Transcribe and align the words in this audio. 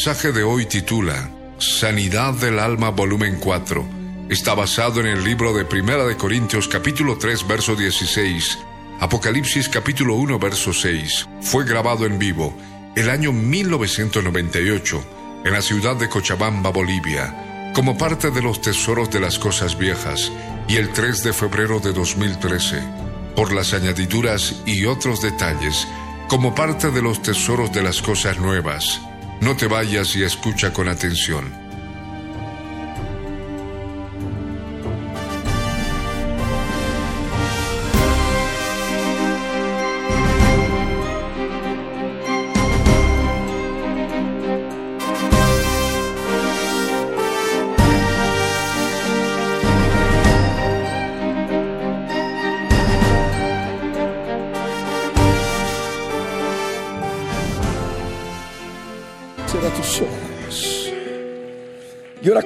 Mensaje 0.00 0.32
de 0.32 0.42
hoy 0.42 0.64
titula 0.64 1.28
Sanidad 1.58 2.32
del 2.32 2.58
Alma 2.58 2.88
volumen 2.88 3.38
4. 3.38 3.86
Está 4.30 4.54
basado 4.54 5.00
en 5.00 5.06
el 5.06 5.22
libro 5.22 5.52
de 5.52 5.66
Primera 5.66 6.06
de 6.06 6.16
Corintios 6.16 6.68
capítulo 6.68 7.18
3 7.18 7.46
verso 7.46 7.76
16, 7.76 8.58
Apocalipsis 8.98 9.68
capítulo 9.68 10.14
1 10.14 10.38
verso 10.38 10.72
6. 10.72 11.28
Fue 11.42 11.66
grabado 11.66 12.06
en 12.06 12.18
vivo 12.18 12.56
el 12.96 13.10
año 13.10 13.30
1998 13.30 15.04
en 15.44 15.52
la 15.52 15.60
ciudad 15.60 15.96
de 15.96 16.08
Cochabamba, 16.08 16.70
Bolivia, 16.70 17.70
como 17.74 17.98
parte 17.98 18.30
de 18.30 18.40
los 18.40 18.62
tesoros 18.62 19.10
de 19.10 19.20
las 19.20 19.38
cosas 19.38 19.76
viejas 19.76 20.32
y 20.66 20.76
el 20.76 20.88
3 20.94 21.24
de 21.24 21.34
febrero 21.34 21.78
de 21.78 21.92
2013, 21.92 22.82
por 23.36 23.52
las 23.52 23.74
añadiduras 23.74 24.62
y 24.64 24.86
otros 24.86 25.20
detalles, 25.20 25.86
como 26.26 26.54
parte 26.54 26.90
de 26.90 27.02
los 27.02 27.20
tesoros 27.20 27.70
de 27.70 27.82
las 27.82 28.00
cosas 28.00 28.38
nuevas 28.38 29.02
no 29.40 29.56
te 29.56 29.66
vayas 29.66 30.14
y 30.16 30.22
escucha 30.22 30.72
con 30.72 30.88
atención. 30.88 31.59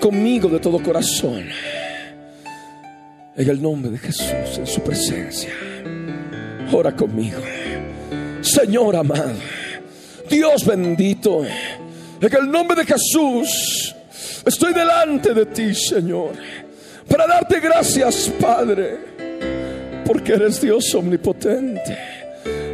Conmigo 0.05 0.51
de 0.51 0.61
todo 0.61 0.83
corazón. 0.83 1.49
En 3.35 3.49
el 3.49 3.63
nombre 3.63 3.91
de 3.91 3.97
Jesús, 3.97 4.59
en 4.59 4.67
su 4.67 4.83
presencia. 4.83 5.51
Ora 6.71 6.95
conmigo. 6.95 7.41
Señor 8.43 8.97
amado, 8.97 9.33
Dios 10.29 10.67
bendito, 10.67 11.43
en 12.21 12.37
el 12.37 12.51
nombre 12.51 12.77
de 12.77 12.85
Jesús, 12.85 13.95
estoy 14.45 14.75
delante 14.75 15.33
de 15.33 15.47
ti, 15.47 15.75
Señor, 15.75 16.33
para 17.09 17.27
darte 17.27 17.59
gracias, 17.61 18.31
Padre, 18.39 18.99
porque 20.05 20.35
eres 20.35 20.61
Dios 20.61 20.95
omnipotente, 20.95 21.97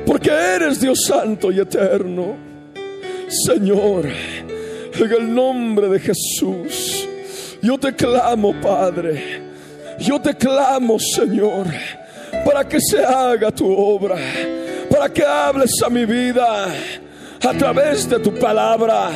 porque 0.04 0.30
eres 0.30 0.80
Dios 0.80 1.04
santo 1.04 1.52
y 1.52 1.60
eterno. 1.60 2.36
Señor, 3.46 4.06
en 4.06 5.12
el 5.12 5.32
nombre 5.32 5.88
de 5.88 6.00
Jesús, 6.00 6.99
yo 7.62 7.78
te 7.78 7.94
clamo, 7.94 8.54
Padre, 8.60 9.42
yo 9.98 10.20
te 10.20 10.34
clamo, 10.34 10.98
Señor, 10.98 11.66
para 12.44 12.66
que 12.66 12.80
se 12.80 13.04
haga 13.04 13.50
tu 13.50 13.70
obra, 13.70 14.16
para 14.90 15.08
que 15.08 15.24
hables 15.24 15.72
a 15.84 15.90
mi 15.90 16.04
vida 16.04 16.66
a 17.42 17.52
través 17.54 18.08
de 18.08 18.18
tu 18.18 18.34
palabra, 18.34 19.10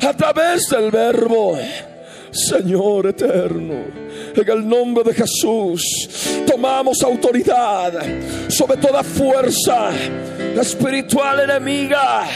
a 0.00 0.12
través 0.14 0.68
del 0.68 0.90
verbo. 0.90 1.58
Señor 2.30 3.06
eterno, 3.06 3.84
en 4.34 4.50
el 4.50 4.68
nombre 4.68 5.02
de 5.02 5.14
Jesús, 5.14 6.42
tomamos 6.46 7.02
autoridad 7.02 7.92
sobre 8.48 8.76
toda 8.76 9.02
fuerza 9.02 9.90
espiritual 10.60 11.40
enemiga 11.40 12.26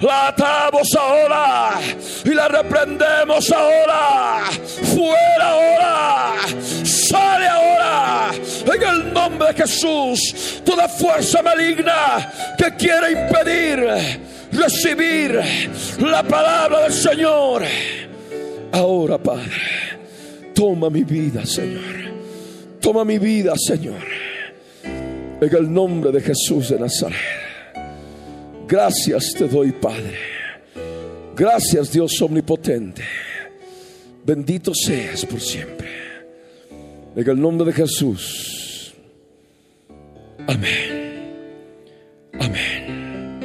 la 0.00 0.28
atamos 0.28 0.88
ahora 0.98 1.80
y 2.24 2.30
la 2.30 2.48
reprendemos 2.48 3.50
ahora. 3.50 4.44
Fuera 4.94 5.50
ahora. 5.50 6.34
Sale 6.84 7.46
ahora. 7.46 8.30
En 8.74 8.82
el 8.82 9.12
nombre 9.12 9.48
de 9.48 9.54
Jesús. 9.54 10.62
Toda 10.64 10.88
fuerza 10.88 11.42
maligna 11.42 12.32
que 12.56 12.74
quiera 12.76 13.10
impedir 13.10 13.86
recibir 14.52 15.40
la 16.00 16.22
palabra 16.22 16.82
del 16.84 16.92
Señor. 16.92 17.62
Ahora, 18.72 19.18
Padre, 19.18 19.50
toma 20.54 20.90
mi 20.90 21.04
vida, 21.04 21.44
Señor. 21.44 21.82
Toma 22.80 23.04
mi 23.04 23.18
vida, 23.18 23.54
Señor. 23.56 24.04
En 25.40 25.56
el 25.56 25.72
nombre 25.72 26.12
de 26.12 26.20
Jesús 26.20 26.68
de 26.68 26.78
Nazaret. 26.78 27.47
Gracias 28.68 29.32
te 29.32 29.48
doy, 29.48 29.72
Padre. 29.72 30.18
Gracias, 31.34 31.90
Dios 31.90 32.20
omnipotente. 32.20 33.02
Bendito 34.26 34.74
seas 34.74 35.24
por 35.24 35.40
siempre. 35.40 35.88
En 37.16 37.30
el 37.30 37.40
nombre 37.40 37.68
de 37.68 37.72
Jesús. 37.72 38.92
Amén. 40.46 41.32
Amén. 42.38 43.38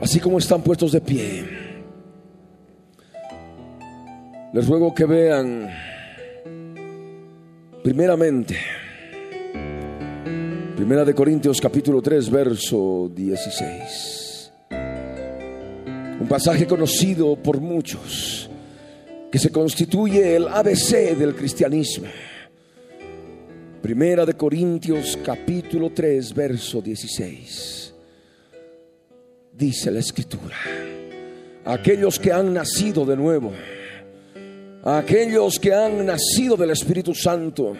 Así 0.00 0.20
como 0.20 0.38
están 0.38 0.62
puestos 0.62 0.92
de 0.92 1.00
pie, 1.00 1.44
les 4.52 4.66
ruego 4.68 4.94
que 4.94 5.06
vean 5.06 5.68
primeramente 7.82 8.56
Primera 10.76 11.06
de 11.06 11.14
Corintios 11.14 11.58
capítulo 11.58 12.02
3 12.02 12.28
verso 12.28 13.10
16. 13.14 14.52
Un 16.20 16.28
pasaje 16.28 16.66
conocido 16.66 17.34
por 17.36 17.62
muchos 17.62 18.50
que 19.32 19.38
se 19.38 19.48
constituye 19.48 20.36
el 20.36 20.46
ABC 20.46 21.16
del 21.16 21.34
cristianismo. 21.34 22.08
Primera 23.80 24.26
de 24.26 24.34
Corintios 24.34 25.18
capítulo 25.24 25.92
3 25.94 26.34
verso 26.34 26.82
16. 26.82 27.94
Dice 29.54 29.90
la 29.90 30.00
escritura, 30.00 30.56
aquellos 31.64 32.18
que 32.18 32.34
han 32.34 32.52
nacido 32.52 33.06
de 33.06 33.16
nuevo, 33.16 33.50
aquellos 34.84 35.58
que 35.58 35.72
han 35.72 36.04
nacido 36.04 36.54
del 36.54 36.68
Espíritu 36.68 37.14
Santo, 37.14 37.74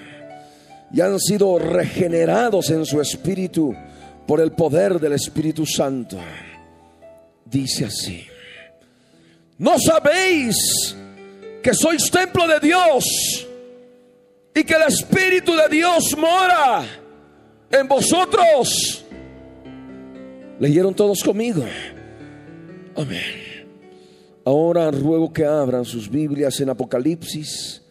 y 0.93 1.01
han 1.01 1.19
sido 1.19 1.59
regenerados 1.59 2.71
en 2.71 2.85
su 2.85 3.01
espíritu 3.01 3.75
por 4.27 4.41
el 4.41 4.53
poder 4.53 4.99
del 4.99 5.13
Espíritu 5.13 5.65
Santo. 5.67 6.19
Dice 7.45 7.87
así, 7.87 8.27
¿no 9.59 9.79
sabéis 9.79 10.97
que 11.63 11.75
sois 11.75 12.11
templo 12.11 12.47
de 12.47 12.61
Dios 12.61 13.47
y 14.55 14.65
que 14.65 14.75
el 14.75 14.83
Espíritu 14.83 15.55
de 15.55 15.69
Dios 15.69 16.17
mora 16.17 16.85
en 17.71 17.87
vosotros? 17.87 19.05
¿Leyeron 20.59 20.95
todos 20.95 21.23
conmigo? 21.23 21.65
Amén. 22.97 23.47
Ahora 24.45 24.91
ruego 24.91 25.33
que 25.33 25.45
abran 25.45 25.85
sus 25.85 26.09
Biblias 26.09 26.61
en 26.61 26.71
Apocalipsis, 26.71 27.83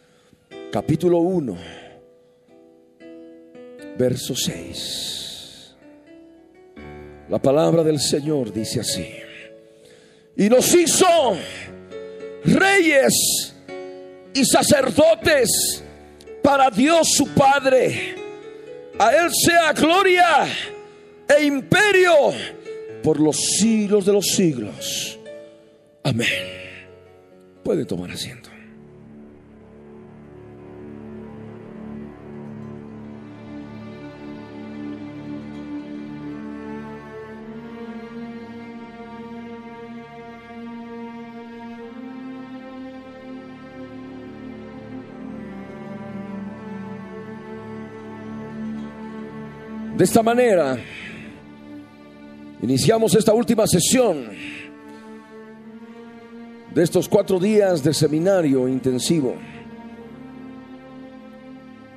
capítulo 0.71 1.19
1 1.19 1.84
verso 3.97 4.36
6. 4.36 5.75
La 7.30 7.39
palabra 7.39 7.83
del 7.83 8.00
Señor 8.00 8.53
dice 8.53 8.81
así. 8.81 9.07
Y 10.38 10.50
nos 10.50 10.74
hizo 10.75 11.07
reyes 12.44 13.56
y 14.33 14.45
sacerdotes 14.45 15.83
para 16.44 16.69
Dios 16.69 17.09
su 17.15 17.27
Padre. 17.30 18.15
A 19.00 19.15
Él 19.15 19.30
sea 19.33 19.74
gloria 19.74 20.45
e 21.27 21.44
imperio 21.44 22.13
por 23.01 23.19
los 23.19 23.38
siglos 23.59 24.06
de 24.06 24.13
los 24.13 24.27
siglos. 24.27 25.18
Amén. 26.03 26.27
Puede 27.63 27.86
tomar 27.86 28.12
asiento. 28.12 28.54
De 49.97 50.03
esta 50.03 50.21
manera, 50.21 50.77
iniciamos 52.62 53.15
esta 53.15 53.33
última 53.33 53.65
sesión 53.65 54.25
de 56.74 56.83
estos 56.83 57.07
cuatro 57.07 57.39
días 57.39 57.81
de 57.81 57.94
seminario 57.94 58.68
intensivo 58.68 59.36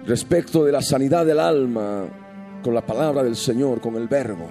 respecto 0.07 0.65
de 0.65 0.71
la 0.71 0.81
sanidad 0.81 1.27
del 1.27 1.41
alma 1.41 2.07
con 2.63 2.73
la 2.73 2.87
palabra 2.87 3.25
del 3.25 3.35
Señor, 3.35 3.81
con 3.81 3.97
el 3.97 4.07
verbo, 4.07 4.47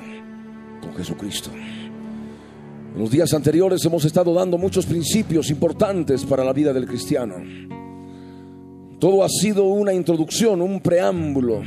con 0.82 0.94
Jesucristo. 0.96 1.50
En 1.54 3.00
los 3.00 3.10
días 3.10 3.34
anteriores 3.34 3.86
hemos 3.86 4.04
estado 4.04 4.34
dando 4.34 4.58
muchos 4.58 4.86
principios 4.86 5.50
importantes 5.50 6.26
para 6.26 6.44
la 6.44 6.52
vida 6.52 6.74
del 6.74 6.86
cristiano. 6.86 7.36
Todo 9.00 9.24
ha 9.24 9.30
sido 9.30 9.64
una 9.64 9.94
introducción, 9.94 10.62
un 10.62 10.82
preámbulo 10.82 11.62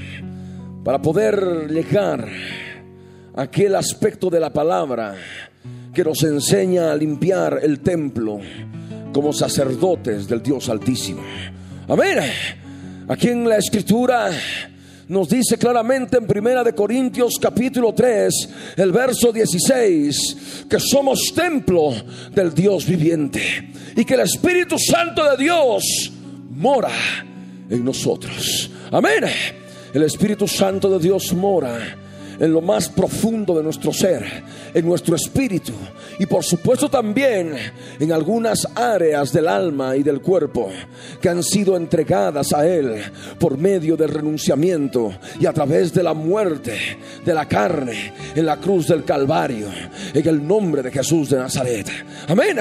para 0.85 1.01
poder 1.01 1.71
llegar 1.71 2.27
a 3.35 3.43
aquel 3.43 3.75
aspecto 3.77 4.31
de 4.31 4.41
la 4.41 4.53
palabra 4.53 5.15
que 5.93 6.05
nos 6.05 6.23
enseña 6.23 6.91
a 6.91 6.97
limpiar 6.97 7.61
el 7.63 7.81
templo 7.81 8.41
como 9.13 9.33
sacerdotes 9.33 10.27
del 10.27 10.43
Dios 10.43 10.69
Altísimo. 10.69 11.23
Amén. 11.89 12.19
Aquí 13.09 13.29
en 13.29 13.49
la 13.49 13.57
escritura 13.57 14.31
nos 15.09 15.29
dice 15.29 15.59
claramente 15.59 16.17
en 16.17 16.27
Primera 16.27 16.63
de 16.63 16.73
Corintios 16.73 17.35
capítulo 17.41 17.93
3, 17.93 18.49
el 18.77 18.93
verso 18.93 19.33
16, 19.33 20.67
que 20.69 20.79
somos 20.79 21.33
templo 21.35 21.93
del 22.33 22.55
Dios 22.55 22.87
viviente 22.87 23.73
y 23.97 24.05
que 24.05 24.15
el 24.15 24.21
Espíritu 24.21 24.79
Santo 24.79 25.29
de 25.29 25.37
Dios 25.37 26.13
mora 26.51 26.93
en 27.69 27.85
nosotros. 27.85 28.71
Amén. 28.93 29.25
El 29.93 30.03
Espíritu 30.05 30.47
Santo 30.47 30.89
de 30.89 30.99
Dios 30.99 31.33
mora 31.35 31.79
en 32.41 32.53
lo 32.53 32.63
más 32.63 32.89
profundo 32.89 33.55
de 33.57 33.63
nuestro 33.63 33.93
ser, 33.93 34.25
en 34.73 34.87
nuestro 34.87 35.15
espíritu 35.15 35.73
y 36.19 36.25
por 36.25 36.43
supuesto 36.43 36.89
también 36.89 37.55
en 37.99 38.13
algunas 38.13 38.67
áreas 38.75 39.31
del 39.33 39.47
alma 39.47 39.95
y 39.95 40.03
del 40.03 40.23
cuerpo 40.23 40.71
que 41.21 41.29
han 41.29 41.43
sido 41.43 41.77
entregadas 41.77 42.55
a 42.55 42.67
Él 42.67 42.95
por 43.39 43.59
medio 43.59 43.97
del 43.97 44.09
renunciamiento 44.09 45.13
y 45.39 45.45
a 45.45 45.53
través 45.53 45.93
de 45.93 46.03
la 46.03 46.15
muerte 46.15 46.79
de 47.25 47.35
la 47.35 47.47
carne 47.47 48.15
en 48.35 48.47
la 48.47 48.57
cruz 48.57 48.89
del 48.89 49.05
Calvario, 49.05 49.69
en 50.15 50.27
el 50.27 50.47
nombre 50.47 50.83
de 50.83 50.91
Jesús 50.91 51.29
de 51.29 51.37
Nazaret. 51.37 51.89
Amén. 52.27 52.57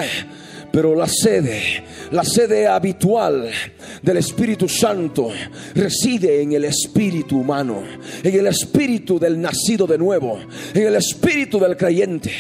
Pero 0.72 0.96
la 0.96 1.08
sede, 1.08 1.84
la 2.12 2.24
sede 2.24 2.68
habitual 2.68 3.50
del 4.02 4.18
Espíritu 4.18 4.70
Santo 4.70 5.30
reside 5.74 6.42
en 6.42 6.54
el 6.54 6.66
espíritu 6.66 7.40
humano, 7.40 7.84
en 8.24 8.40
el 8.40 8.48
espíritu 8.48 9.20
del 9.20 9.42
nacido 9.42 9.88
de 9.88 9.98
nuevo, 9.98 10.40
en 10.74 10.88
el 10.88 10.96
espíritu 10.96 11.60
del 11.60 11.76
creyente. 11.76 12.32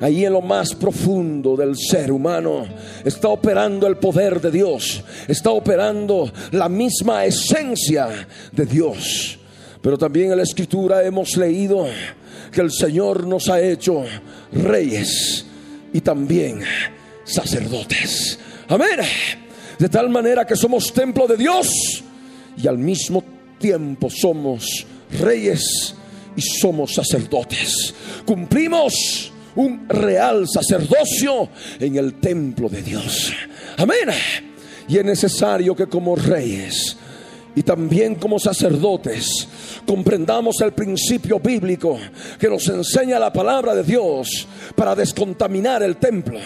Allí 0.00 0.24
en 0.24 0.32
lo 0.32 0.40
más 0.40 0.74
profundo 0.74 1.56
del 1.56 1.76
ser 1.76 2.12
humano 2.12 2.66
está 3.04 3.28
operando 3.28 3.86
el 3.86 3.96
poder 3.96 4.40
de 4.40 4.50
Dios, 4.50 5.02
está 5.26 5.50
operando 5.50 6.30
la 6.52 6.68
misma 6.68 7.24
esencia 7.24 8.08
de 8.52 8.66
Dios. 8.66 9.38
Pero 9.80 9.96
también 9.96 10.30
en 10.30 10.36
la 10.36 10.42
escritura 10.42 11.04
hemos 11.04 11.36
leído 11.36 11.86
que 12.52 12.60
el 12.60 12.72
Señor 12.72 13.26
nos 13.26 13.48
ha 13.48 13.60
hecho 13.60 14.04
reyes 14.52 15.46
y 15.92 16.00
también 16.00 16.62
sacerdotes. 17.28 18.38
Amén. 18.68 19.00
De 19.78 19.88
tal 19.88 20.08
manera 20.08 20.46
que 20.46 20.56
somos 20.56 20.92
templo 20.92 21.26
de 21.26 21.36
Dios 21.36 22.02
y 22.60 22.66
al 22.66 22.78
mismo 22.78 23.22
tiempo 23.58 24.08
somos 24.10 24.86
reyes 25.20 25.94
y 26.34 26.40
somos 26.42 26.94
sacerdotes. 26.94 27.94
Cumplimos 28.24 29.32
un 29.56 29.88
real 29.88 30.46
sacerdocio 30.48 31.48
en 31.78 31.96
el 31.96 32.14
templo 32.14 32.68
de 32.68 32.82
Dios. 32.82 33.32
Amén. 33.76 34.08
Y 34.88 34.98
es 34.98 35.04
necesario 35.04 35.76
que 35.76 35.86
como 35.86 36.16
reyes 36.16 36.96
y 37.54 37.62
también 37.62 38.14
como 38.14 38.38
sacerdotes 38.38 39.48
comprendamos 39.86 40.60
el 40.60 40.72
principio 40.72 41.40
bíblico 41.40 41.98
que 42.38 42.48
nos 42.48 42.68
enseña 42.68 43.18
la 43.18 43.32
palabra 43.32 43.74
de 43.74 43.82
Dios 43.82 44.46
para 44.74 44.94
descontaminar 44.94 45.82
el 45.82 45.96
templo 45.96 46.38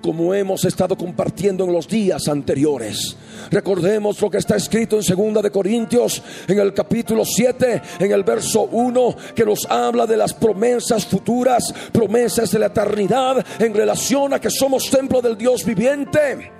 como 0.00 0.32
hemos 0.34 0.64
estado 0.64 0.96
compartiendo 0.96 1.64
en 1.64 1.72
los 1.72 1.88
días 1.88 2.28
anteriores. 2.28 3.16
Recordemos 3.50 4.20
lo 4.20 4.30
que 4.30 4.38
está 4.38 4.56
escrito 4.56 4.96
en 4.96 5.02
Segunda 5.02 5.42
de 5.42 5.50
Corintios 5.50 6.22
en 6.46 6.58
el 6.58 6.72
capítulo 6.72 7.24
7, 7.24 7.82
en 7.98 8.12
el 8.12 8.22
verso 8.24 8.68
1, 8.70 9.16
que 9.34 9.44
nos 9.44 9.66
habla 9.66 10.06
de 10.06 10.16
las 10.16 10.34
promesas 10.34 11.06
futuras, 11.06 11.74
promesas 11.92 12.50
de 12.50 12.58
la 12.58 12.66
eternidad 12.66 13.44
en 13.58 13.74
relación 13.74 14.32
a 14.34 14.40
que 14.40 14.50
somos 14.50 14.90
templo 14.90 15.20
del 15.20 15.36
Dios 15.36 15.64
viviente. 15.64 16.52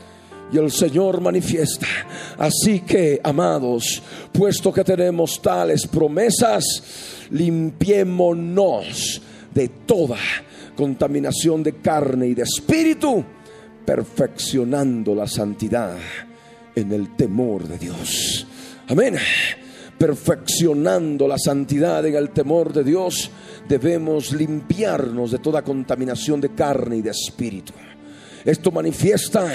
Y 0.51 0.57
el 0.57 0.71
Señor 0.71 1.21
manifiesta. 1.21 1.87
Así 2.39 2.81
que, 2.81 3.21
amados, 3.23 4.03
puesto 4.33 4.73
que 4.73 4.83
tenemos 4.83 5.43
tales 5.43 5.87
promesas, 5.87 6.65
limpiémonos 7.31 9.21
de 9.59 9.69
toda 9.87 10.19
contaminación 10.77 11.65
de 11.65 11.79
carne 11.79 12.29
y 12.29 12.35
de 12.35 12.45
espíritu, 12.45 13.25
perfeccionando 13.85 15.17
la 15.17 15.27
santidad 15.27 15.97
en 16.77 16.93
el 16.93 17.17
temor 17.17 17.67
de 17.67 17.77
Dios. 17.77 18.47
Amén. 18.87 19.17
Perfeccionando 19.99 21.27
la 21.27 21.39
santidad 21.39 22.07
en 22.07 22.15
el 22.15 22.31
temor 22.31 22.73
de 22.73 22.85
Dios, 22.85 23.33
debemos 23.69 24.31
limpiarnos 24.31 25.33
de 25.33 25.41
toda 25.41 25.63
contaminación 25.63 26.41
de 26.41 26.51
carne 26.51 26.99
y 26.99 27.03
de 27.03 27.11
espíritu. 27.11 27.73
Esto 28.45 28.71
manifiesta 28.71 29.53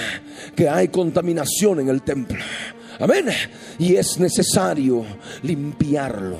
que 0.53 0.67
hay 0.67 0.89
contaminación 0.89 1.79
en 1.79 1.87
el 1.87 2.01
templo. 2.01 2.43
Amén. 2.99 3.25
Y 3.79 3.95
es 3.95 4.19
necesario 4.19 5.05
limpiarlo. 5.41 6.37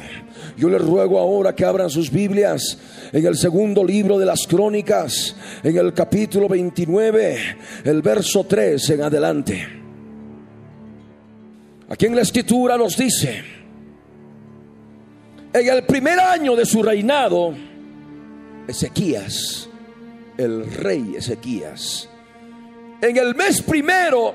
Yo 0.58 0.70
les 0.70 0.82
ruego 0.82 1.20
ahora 1.20 1.56
que 1.56 1.66
abran 1.66 1.90
sus 1.90 2.12
Biblias 2.12 2.78
en 3.12 3.26
el 3.26 3.36
segundo 3.38 3.84
libro 3.84 4.18
de 4.20 4.26
las 4.26 4.46
crónicas, 4.48 5.36
en 5.64 5.78
el 5.78 5.94
capítulo 5.94 6.48
29, 6.48 7.38
el 7.86 8.02
verso 8.02 8.44
3 8.44 8.90
en 8.92 9.02
adelante. 9.02 9.68
Aquí 11.90 12.06
en 12.06 12.16
la 12.16 12.22
escritura 12.22 12.78
nos 12.78 12.98
dice, 12.98 13.44
en 15.54 15.70
el 15.70 15.84
primer 15.86 16.20
año 16.20 16.56
de 16.56 16.66
su 16.66 16.82
reinado, 16.82 17.54
Ezequías, 18.68 19.70
el 20.38 20.72
rey 20.74 21.16
Ezequías, 21.18 22.10
en 23.02 23.18
el 23.18 23.36
mes 23.36 23.62
primero, 23.62 24.34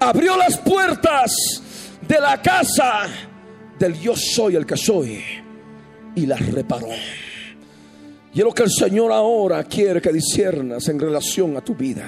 abrió 0.00 0.36
las 0.36 0.56
puertas 0.56 1.62
de 2.08 2.18
la 2.18 2.40
casa 2.40 3.02
del 3.78 4.00
yo 4.00 4.16
soy 4.16 4.56
el 4.56 4.66
que 4.66 4.76
soy 4.76 5.22
y 6.14 6.26
las 6.26 6.44
reparó. 6.46 6.88
Y 8.32 8.38
es 8.38 8.44
lo 8.44 8.52
que 8.52 8.62
el 8.62 8.70
Señor 8.70 9.12
ahora 9.12 9.62
quiere 9.64 10.00
que 10.00 10.12
disiernas 10.12 10.88
en 10.88 10.98
relación 10.98 11.56
a 11.56 11.60
tu 11.60 11.74
vida. 11.74 12.06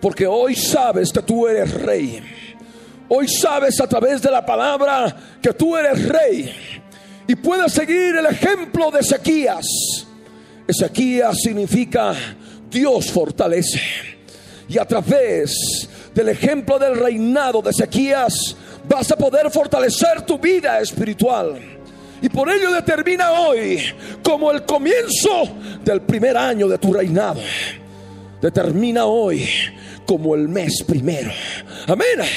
Porque 0.00 0.26
hoy 0.26 0.54
sabes 0.54 1.12
que 1.12 1.22
tú 1.22 1.46
eres 1.46 1.72
rey. 1.72 2.22
Hoy 3.08 3.28
sabes 3.28 3.80
a 3.80 3.86
través 3.86 4.20
de 4.20 4.30
la 4.30 4.44
palabra 4.44 5.16
que 5.40 5.52
tú 5.52 5.76
eres 5.76 6.08
rey. 6.08 6.52
Y 7.26 7.36
puedes 7.36 7.72
seguir 7.72 8.16
el 8.16 8.26
ejemplo 8.26 8.90
de 8.90 9.00
Ezequías. 9.00 9.64
Ezequías 10.66 11.38
significa 11.40 12.14
Dios 12.68 13.10
fortalece. 13.10 13.80
Y 14.68 14.78
a 14.78 14.84
través 14.84 15.88
del 16.14 16.28
ejemplo 16.28 16.78
del 16.78 16.96
reinado 16.96 17.60
de 17.60 17.70
Ezequías, 17.70 18.56
vas 18.88 19.10
a 19.10 19.16
poder 19.16 19.50
fortalecer 19.50 20.22
tu 20.22 20.38
vida 20.38 20.80
espiritual. 20.80 21.58
Y 22.22 22.28
por 22.28 22.48
ello 22.50 22.72
determina 22.72 23.32
hoy 23.32 23.82
como 24.22 24.50
el 24.50 24.62
comienzo 24.62 25.48
del 25.84 26.00
primer 26.02 26.36
año 26.36 26.68
de 26.68 26.78
tu 26.78 26.92
reinado. 26.92 27.40
Determina 28.40 29.04
hoy 29.04 29.46
como 30.06 30.34
el 30.34 30.48
mes 30.48 30.82
primero. 30.86 31.30
Amén. 31.86 32.28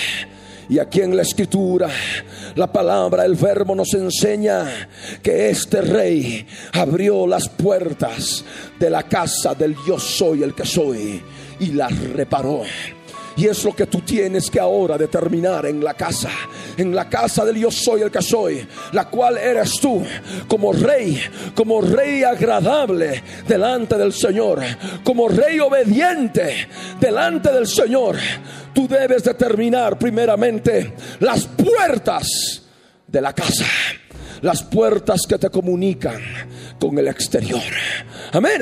Y 0.70 0.80
aquí 0.80 1.00
en 1.00 1.16
la 1.16 1.22
escritura, 1.22 1.90
la 2.56 2.70
palabra, 2.70 3.24
el 3.24 3.36
verbo 3.36 3.74
nos 3.76 3.94
enseña 3.94 4.90
que 5.24 5.50
este 5.50 5.82
rey 5.82 6.46
abrió 6.74 7.26
las 7.26 7.48
puertas 7.48 8.44
de 8.78 8.90
la 8.90 9.04
casa 9.04 9.56
del 9.56 9.76
yo 9.88 9.98
soy 9.98 10.44
el 10.44 10.54
que 10.54 10.66
soy 10.66 11.24
y 11.62 11.68
las 11.68 11.98
reparó. 12.10 12.64
Y 13.38 13.46
es 13.46 13.64
lo 13.64 13.76
que 13.76 13.86
tú 13.86 14.02
tienes 14.02 14.50
que 14.50 14.60
ahora 14.60 14.98
determinar 14.98 15.66
en 15.68 15.84
la 15.84 15.94
casa. 15.94 16.32
En 16.76 16.94
la 16.96 17.08
casa 17.08 17.46
del 17.46 17.58
yo 17.58 17.72
soy 17.72 18.02
el 18.02 18.12
que 18.12 18.22
soy. 18.22 18.68
La 18.94 19.06
cual 19.06 19.38
eres 19.38 19.74
tú 19.80 20.04
como 20.48 20.74
rey. 20.74 21.22
Como 21.56 21.82
rey 21.82 22.24
agradable 22.24 23.24
delante 23.48 23.98
del 23.98 24.12
Señor. 24.12 24.62
Como 25.04 25.28
rey 25.28 25.60
obediente 25.60 26.68
delante 27.00 27.52
del 27.52 27.68
Señor. 27.68 28.18
Tú 28.74 28.88
debes 28.88 29.24
determinar 29.24 30.00
primeramente 30.00 30.94
las 31.20 31.46
puertas 31.46 32.64
de 33.08 33.22
la 33.22 33.34
casa 33.34 33.66
las 34.42 34.64
puertas 34.64 35.22
que 35.28 35.38
te 35.38 35.50
comunican 35.50 36.22
con 36.80 36.98
el 37.00 37.08
exterior. 37.08 37.62
Amén. 38.34 38.62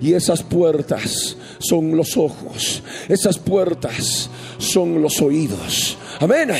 Y 0.00 0.12
esas 0.12 0.42
puertas 0.42 1.36
son 1.58 1.96
los 1.96 2.16
ojos, 2.16 2.82
esas 3.08 3.38
puertas 3.38 4.28
son 4.58 5.00
los 5.00 5.20
oídos. 5.22 5.96
Amén. 6.20 6.50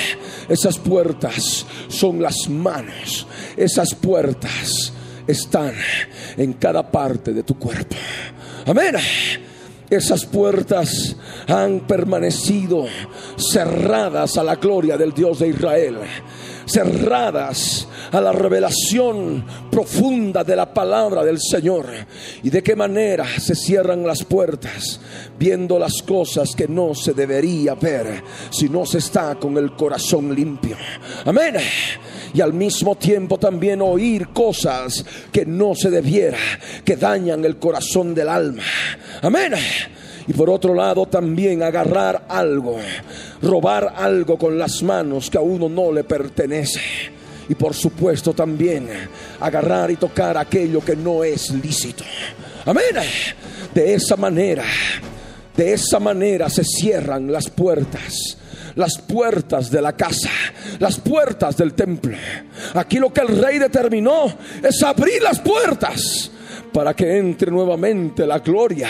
Esas 0.48 0.78
puertas 0.78 1.64
son 1.88 2.20
las 2.20 2.48
manos, 2.48 3.26
esas 3.56 3.94
puertas 3.94 4.92
están 5.26 5.74
en 6.36 6.54
cada 6.54 6.90
parte 6.90 7.32
de 7.32 7.42
tu 7.42 7.58
cuerpo. 7.58 7.96
Amén. 8.66 8.94
Esas 9.90 10.24
puertas 10.24 11.16
han 11.46 11.80
permanecido 11.80 12.86
cerradas 13.36 14.36
a 14.38 14.44
la 14.44 14.56
gloria 14.56 14.96
del 14.96 15.12
Dios 15.12 15.38
de 15.40 15.48
Israel 15.48 15.98
cerradas 16.66 17.86
a 18.12 18.20
la 18.20 18.32
revelación 18.32 19.44
profunda 19.70 20.44
de 20.44 20.56
la 20.56 20.72
palabra 20.72 21.24
del 21.24 21.40
Señor. 21.40 21.86
Y 22.42 22.50
de 22.50 22.62
qué 22.62 22.76
manera 22.76 23.26
se 23.38 23.54
cierran 23.54 24.06
las 24.06 24.24
puertas 24.24 25.00
viendo 25.38 25.78
las 25.78 26.02
cosas 26.02 26.54
que 26.56 26.68
no 26.68 26.94
se 26.94 27.12
debería 27.12 27.74
ver 27.74 28.22
si 28.50 28.68
no 28.68 28.86
se 28.86 28.98
está 28.98 29.34
con 29.36 29.56
el 29.56 29.72
corazón 29.72 30.34
limpio. 30.34 30.76
Amén. 31.24 31.56
Y 32.32 32.40
al 32.40 32.52
mismo 32.52 32.96
tiempo 32.96 33.38
también 33.38 33.80
oír 33.80 34.28
cosas 34.28 35.04
que 35.30 35.46
no 35.46 35.74
se 35.74 35.90
debiera, 35.90 36.38
que 36.84 36.96
dañan 36.96 37.44
el 37.44 37.58
corazón 37.58 38.14
del 38.14 38.28
alma. 38.28 38.64
Amén 39.22 39.54
y 40.26 40.32
por 40.32 40.48
otro 40.50 40.74
lado 40.74 41.06
también 41.06 41.62
agarrar 41.62 42.24
algo, 42.28 42.78
robar 43.42 43.94
algo 43.96 44.38
con 44.38 44.58
las 44.58 44.82
manos 44.82 45.28
que 45.30 45.38
a 45.38 45.42
uno 45.42 45.68
no 45.68 45.92
le 45.92 46.04
pertenece. 46.04 46.80
Y 47.48 47.54
por 47.54 47.74
supuesto 47.74 48.32
también 48.32 48.88
agarrar 49.38 49.90
y 49.90 49.96
tocar 49.96 50.38
aquello 50.38 50.82
que 50.82 50.96
no 50.96 51.22
es 51.22 51.50
lícito. 51.50 52.02
Amén. 52.64 52.84
De 53.74 53.92
esa 53.92 54.16
manera, 54.16 54.64
de 55.54 55.74
esa 55.74 56.00
manera 56.00 56.48
se 56.48 56.64
cierran 56.64 57.30
las 57.30 57.50
puertas 57.50 58.38
las 58.76 58.98
puertas 58.98 59.70
de 59.70 59.80
la 59.80 59.92
casa, 59.92 60.30
las 60.80 60.98
puertas 60.98 61.56
del 61.56 61.74
templo. 61.74 62.16
Aquí 62.74 62.98
lo 62.98 63.12
que 63.12 63.20
el 63.20 63.40
rey 63.40 63.58
determinó 63.60 64.26
es 64.62 64.82
abrir 64.82 65.22
las 65.22 65.38
puertas 65.38 66.30
para 66.74 66.92
que 66.92 67.18
entre 67.18 67.52
nuevamente 67.52 68.26
la 68.26 68.40
gloria 68.40 68.88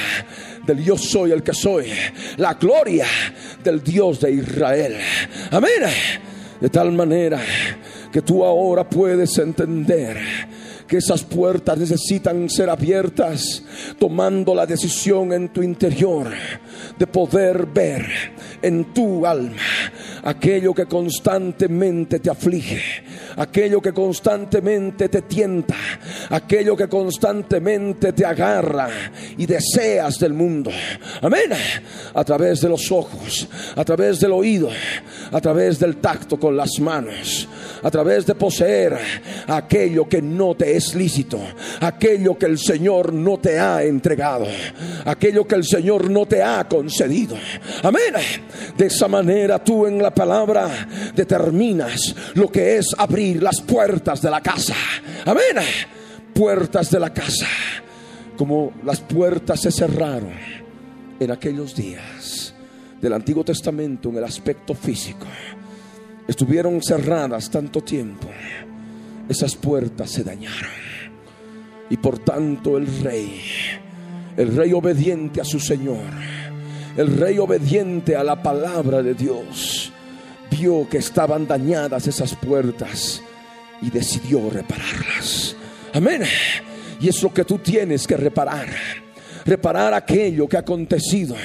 del 0.67 0.83
yo 0.83 0.97
soy 0.97 1.33
el 1.33 1.43
que 1.43 1.53
soy, 1.53 1.93
la 2.39 2.55
gloria 2.55 3.07
del 3.63 3.85
Dios 3.85 4.21
de 4.21 4.33
Israel. 4.33 4.97
Amén. 5.51 5.83
De 6.59 6.71
tal 6.71 6.93
manera 6.93 7.43
que 8.11 8.23
tú 8.23 8.43
ahora 8.43 8.89
puedes 8.89 9.37
entender 9.37 10.17
que 10.87 10.97
esas 10.97 11.25
puertas 11.25 11.77
necesitan 11.77 12.49
ser 12.49 12.71
abiertas, 12.71 13.63
tomando 13.99 14.55
la 14.55 14.65
decisión 14.65 15.33
en 15.35 15.51
tu 15.51 15.63
interior 15.63 16.29
de 16.99 17.07
poder 17.07 17.67
ver 17.67 18.07
en 18.63 18.95
tu 18.95 19.27
alma 19.27 19.57
aquello 20.23 20.75
que 20.75 20.87
constantemente 20.87 22.19
te 22.19 22.31
aflige, 22.31 22.81
aquello 23.37 23.81
que 23.81 23.93
constantemente 23.93 25.09
te 25.09 25.23
tienta, 25.23 25.77
aquello 26.31 26.77
que 26.77 26.89
constantemente 26.89 28.13
te 28.13 28.25
agarra 28.25 28.89
y 29.37 29.47
deseas 29.47 30.19
del 30.19 30.35
mundo. 30.35 30.71
Amén. 31.23 31.51
A 32.15 32.25
través 32.25 32.61
de 32.61 32.69
los 32.69 32.91
ojos, 32.91 33.49
a 33.77 33.85
través 33.85 34.21
del 34.21 34.33
oído, 34.33 34.71
a 35.31 35.41
través 35.41 35.79
del 35.79 35.97
tacto 35.97 36.39
con 36.39 36.57
las 36.57 36.79
manos, 36.81 37.49
a 37.83 37.91
través 37.91 38.27
de 38.27 38.35
poseer 38.35 38.99
aquello 39.47 40.09
que 40.09 40.23
no 40.23 40.55
te 40.55 40.77
es 40.77 40.95
lícito, 40.95 41.41
aquello 41.81 42.39
que 42.39 42.47
el 42.47 42.59
Señor 42.59 43.13
no 43.13 43.39
te 43.39 43.59
ha 43.59 43.83
entregado, 43.83 44.47
aquello 45.05 45.47
que 45.47 45.55
el 45.57 45.65
Señor 45.65 46.11
no 46.11 46.27
te 46.27 46.43
ha 46.43 46.67
concedido. 46.69 47.37
Amén. 47.83 48.15
De 48.77 48.87
esa 48.87 49.09
manera 49.09 49.63
tú 49.63 49.87
en 49.87 50.03
la 50.03 50.15
palabra 50.15 50.89
determinas 51.15 52.15
lo 52.35 52.51
que 52.51 52.79
es 52.79 52.95
abrir 52.97 53.43
las 53.43 53.61
puertas 53.61 54.23
de 54.23 54.31
la 54.31 54.41
casa. 54.41 54.75
Amén. 55.25 55.65
Puertas 56.35 56.91
de 56.91 57.01
la 57.01 57.13
casa. 57.13 57.47
Como 58.37 58.73
las 58.85 59.01
puertas 59.01 59.61
se 59.61 59.71
cerraron 59.71 60.33
en 61.21 61.31
aquellos 61.31 61.75
días 61.75 62.55
del 63.01 63.13
Antiguo 63.13 63.45
Testamento 63.45 64.09
en 64.09 64.17
el 64.17 64.25
aspecto 64.25 64.75
físico. 64.75 65.27
Estuvieron 66.27 66.83
cerradas 66.83 67.51
tanto 67.51 67.83
tiempo. 67.83 68.29
Esas 69.29 69.55
puertas 69.55 70.11
se 70.11 70.25
dañaron. 70.25 70.71
Y 71.91 71.97
por 71.99 72.19
tanto 72.19 72.79
el 72.79 72.87
rey, 73.03 73.41
el 74.37 74.57
rey 74.57 74.73
obediente 74.73 75.41
a 75.41 75.45
su 75.45 75.61
Señor, 75.61 76.11
el 76.97 77.17
rey 77.17 77.39
obediente 77.39 78.17
a 78.17 78.25
la 78.25 78.43
palabra 78.43 79.03
de 79.03 79.15
Dios, 79.15 79.93
vio 80.51 80.89
que 80.89 80.99
estaban 80.99 81.47
dañadas 81.47 82.07
esas 82.07 82.35
puertas 82.35 83.23
y 83.83 83.91
decidió 83.91 84.49
repararlas. 84.49 85.57
Amén. 85.95 86.23
Y 87.01 87.09
es 87.09 87.23
lo 87.23 87.33
que 87.33 87.45
tú 87.45 87.59
tienes 87.59 88.07
que 88.07 88.17
reparar. 88.17 88.67
Reparar 89.47 89.95
aquello 89.95 90.49
que 90.49 90.57
ha 90.57 90.61
acontecido 90.61 91.37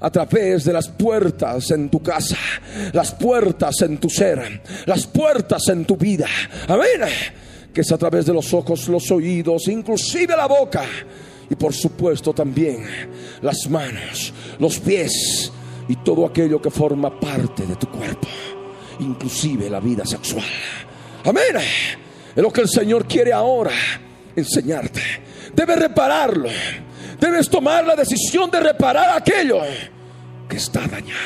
a 0.00 0.10
través 0.10 0.64
de 0.64 0.72
las 0.72 0.88
puertas 0.88 1.70
en 1.70 1.88
tu 1.88 2.02
casa, 2.02 2.36
las 2.92 3.12
puertas 3.12 3.80
en 3.82 3.98
tu 3.98 4.10
ser, 4.10 4.62
las 4.84 5.06
puertas 5.06 5.68
en 5.68 5.84
tu 5.84 5.96
vida. 5.96 6.26
Amén. 6.66 7.08
Que 7.72 7.82
es 7.82 7.92
a 7.92 7.98
través 7.98 8.26
de 8.26 8.34
los 8.34 8.52
ojos, 8.52 8.88
los 8.88 9.10
oídos, 9.12 9.68
inclusive 9.68 10.36
la 10.36 10.46
boca. 10.46 10.84
Y 11.48 11.54
por 11.54 11.72
supuesto 11.72 12.32
también 12.34 12.84
las 13.42 13.70
manos, 13.70 14.32
los 14.58 14.80
pies 14.80 15.52
y 15.88 15.96
todo 15.96 16.26
aquello 16.26 16.60
que 16.60 16.70
forma 16.70 17.18
parte 17.18 17.64
de 17.64 17.76
tu 17.76 17.88
cuerpo, 17.88 18.26
inclusive 18.98 19.70
la 19.70 19.78
vida 19.78 20.04
sexual. 20.04 20.44
Amén. 21.24 22.05
Es 22.36 22.42
lo 22.42 22.52
que 22.52 22.60
el 22.60 22.68
Señor 22.68 23.06
quiere 23.06 23.32
ahora 23.32 23.72
enseñarte. 24.36 25.00
Debes 25.54 25.78
repararlo. 25.78 26.50
Debes 27.18 27.48
tomar 27.48 27.86
la 27.86 27.96
decisión 27.96 28.50
de 28.50 28.60
reparar 28.60 29.16
aquello 29.16 29.60
que 30.46 30.56
está 30.56 30.86
dañado. 30.86 31.16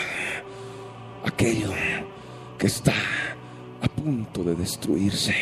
Aquello 1.25 1.73
que 2.57 2.69
está 2.69 2.95
a 3.83 3.89
punto 3.89 4.45
de 4.45 4.55
destruirse 4.55 5.35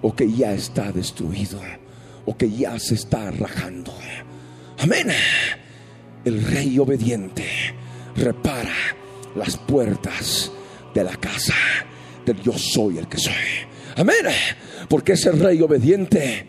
o 0.00 0.14
que 0.14 0.32
ya 0.32 0.52
está 0.52 0.90
destruido 0.90 1.60
o 2.24 2.34
que 2.34 2.50
ya 2.50 2.78
se 2.78 2.94
está 2.94 3.30
rajando. 3.30 3.92
Amén. 4.78 5.08
El 6.24 6.42
rey 6.42 6.78
obediente 6.78 7.44
repara 8.16 8.74
las 9.36 9.58
puertas 9.58 10.50
de 10.94 11.04
la 11.04 11.16
casa 11.16 11.54
del 12.24 12.40
yo 12.40 12.52
soy 12.56 12.96
el 12.96 13.06
que 13.06 13.18
soy. 13.18 13.34
Amén. 13.96 14.26
Porque 14.88 15.12
ese 15.12 15.32
rey 15.32 15.60
obediente 15.62 16.46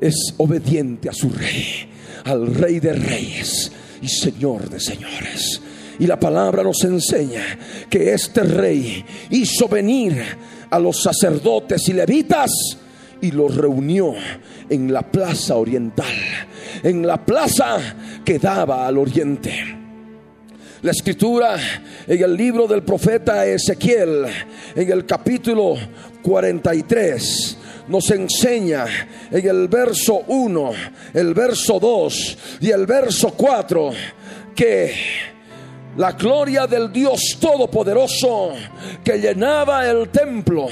es 0.00 0.34
obediente 0.38 1.08
a 1.08 1.12
su 1.12 1.30
rey, 1.30 1.88
al 2.24 2.54
rey 2.54 2.80
de 2.80 2.92
reyes 2.92 3.72
y 4.02 4.08
señor 4.08 4.68
de 4.68 4.80
señores. 4.80 5.60
Y 5.98 6.06
la 6.06 6.18
palabra 6.18 6.62
nos 6.62 6.82
enseña 6.84 7.42
que 7.88 8.12
este 8.12 8.42
rey 8.42 9.04
hizo 9.30 9.68
venir 9.68 10.20
a 10.70 10.78
los 10.78 11.02
sacerdotes 11.02 11.88
y 11.88 11.92
levitas 11.92 12.50
y 13.20 13.30
los 13.30 13.54
reunió 13.56 14.14
en 14.68 14.92
la 14.92 15.02
plaza 15.02 15.56
oriental, 15.56 16.14
en 16.82 17.06
la 17.06 17.24
plaza 17.24 17.78
que 18.24 18.38
daba 18.38 18.86
al 18.86 18.98
oriente. 18.98 19.52
La 20.82 20.90
escritura 20.90 21.56
en 22.06 22.22
el 22.22 22.36
libro 22.36 22.66
del 22.66 22.82
profeta 22.82 23.46
Ezequiel, 23.46 24.26
en 24.74 24.92
el 24.92 25.06
capítulo 25.06 25.76
43, 26.22 27.58
nos 27.88 28.10
enseña 28.10 28.86
en 29.30 29.46
el 29.46 29.68
verso 29.68 30.22
1, 30.26 30.70
el 31.14 31.34
verso 31.34 31.78
2 31.78 32.38
y 32.60 32.70
el 32.70 32.86
verso 32.86 33.30
4 33.30 33.90
que 34.54 34.94
la 35.96 36.12
gloria 36.12 36.66
del 36.66 36.92
Dios 36.92 37.38
Todopoderoso 37.40 38.52
que 39.04 39.18
llenaba 39.18 39.88
el 39.88 40.08
templo, 40.08 40.66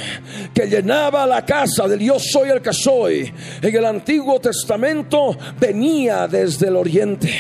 que 0.53 0.67
llenaba 0.67 1.27
la 1.27 1.45
casa 1.45 1.87
del 1.87 2.01
Dios 2.01 2.25
soy 2.33 2.51
el 2.51 2.61
que 2.61 2.73
soy, 2.73 3.33
en 3.61 3.77
el 3.77 3.85
Antiguo 3.85 4.41
Testamento 4.41 5.37
venía 5.61 6.27
desde 6.27 6.69
el 6.69 6.77
oriente. 6.77 7.31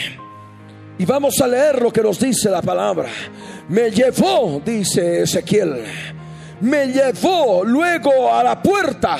Y 0.99 1.05
vamos 1.05 1.41
a 1.41 1.49
leer 1.49 1.83
lo 1.83 1.93
que 1.93 2.03
nos 2.03 2.21
dice 2.21 2.51
la 2.51 2.63
palabra. 2.63 3.09
Me 3.69 3.91
llevó, 3.91 4.63
dice 4.65 5.23
Ezequiel, 5.23 5.83
me 6.61 6.87
llevó 6.87 7.65
luego 7.65 8.33
a 8.33 8.45
la 8.45 8.63
puerta, 8.63 9.19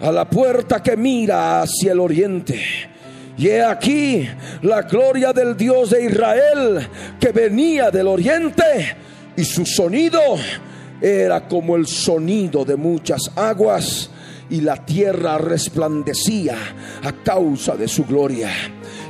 a 0.00 0.12
la 0.12 0.28
puerta 0.28 0.82
que 0.82 0.96
mira 0.96 1.62
hacia 1.62 1.92
el 1.92 2.00
oriente. 2.00 2.60
Y 3.36 3.48
he 3.48 3.64
aquí 3.64 4.28
la 4.62 4.82
gloria 4.82 5.32
del 5.32 5.56
Dios 5.56 5.90
de 5.90 6.04
Israel 6.04 6.88
que 7.18 7.32
venía 7.32 7.90
del 7.90 8.06
oriente 8.06 8.96
y 9.36 9.44
su 9.44 9.66
sonido 9.66 10.20
era 11.00 11.48
como 11.48 11.76
el 11.76 11.86
sonido 11.86 12.64
de 12.64 12.76
muchas 12.76 13.30
aguas 13.34 14.10
y 14.50 14.60
la 14.60 14.76
tierra 14.76 15.38
resplandecía 15.38 16.56
a 17.02 17.12
causa 17.12 17.76
de 17.76 17.88
su 17.88 18.04
gloria. 18.04 18.50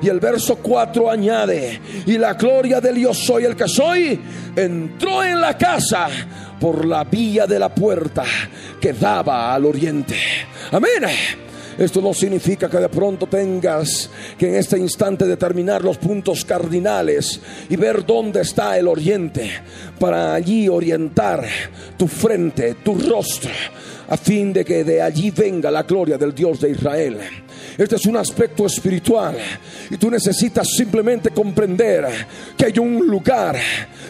Y 0.02 0.08
el 0.08 0.20
verso 0.20 0.56
4 0.56 1.10
añade, 1.10 1.80
y 2.06 2.18
la 2.18 2.34
gloria 2.34 2.80
del 2.80 2.96
Dios 2.96 3.18
soy 3.18 3.44
el 3.44 3.56
que 3.56 3.68
soy, 3.68 4.20
entró 4.54 5.24
en 5.24 5.40
la 5.40 5.56
casa 5.56 6.08
por 6.60 6.84
la 6.84 7.04
vía 7.04 7.46
de 7.46 7.58
la 7.58 7.74
puerta 7.74 8.24
que 8.80 8.92
daba 8.92 9.54
al 9.54 9.64
oriente. 9.64 10.16
Amén. 10.70 11.04
Esto 11.76 12.00
no 12.00 12.14
significa 12.14 12.70
que 12.70 12.78
de 12.78 12.88
pronto 12.88 13.26
tengas 13.26 14.08
que 14.38 14.48
en 14.48 14.54
este 14.54 14.78
instante 14.78 15.26
determinar 15.26 15.82
los 15.82 15.98
puntos 15.98 16.44
cardinales 16.44 17.40
y 17.68 17.74
ver 17.74 18.06
dónde 18.06 18.42
está 18.42 18.78
el 18.78 18.86
oriente 18.86 19.50
para 19.98 20.34
allí 20.34 20.68
orientar 20.68 21.44
tu 21.96 22.06
frente, 22.06 22.74
tu 22.74 22.96
rostro, 22.96 23.50
a 24.08 24.16
fin 24.16 24.52
de 24.52 24.64
que 24.64 24.84
de 24.84 25.02
allí 25.02 25.32
venga 25.32 25.70
la 25.70 25.82
gloria 25.82 26.16
del 26.16 26.32
Dios 26.32 26.60
de 26.60 26.70
Israel. 26.70 27.18
Este 27.76 27.96
es 27.96 28.06
un 28.06 28.16
aspecto 28.16 28.66
espiritual 28.66 29.36
y 29.90 29.96
tú 29.96 30.10
necesitas 30.10 30.68
simplemente 30.76 31.30
comprender 31.30 32.06
que 32.56 32.66
hay 32.66 32.78
un 32.78 33.06
lugar 33.06 33.56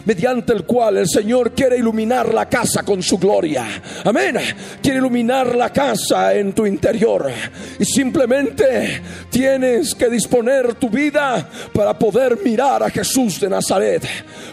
mediante 0.05 0.53
el 0.53 0.65
cual 0.65 0.97
el 0.97 1.09
Señor 1.09 1.51
quiere 1.53 1.77
iluminar 1.77 2.31
la 2.31 2.47
casa 2.47 2.83
con 2.83 3.01
su 3.01 3.17
gloria. 3.17 3.65
Amén. 4.03 4.37
Quiere 4.81 4.99
iluminar 4.99 5.55
la 5.55 5.73
casa 5.73 6.33
en 6.35 6.53
tu 6.53 6.65
interior 6.65 7.31
y 7.79 7.85
simplemente 7.85 9.01
tienes 9.31 9.95
que 9.95 10.09
disponer 10.09 10.75
tu 10.75 10.89
vida 10.89 11.49
para 11.73 11.97
poder 11.97 12.37
mirar 12.43 12.83
a 12.83 12.89
Jesús 12.91 13.39
de 13.39 13.49
Nazaret, 13.49 14.03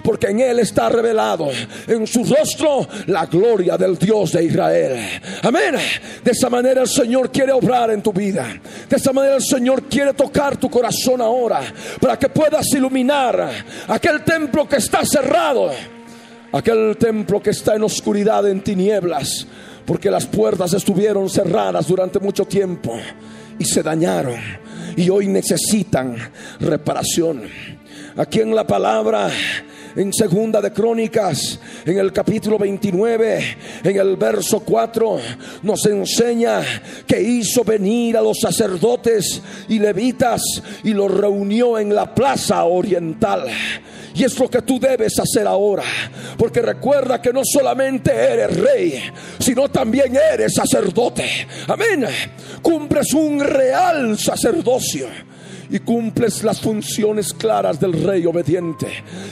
porque 0.02 0.28
en 0.28 0.40
él 0.40 0.60
está 0.60 0.88
revelado 0.88 1.50
en 1.86 2.06
su 2.06 2.24
rostro 2.24 2.88
la 3.06 3.26
gloria 3.26 3.76
del 3.76 3.98
Dios 3.98 4.32
de 4.32 4.44
Israel. 4.44 5.20
Amén. 5.42 5.74
De 6.24 6.30
esa 6.30 6.48
manera 6.48 6.80
el 6.80 6.88
Señor 6.88 7.30
quiere 7.30 7.52
obrar 7.52 7.90
en 7.90 8.02
tu 8.02 8.12
vida. 8.12 8.46
Manera 9.10 9.36
el 9.36 9.42
Señor 9.42 9.84
quiere 9.84 10.12
tocar 10.12 10.58
tu 10.58 10.68
corazón 10.68 11.22
ahora 11.22 11.62
para 11.98 12.18
que 12.18 12.28
puedas 12.28 12.66
iluminar 12.74 13.50
aquel 13.88 14.22
templo 14.22 14.68
que 14.68 14.76
está 14.76 15.02
cerrado, 15.06 15.70
aquel 16.52 16.98
templo 16.98 17.42
que 17.42 17.50
está 17.50 17.74
en 17.74 17.84
oscuridad, 17.84 18.46
en 18.46 18.62
tinieblas, 18.62 19.46
porque 19.86 20.10
las 20.10 20.26
puertas 20.26 20.74
estuvieron 20.74 21.30
cerradas 21.30 21.88
durante 21.88 22.20
mucho 22.20 22.44
tiempo 22.44 22.94
y 23.58 23.64
se 23.64 23.82
dañaron 23.82 24.36
y 24.94 25.08
hoy 25.08 25.26
necesitan 25.28 26.16
reparación. 26.60 27.44
Aquí 28.16 28.40
en 28.40 28.54
la 28.54 28.66
palabra 28.66 29.30
en 29.96 30.12
segunda 30.12 30.60
de 30.60 30.72
Crónicas, 30.72 31.58
en 31.84 31.98
el 31.98 32.12
capítulo 32.12 32.58
29, 32.58 33.56
en 33.84 33.96
el 33.96 34.16
verso 34.16 34.60
4, 34.60 35.18
nos 35.62 35.86
enseña 35.86 36.62
que 37.06 37.20
hizo 37.20 37.64
venir 37.64 38.16
a 38.16 38.22
los 38.22 38.38
sacerdotes 38.40 39.42
y 39.68 39.78
levitas 39.78 40.42
y 40.84 40.92
los 40.92 41.10
reunió 41.10 41.78
en 41.78 41.94
la 41.94 42.14
plaza 42.14 42.64
oriental. 42.64 43.46
Y 44.14 44.24
es 44.24 44.38
lo 44.38 44.48
que 44.48 44.62
tú 44.62 44.78
debes 44.78 45.18
hacer 45.18 45.46
ahora. 45.46 45.84
Porque 46.36 46.60
recuerda 46.60 47.20
que 47.20 47.32
no 47.32 47.42
solamente 47.44 48.12
eres 48.12 48.56
rey, 48.58 49.02
sino 49.38 49.70
también 49.70 50.14
eres 50.16 50.54
sacerdote. 50.54 51.24
Amén. 51.66 52.06
Cumples 52.60 53.14
un 53.14 53.40
real 53.40 54.18
sacerdocio 54.18 55.06
y 55.72 55.80
cumples 55.80 56.44
las 56.44 56.60
funciones 56.60 57.32
claras 57.32 57.80
del 57.80 57.94
rey 57.94 58.26
obediente 58.26 58.86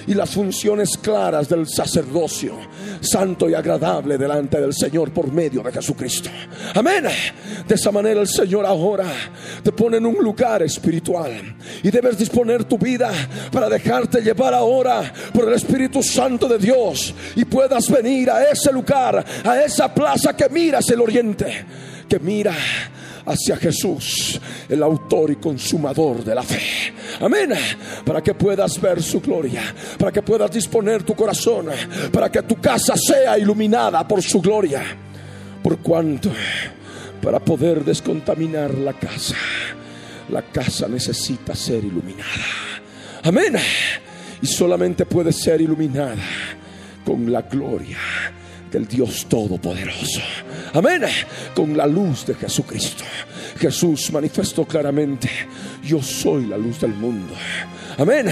y 0.07 0.14
las 0.14 0.31
funciones 0.31 0.96
claras 0.96 1.48
del 1.48 1.68
sacerdocio 1.68 2.55
santo 3.00 3.48
y 3.48 3.55
agradable 3.55 4.16
delante 4.16 4.61
del 4.61 4.74
Señor 4.74 5.11
por 5.11 5.31
medio 5.31 5.62
de 5.62 5.70
Jesucristo. 5.70 6.31
Amén. 6.74 7.05
De 7.68 7.74
esa 7.74 7.92
manera 7.92 8.20
el 8.20 8.29
Señor 8.29 8.64
ahora 8.64 9.07
te 9.62 9.70
pone 9.72 9.98
en 9.98 10.07
un 10.07 10.16
lugar 10.16 10.62
espiritual 10.62 11.57
y 11.83 11.90
debes 11.90 12.16
disponer 12.18 12.64
tu 12.64 12.79
vida 12.79 13.11
para 13.53 13.68
dejarte 13.68 14.22
llevar 14.22 14.55
ahora 14.55 15.12
por 15.33 15.46
el 15.46 15.55
Espíritu 15.55 16.03
Santo 16.03 16.48
de 16.48 16.59
Dios 16.59 17.14
y 17.37 17.44
puedas 17.44 17.90
venir 17.90 18.31
a 18.31 18.44
ese 18.44 18.72
lugar, 18.72 19.24
a 19.44 19.62
esa 19.62 19.92
plaza 19.92 20.35
que 20.35 20.48
miras 20.48 20.88
el 20.90 21.00
oriente, 21.00 21.66
que 22.09 22.18
mira 22.18 22.55
hacia 23.26 23.56
Jesús, 23.56 24.40
el 24.68 24.83
autor 24.83 25.30
y 25.30 25.37
consumador 25.37 26.24
de 26.24 26.35
la 26.35 26.42
fe. 26.42 26.61
Amén. 27.20 27.50
Para 28.04 28.22
que 28.22 28.35
puedas 28.35 28.80
ver 28.80 29.02
su 29.02 29.20
gloria, 29.20 29.62
para 29.98 30.12
que 30.12 30.22
puedas 30.22 30.50
disponer 30.50 31.02
tu 31.02 31.14
corazón, 31.14 31.66
para 32.12 32.30
que 32.30 32.42
tu 32.42 32.61
casa 32.61 32.94
sea 32.96 33.38
iluminada 33.38 34.06
por 34.06 34.22
su 34.22 34.40
gloria. 34.40 34.83
Por 35.62 35.78
cuanto, 35.78 36.30
para 37.22 37.38
poder 37.38 37.85
descontaminar 37.85 38.72
la 38.74 38.94
casa, 38.94 39.37
la 40.30 40.42
casa 40.42 40.88
necesita 40.88 41.54
ser 41.54 41.85
iluminada. 41.85 42.80
Amén. 43.24 43.56
Y 44.40 44.46
solamente 44.46 45.04
puede 45.04 45.33
ser 45.33 45.61
iluminada 45.61 46.22
con 47.04 47.30
la 47.30 47.42
gloria 47.42 47.98
del 48.70 48.87
Dios 48.87 49.26
Todopoderoso. 49.28 50.20
Amén. 50.72 51.02
Con 51.54 51.76
la 51.76 51.87
luz 51.87 52.26
de 52.26 52.35
Jesucristo. 52.35 53.04
Jesús 53.59 54.11
manifestó 54.12 54.64
claramente, 54.64 55.28
yo 55.83 56.02
soy 56.02 56.46
la 56.46 56.56
luz 56.56 56.80
del 56.80 56.94
mundo. 56.94 57.35
Amén. 57.98 58.28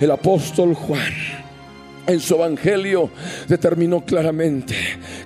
El 0.00 0.10
apóstol 0.10 0.74
Juan 0.74 1.12
en 2.06 2.20
su 2.20 2.34
evangelio 2.34 3.10
determinó 3.46 4.04
claramente 4.04 4.74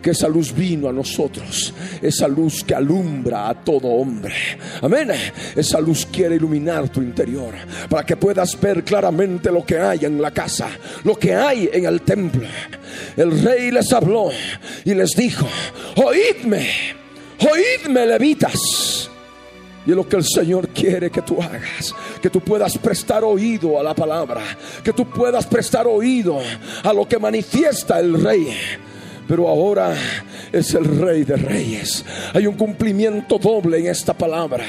que 0.05 0.11
esa 0.11 0.29
luz 0.29 0.55
vino 0.55 0.87
a 0.91 0.93
nosotros, 0.93 1.73
esa 2.03 2.29
luz 2.29 2.63
que 2.63 2.75
alumbra 2.75 3.49
a 3.49 3.55
todo 3.55 3.89
hombre. 3.89 4.35
Amén. 4.83 5.11
Esa 5.57 5.81
luz 5.81 6.07
quiere 6.13 6.35
iluminar 6.35 6.91
tu 6.91 7.01
interior 7.01 7.55
para 7.89 8.05
que 8.05 8.15
puedas 8.15 8.61
ver 8.61 8.85
claramente 8.85 9.51
lo 9.51 9.65
que 9.65 9.79
hay 9.79 10.05
en 10.05 10.21
la 10.21 10.31
casa, 10.31 10.69
lo 11.05 11.19
que 11.19 11.35
hay 11.35 11.71
en 11.73 11.87
el 11.87 12.03
templo. 12.03 12.47
El 13.17 13.43
rey 13.43 13.71
les 13.71 13.91
habló 13.95 14.29
y 14.85 14.93
les 14.93 15.13
dijo, 15.13 15.49
oídme, 15.97 16.69
oídme 17.41 18.05
levitas 18.05 19.09
y 19.87 19.93
lo 19.93 20.07
que 20.07 20.17
el 20.17 20.25
Señor 20.25 20.69
quiere 20.69 21.11
que 21.11 21.23
tú 21.23 21.41
hagas. 21.41 21.95
Que 22.21 22.29
tú 22.29 22.43
puedas 22.43 22.77
prestar 22.77 23.25
oído 23.25 23.81
a 23.81 23.83
la 23.83 23.95
palabra. 23.95 24.43
Que 24.83 24.93
tú 24.93 25.09
puedas 25.09 25.47
prestar 25.47 25.87
oído 25.87 26.41
a 26.83 26.93
lo 26.93 27.09
que 27.09 27.19
manifiesta 27.19 28.01
el 28.01 28.23
rey 28.23 28.55
pero 29.27 29.49
ahora 29.49 29.95
es 30.55 30.75
el 30.75 30.85
rey 30.85 31.25
de 31.25 31.37
reyes. 31.37 32.05
Hay 32.33 32.47
un 32.47 32.55
cumplimiento 32.55 33.39
doble 33.39 33.79
en 33.79 33.87
esta 33.89 34.15
palabra. 34.15 34.65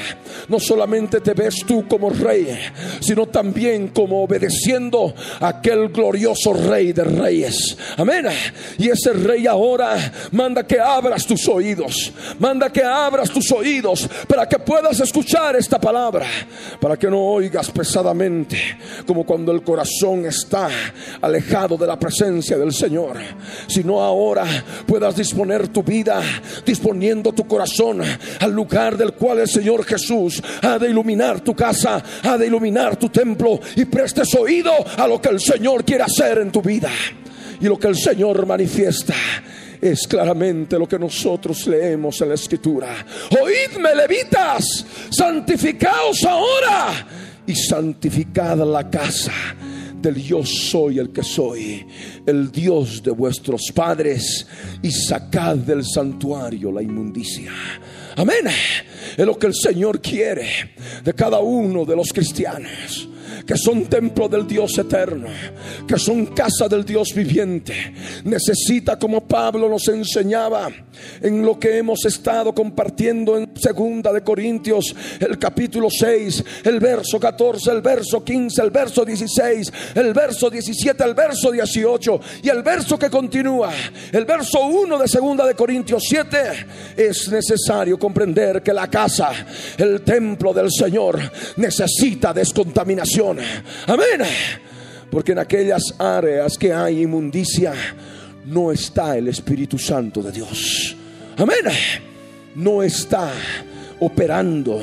No 0.48 0.58
solamente 0.58 1.20
te 1.20 1.32
ves 1.32 1.64
tú 1.66 1.86
como 1.86 2.10
rey, 2.10 2.48
sino 3.00 3.26
también 3.26 3.88
como 3.88 4.22
obedeciendo 4.24 5.14
a 5.40 5.48
aquel 5.48 5.88
glorioso 5.88 6.52
rey 6.52 6.92
de 6.92 7.04
reyes. 7.04 7.76
Amén. 7.96 8.26
Y 8.78 8.88
ese 8.88 9.12
rey 9.12 9.46
ahora 9.46 10.12
manda 10.32 10.66
que 10.66 10.80
abras 10.80 11.26
tus 11.26 11.48
oídos. 11.48 12.12
Manda 12.38 12.72
que 12.72 12.82
abras 12.82 13.30
tus 13.30 13.50
oídos 13.52 14.08
para 14.26 14.48
que 14.48 14.58
puedas 14.58 14.98
escuchar 15.00 15.56
esta 15.56 15.80
palabra. 15.80 16.26
Para 16.80 16.96
que 16.96 17.08
no 17.08 17.20
oigas 17.20 17.70
pesadamente 17.70 18.58
como 19.06 19.24
cuando 19.24 19.52
el 19.52 19.62
corazón 19.62 20.26
está 20.26 20.68
alejado 21.20 21.76
de 21.76 21.86
la 21.86 21.98
presencia 21.98 22.58
del 22.58 22.72
Señor. 22.72 23.16
Sino 23.68 24.02
ahora 24.02 24.44
puedas 24.86 25.16
disponer 25.16 25.68
tu 25.76 25.82
vida, 25.82 26.22
disponiendo 26.64 27.34
tu 27.34 27.46
corazón 27.46 28.00
al 28.40 28.50
lugar 28.50 28.96
del 28.96 29.12
cual 29.12 29.40
el 29.40 29.48
Señor 29.48 29.84
Jesús 29.84 30.42
ha 30.62 30.78
de 30.78 30.88
iluminar 30.88 31.42
tu 31.42 31.54
casa, 31.54 32.02
ha 32.22 32.38
de 32.38 32.46
iluminar 32.46 32.96
tu 32.96 33.10
templo 33.10 33.60
y 33.74 33.84
prestes 33.84 34.34
oído 34.36 34.72
a 34.96 35.06
lo 35.06 35.20
que 35.20 35.28
el 35.28 35.38
Señor 35.38 35.84
quiere 35.84 36.04
hacer 36.04 36.38
en 36.38 36.50
tu 36.50 36.62
vida. 36.62 36.88
Y 37.60 37.66
lo 37.66 37.78
que 37.78 37.88
el 37.88 37.96
Señor 37.96 38.46
manifiesta 38.46 39.12
es 39.78 40.06
claramente 40.06 40.78
lo 40.78 40.88
que 40.88 40.98
nosotros 40.98 41.66
leemos 41.66 42.18
en 42.22 42.30
la 42.30 42.36
escritura. 42.36 42.88
Oídme, 43.38 43.94
levitas, 43.94 44.64
santificaos 45.10 46.24
ahora 46.24 47.06
y 47.46 47.54
santificad 47.54 48.56
la 48.56 48.88
casa 48.88 49.32
yo 50.14 50.44
soy 50.44 50.98
el 50.98 51.10
que 51.10 51.22
soy, 51.22 51.86
el 52.26 52.50
Dios 52.50 53.02
de 53.02 53.10
vuestros 53.10 53.70
padres, 53.74 54.46
y 54.82 54.90
sacad 54.90 55.56
del 55.56 55.84
santuario 55.84 56.70
la 56.72 56.82
inmundicia. 56.82 57.52
Amén. 58.16 58.46
Es 59.16 59.26
lo 59.26 59.38
que 59.38 59.46
el 59.48 59.54
Señor 59.54 60.00
quiere 60.00 60.74
de 61.02 61.14
cada 61.14 61.38
uno 61.40 61.84
de 61.84 61.96
los 61.96 62.08
cristianos 62.12 63.08
que 63.44 63.56
son 63.56 63.86
templo 63.86 64.28
del 64.28 64.46
Dios 64.46 64.78
eterno, 64.78 65.28
que 65.86 65.98
son 65.98 66.26
casa 66.26 66.68
del 66.68 66.84
Dios 66.84 67.12
viviente, 67.14 67.94
necesita, 68.24 68.98
como 68.98 69.26
Pablo 69.26 69.68
nos 69.68 69.88
enseñaba 69.88 70.68
en 71.20 71.44
lo 71.44 71.58
que 71.58 71.78
hemos 71.78 72.04
estado 72.04 72.54
compartiendo 72.54 73.36
en 73.36 73.50
segunda 73.56 74.12
de 74.12 74.22
Corintios, 74.22 74.94
el 75.20 75.38
capítulo 75.38 75.88
6, 75.90 76.44
el 76.64 76.80
verso 76.80 77.18
14, 77.18 77.70
el 77.70 77.82
verso 77.82 78.24
15, 78.24 78.62
el 78.62 78.70
verso 78.70 79.04
16, 79.04 79.72
el 79.94 80.12
verso 80.12 80.50
17, 80.50 81.04
el 81.04 81.14
verso 81.14 81.50
18 81.50 82.20
y 82.42 82.48
el 82.48 82.62
verso 82.62 82.98
que 82.98 83.10
continúa, 83.10 83.72
el 84.12 84.24
verso 84.24 84.66
1 84.66 84.98
de 84.98 85.08
segunda 85.08 85.46
de 85.46 85.54
Corintios 85.54 86.04
7, 86.08 86.38
es 86.96 87.28
necesario 87.30 87.98
comprender 87.98 88.62
que 88.62 88.72
la 88.72 88.88
casa, 88.88 89.30
el 89.76 90.02
templo 90.02 90.52
del 90.52 90.70
Señor 90.70 91.18
necesita 91.56 92.32
descontaminación. 92.32 93.25
Amén. 93.30 94.28
Porque 95.10 95.32
en 95.32 95.38
aquellas 95.38 95.82
áreas 95.98 96.56
que 96.58 96.72
hay 96.72 97.02
inmundicia, 97.02 97.72
no 98.46 98.70
está 98.70 99.16
el 99.16 99.28
Espíritu 99.28 99.78
Santo 99.78 100.22
de 100.22 100.32
Dios. 100.32 100.96
Amén. 101.36 101.58
No 102.54 102.82
está 102.82 103.32
operando. 104.00 104.80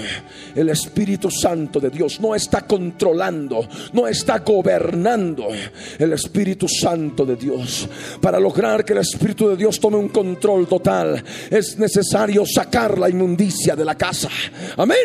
El 0.55 0.69
Espíritu 0.69 1.29
Santo 1.29 1.79
de 1.79 1.89
Dios 1.89 2.19
no 2.19 2.35
está 2.35 2.61
controlando, 2.61 3.67
no 3.93 4.07
está 4.07 4.39
gobernando 4.39 5.47
el 5.97 6.13
Espíritu 6.13 6.67
Santo 6.67 7.25
de 7.25 7.35
Dios. 7.35 7.87
Para 8.21 8.39
lograr 8.39 8.83
que 8.85 8.93
el 8.93 8.99
Espíritu 8.99 9.49
de 9.49 9.57
Dios 9.57 9.79
tome 9.79 9.97
un 9.97 10.09
control 10.09 10.67
total, 10.67 11.23
es 11.49 11.77
necesario 11.77 12.43
sacar 12.45 12.97
la 12.97 13.09
inmundicia 13.09 13.75
de 13.75 13.85
la 13.85 13.95
casa. 13.95 14.29
Amén. 14.77 14.97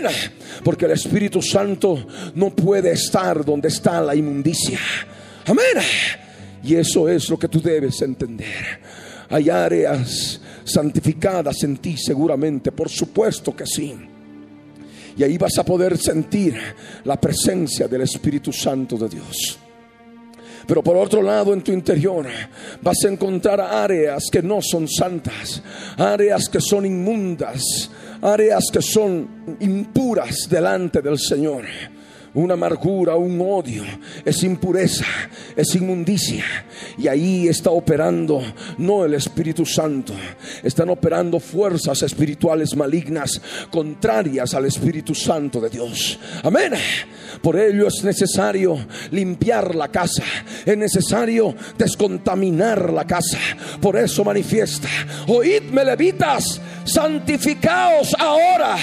Porque 0.63 0.87
el 0.87 0.93
Espíritu 0.93 1.43
Santo 1.43 2.07
no 2.35 2.51
puede 2.51 2.93
estar 2.93 3.45
donde 3.45 3.69
está 3.69 4.01
la 4.01 4.15
inmundicia. 4.15 4.79
Amén. 5.47 5.83
Y 6.63 6.75
eso 6.75 7.09
es 7.09 7.29
lo 7.31 7.39
que 7.39 7.49
tú 7.49 7.61
debes 7.61 8.03
entender. 8.03 8.81
Hay 9.31 9.51
áreas 9.51 10.41
santificadas 10.69 11.63
en 11.65 11.79
ti 11.79 11.97
seguramente, 11.97 12.73
por 12.73 12.89
supuesto 12.89 13.55
que 13.57 13.67
sí. 13.67 13.95
Y 15.17 15.23
ahí 15.23 15.37
vas 15.37 15.59
a 15.59 15.65
poder 15.65 15.99
sentir 15.99 16.57
la 17.05 17.21
presencia 17.21 17.89
del 17.89 18.03
Espíritu 18.03 18.53
Santo 18.53 18.97
de 18.97 19.09
Dios. 19.09 19.59
Pero 20.67 20.83
por 20.83 20.97
otro 20.97 21.23
lado, 21.23 21.55
en 21.55 21.63
tu 21.63 21.73
interior 21.73 22.27
vas 22.83 22.99
a 23.05 23.09
encontrar 23.09 23.61
áreas 23.61 24.25
que 24.31 24.43
no 24.43 24.61
son 24.61 24.87
santas, 24.87 25.63
áreas 25.97 26.49
que 26.49 26.61
son 26.61 26.85
inmundas, 26.85 27.91
áreas 28.21 28.65
que 28.71 28.83
son 28.83 29.57
impuras 29.61 30.47
delante 30.49 31.01
del 31.01 31.19
Señor 31.19 31.65
una 32.35 32.55
amargura, 32.55 33.17
un 33.17 33.41
odio, 33.41 33.83
es 34.25 34.43
impureza, 34.43 35.07
es 35.57 35.75
inmundicia. 35.75 36.45
Y 36.99 37.07
ahí 37.09 37.49
está 37.49 37.71
operando 37.71 38.43
no 38.79 39.05
el 39.05 39.15
Espíritu 39.15 39.65
Santo, 39.65 40.13
están 40.63 40.91
operando 40.91 41.39
fuerzas 41.39 42.03
espirituales 42.03 42.75
malignas 42.75 43.41
contrarias 43.71 44.55
al 44.55 44.67
Espíritu 44.67 45.15
Santo 45.15 45.61
de 45.61 45.71
Dios. 45.71 46.19
Amén. 46.43 46.73
Por 47.43 47.59
ello 47.59 47.87
es 47.87 48.03
necesario 48.03 48.79
limpiar 49.13 49.75
la 49.75 49.89
casa, 49.89 50.25
es 50.67 50.77
necesario 50.77 51.55
descontaminar 51.77 52.93
la 52.93 53.07
casa. 53.07 53.39
Por 53.81 53.97
eso 53.97 54.25
manifiesta, 54.25 54.89
oídme 55.29 55.85
levitas, 55.85 56.61
santificaos 56.85 58.15
ahora 58.19 58.77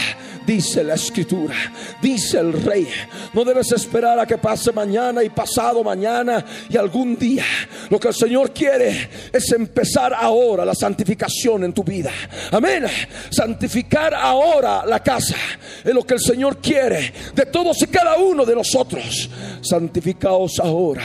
dice 0.46 0.84
la 0.84 0.96
escritura, 0.96 1.56
dice 2.02 2.40
el 2.40 2.54
rey. 2.54 2.88
No 3.34 3.44
debes 3.44 3.72
esperar 3.72 4.20
a 4.20 4.26
que 4.26 4.38
pase 4.38 4.72
mañana 4.72 5.24
y 5.24 5.30
pasado 5.30 5.84
mañana 5.84 6.44
y 6.70 6.78
algún 6.78 7.18
día. 7.18 7.46
Lo 7.90 8.00
que 8.00 8.10
el 8.10 8.14
Señor 8.14 8.52
quiere 8.52 9.10
es 9.32 9.52
empezar 9.52 10.14
ahora 10.14 10.66
la 10.66 10.76
santificación 10.76 11.64
en 11.64 11.74
tu 11.74 11.84
vida. 11.84 12.12
Amén. 12.52 12.86
Santificar 13.30 14.14
ahora 14.14 14.86
la 14.86 15.02
casa 15.02 15.36
es 15.84 15.94
lo 15.94 16.04
que 16.04 16.16
el 16.16 16.22
Señor 16.22 16.58
quiere 16.58 17.14
de 17.34 17.46
todos 17.48 17.82
y 17.82 17.88
cada 17.88 18.18
uno 18.18 18.46
de 18.46 18.56
nosotros. 18.56 19.30
Santificaos 19.62 20.60
ahora 20.60 21.04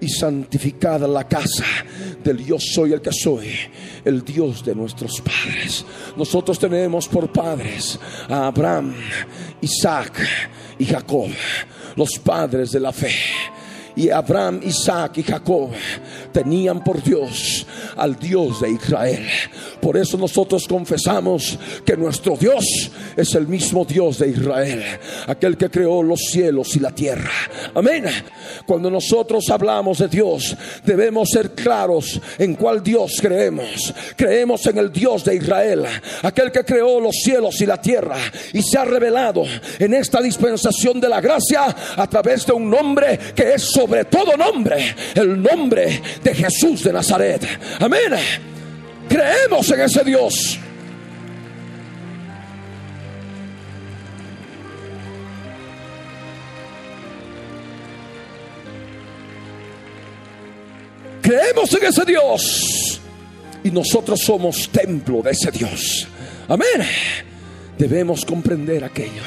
y 0.00 0.08
santificada 0.08 1.06
la 1.06 1.26
casa 1.26 1.64
del 2.22 2.44
yo 2.44 2.56
soy 2.58 2.92
el 2.92 3.00
que 3.00 3.12
soy, 3.12 3.48
el 4.04 4.24
Dios 4.24 4.64
de 4.64 4.74
nuestros 4.74 5.20
padres. 5.20 5.84
Nosotros 6.16 6.58
tenemos 6.58 7.08
por 7.08 7.32
padres 7.32 7.98
a 8.28 8.46
Abraham, 8.46 8.94
Isaac 9.60 10.26
y 10.78 10.84
Jacob, 10.84 11.30
los 11.96 12.18
padres 12.18 12.70
de 12.72 12.80
la 12.80 12.92
fe 12.92 13.14
y 13.98 14.10
Abraham, 14.10 14.60
Isaac 14.62 15.18
y 15.18 15.22
Jacob 15.24 15.70
tenían 16.32 16.82
por 16.82 17.02
Dios 17.02 17.66
al 17.96 18.18
Dios 18.18 18.60
de 18.60 18.70
Israel. 18.70 19.26
Por 19.80 19.96
eso 19.96 20.16
nosotros 20.16 20.66
confesamos 20.66 21.58
que 21.84 21.96
nuestro 21.96 22.36
Dios 22.36 22.64
es 23.16 23.34
el 23.34 23.46
mismo 23.46 23.84
Dios 23.84 24.18
de 24.18 24.28
Israel, 24.28 24.82
aquel 25.26 25.56
que 25.56 25.70
creó 25.70 26.02
los 26.02 26.20
cielos 26.30 26.74
y 26.76 26.80
la 26.80 26.90
tierra. 26.90 27.30
Amén. 27.74 28.04
Cuando 28.66 28.90
nosotros 28.90 29.48
hablamos 29.50 29.98
de 29.98 30.08
Dios, 30.08 30.56
debemos 30.84 31.30
ser 31.30 31.52
claros 31.52 32.20
en 32.38 32.54
cuál 32.54 32.82
Dios 32.82 33.18
creemos. 33.20 33.94
Creemos 34.16 34.66
en 34.66 34.78
el 34.78 34.92
Dios 34.92 35.24
de 35.24 35.36
Israel, 35.36 35.84
aquel 36.22 36.50
que 36.50 36.64
creó 36.64 37.00
los 37.00 37.16
cielos 37.16 37.60
y 37.60 37.66
la 37.66 37.80
tierra 37.80 38.16
y 38.52 38.62
se 38.62 38.78
ha 38.78 38.84
revelado 38.84 39.44
en 39.78 39.94
esta 39.94 40.20
dispensación 40.20 41.00
de 41.00 41.08
la 41.08 41.20
gracia 41.20 41.74
a 41.96 42.06
través 42.06 42.46
de 42.46 42.52
un 42.52 42.70
nombre 42.70 43.18
que 43.34 43.54
es 43.54 43.62
sobre 43.62 44.04
todo 44.04 44.36
nombre, 44.36 44.94
el 45.14 45.40
nombre 45.42 46.00
de 46.22 46.34
Jesús 46.34 46.82
de 46.84 46.92
Nazaret. 46.92 47.46
Amén. 47.80 48.14
Creemos 49.08 49.70
en 49.70 49.80
ese 49.80 50.04
Dios. 50.04 50.58
Creemos 61.22 61.74
en 61.74 61.84
ese 61.84 62.04
Dios. 62.04 63.00
Y 63.64 63.70
nosotros 63.70 64.20
somos 64.20 64.68
templo 64.70 65.22
de 65.22 65.32
ese 65.32 65.50
Dios. 65.50 66.06
Amén. 66.48 66.86
Debemos 67.76 68.24
comprender 68.24 68.84
aquello. 68.84 69.22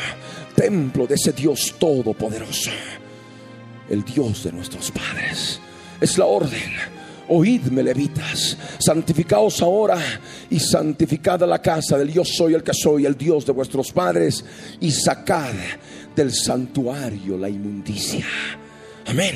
Templo 0.56 1.08
de 1.08 1.16
ese 1.16 1.32
Dios 1.32 1.76
todopoderoso 1.80 2.72
el 3.92 4.06
Dios 4.06 4.46
de 4.46 4.54
nuestros 4.54 4.90
padres. 4.90 5.60
Es 6.02 6.18
la 6.18 6.26
orden. 6.26 6.72
Oídme, 7.30 7.82
levitas, 7.82 8.58
santificaos 8.78 9.62
ahora 9.62 9.98
y 10.50 10.60
santificad 10.60 11.40
la 11.48 11.62
casa 11.62 11.98
del 11.98 12.12
yo 12.12 12.26
soy 12.26 12.56
el 12.56 12.64
que 12.64 12.74
soy, 12.74 13.06
el 13.06 13.16
Dios 13.16 13.46
de 13.46 13.54
vuestros 13.54 13.94
padres, 13.94 14.44
y 14.82 14.92
sacad 14.92 15.54
del 16.14 16.34
santuario 16.34 17.38
la 17.38 17.48
inmundicia. 17.48 18.26
Amén. 19.08 19.36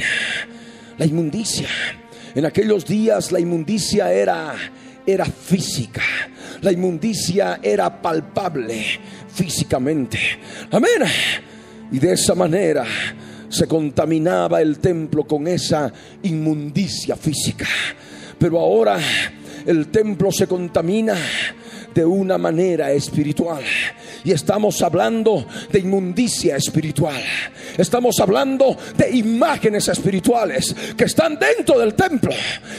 La 0.97 1.05
inmundicia. 1.05 1.69
En 2.33 2.45
aquellos 2.45 2.85
días 2.85 3.31
la 3.31 3.39
inmundicia 3.39 4.11
era 4.11 4.53
era 5.05 5.25
física. 5.25 6.01
La 6.61 6.71
inmundicia 6.71 7.59
era 7.61 8.01
palpable 8.01 8.83
físicamente. 9.33 10.17
Amén. 10.71 11.03
Y 11.91 11.99
de 11.99 12.13
esa 12.13 12.33
manera 12.33 12.85
se 13.55 13.67
contaminaba 13.67 14.61
el 14.61 14.79
templo 14.79 15.23
con 15.23 15.47
esa 15.47 15.91
inmundicia 16.23 17.15
física. 17.15 17.65
Pero 18.37 18.59
ahora 18.59 18.99
el 19.65 19.87
templo 19.87 20.31
se 20.31 20.45
contamina 20.45 21.15
de 21.93 22.05
una 22.05 22.37
manera 22.37 22.91
espiritual. 22.91 23.63
Y 24.25 24.31
estamos 24.31 24.81
hablando 24.81 25.47
de 25.71 25.79
inmundicia 25.79 26.57
espiritual. 26.57 27.21
Estamos 27.77 28.19
hablando 28.19 28.75
de 28.97 29.15
imágenes 29.15 29.87
espirituales 29.87 30.75
que 30.97 31.05
están 31.05 31.39
dentro 31.39 31.79
del 31.79 31.93
templo 31.93 32.31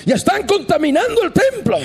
y 0.04 0.12
están 0.12 0.46
contaminando 0.46 1.22
el 1.22 1.32
templo 1.32 1.78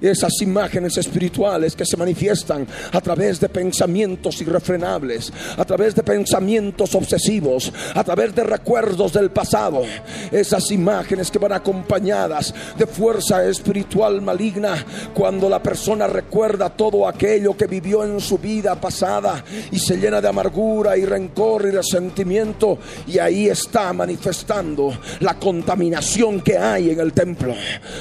esas 0.00 0.32
imágenes 0.40 0.96
espirituales 0.96 1.74
que 1.74 1.84
se 1.84 1.96
manifiestan 1.96 2.66
a 2.92 3.00
través 3.00 3.40
de 3.40 3.48
pensamientos 3.48 4.40
irrefrenables, 4.40 5.32
a 5.56 5.64
través 5.64 5.94
de 5.94 6.02
pensamientos 6.02 6.94
obsesivos, 6.94 7.72
a 7.94 8.04
través 8.04 8.34
de 8.34 8.44
recuerdos 8.44 9.12
del 9.12 9.30
pasado, 9.30 9.82
esas 10.30 10.70
imágenes 10.70 11.30
que 11.30 11.38
van 11.38 11.52
acompañadas 11.52 12.54
de 12.76 12.86
fuerza 12.86 13.44
espiritual 13.44 14.22
maligna 14.22 14.84
cuando 15.14 15.48
la 15.48 15.62
persona 15.62 16.06
recuerda 16.06 16.70
todo 16.70 17.06
aquello 17.06 17.56
que 17.56 17.66
vivió 17.66 18.04
en 18.04 18.20
su 18.20 18.38
vida 18.38 18.80
pasada 18.80 19.44
y 19.70 19.78
se 19.78 19.96
llena 19.96 20.20
de 20.20 20.28
amargura 20.28 20.96
y 20.96 21.04
rencor 21.04 21.66
y 21.66 21.70
resentimiento 21.70 22.78
y 23.06 23.18
ahí 23.18 23.48
está 23.48 23.92
manifestando 23.92 24.98
la 25.20 25.34
contaminación 25.34 26.40
que 26.40 26.56
hay 26.56 26.90
en 26.90 27.00
el 27.00 27.12
templo. 27.12 27.54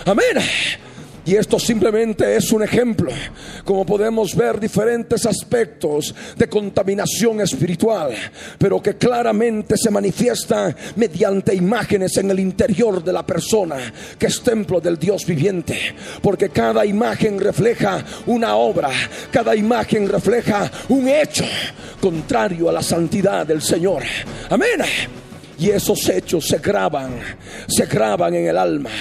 Amén. 0.05 0.37
Y 1.27 1.35
esto 1.35 1.59
simplemente 1.59 2.37
es 2.37 2.53
un 2.53 2.63
ejemplo, 2.63 3.11
como 3.65 3.85
podemos 3.85 4.33
ver 4.33 4.61
diferentes 4.61 5.25
aspectos 5.25 6.15
de 6.37 6.47
contaminación 6.47 7.41
espiritual, 7.41 8.13
pero 8.57 8.81
que 8.81 8.95
claramente 8.95 9.75
se 9.75 9.91
manifiesta 9.91 10.73
mediante 10.95 11.53
imágenes 11.53 12.15
en 12.15 12.31
el 12.31 12.39
interior 12.39 13.03
de 13.03 13.11
la 13.11 13.25
persona, 13.25 13.75
que 14.17 14.27
es 14.27 14.41
templo 14.41 14.79
del 14.79 14.97
Dios 14.97 15.25
viviente, 15.25 15.77
porque 16.21 16.47
cada 16.47 16.85
imagen 16.85 17.41
refleja 17.41 18.05
una 18.27 18.55
obra, 18.55 18.89
cada 19.29 19.53
imagen 19.53 20.07
refleja 20.07 20.71
un 20.87 21.09
hecho 21.09 21.43
contrario 21.99 22.69
a 22.69 22.71
la 22.71 22.81
santidad 22.81 23.45
del 23.45 23.61
Señor. 23.61 24.03
Amén. 24.49 25.26
Y 25.59 25.69
esos 25.69 26.07
hechos 26.09 26.47
se 26.47 26.59
graban, 26.59 27.19
se 27.67 27.85
graban 27.87 28.35
en 28.35 28.47
el 28.47 28.57
alma, 28.57 28.91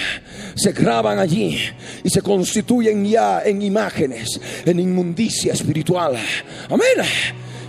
se 0.55 0.71
graban 0.71 1.19
allí 1.19 1.59
y 2.03 2.09
se 2.09 2.21
constituyen 2.21 3.05
ya 3.05 3.43
en 3.43 3.61
imágenes, 3.61 4.41
en 4.65 4.79
inmundicia 4.79 5.53
espiritual. 5.53 6.17
Amén. 6.69 7.07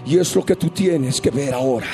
Y 0.06 0.18
es 0.18 0.34
lo 0.34 0.44
que 0.44 0.56
tú 0.56 0.70
tienes 0.70 1.20
que 1.20 1.30
ver 1.30 1.52
ahora 1.52 1.86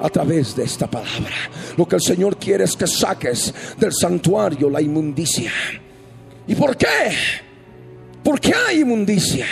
a 0.00 0.08
través 0.08 0.56
de 0.56 0.64
esta 0.64 0.86
palabra. 0.86 1.34
Lo 1.76 1.86
que 1.86 1.96
el 1.96 2.02
Señor 2.02 2.38
quiere 2.38 2.64
es 2.64 2.74
que 2.74 2.86
saques 2.86 3.52
del 3.76 3.92
santuario 3.92 4.70
la 4.70 4.80
inmundicia. 4.80 5.52
¿Y 6.46 6.54
por 6.54 6.78
qué? 6.78 7.12
¿Por 8.24 8.40
qué 8.40 8.54
hay 8.54 8.80
inmundicia? 8.80 9.46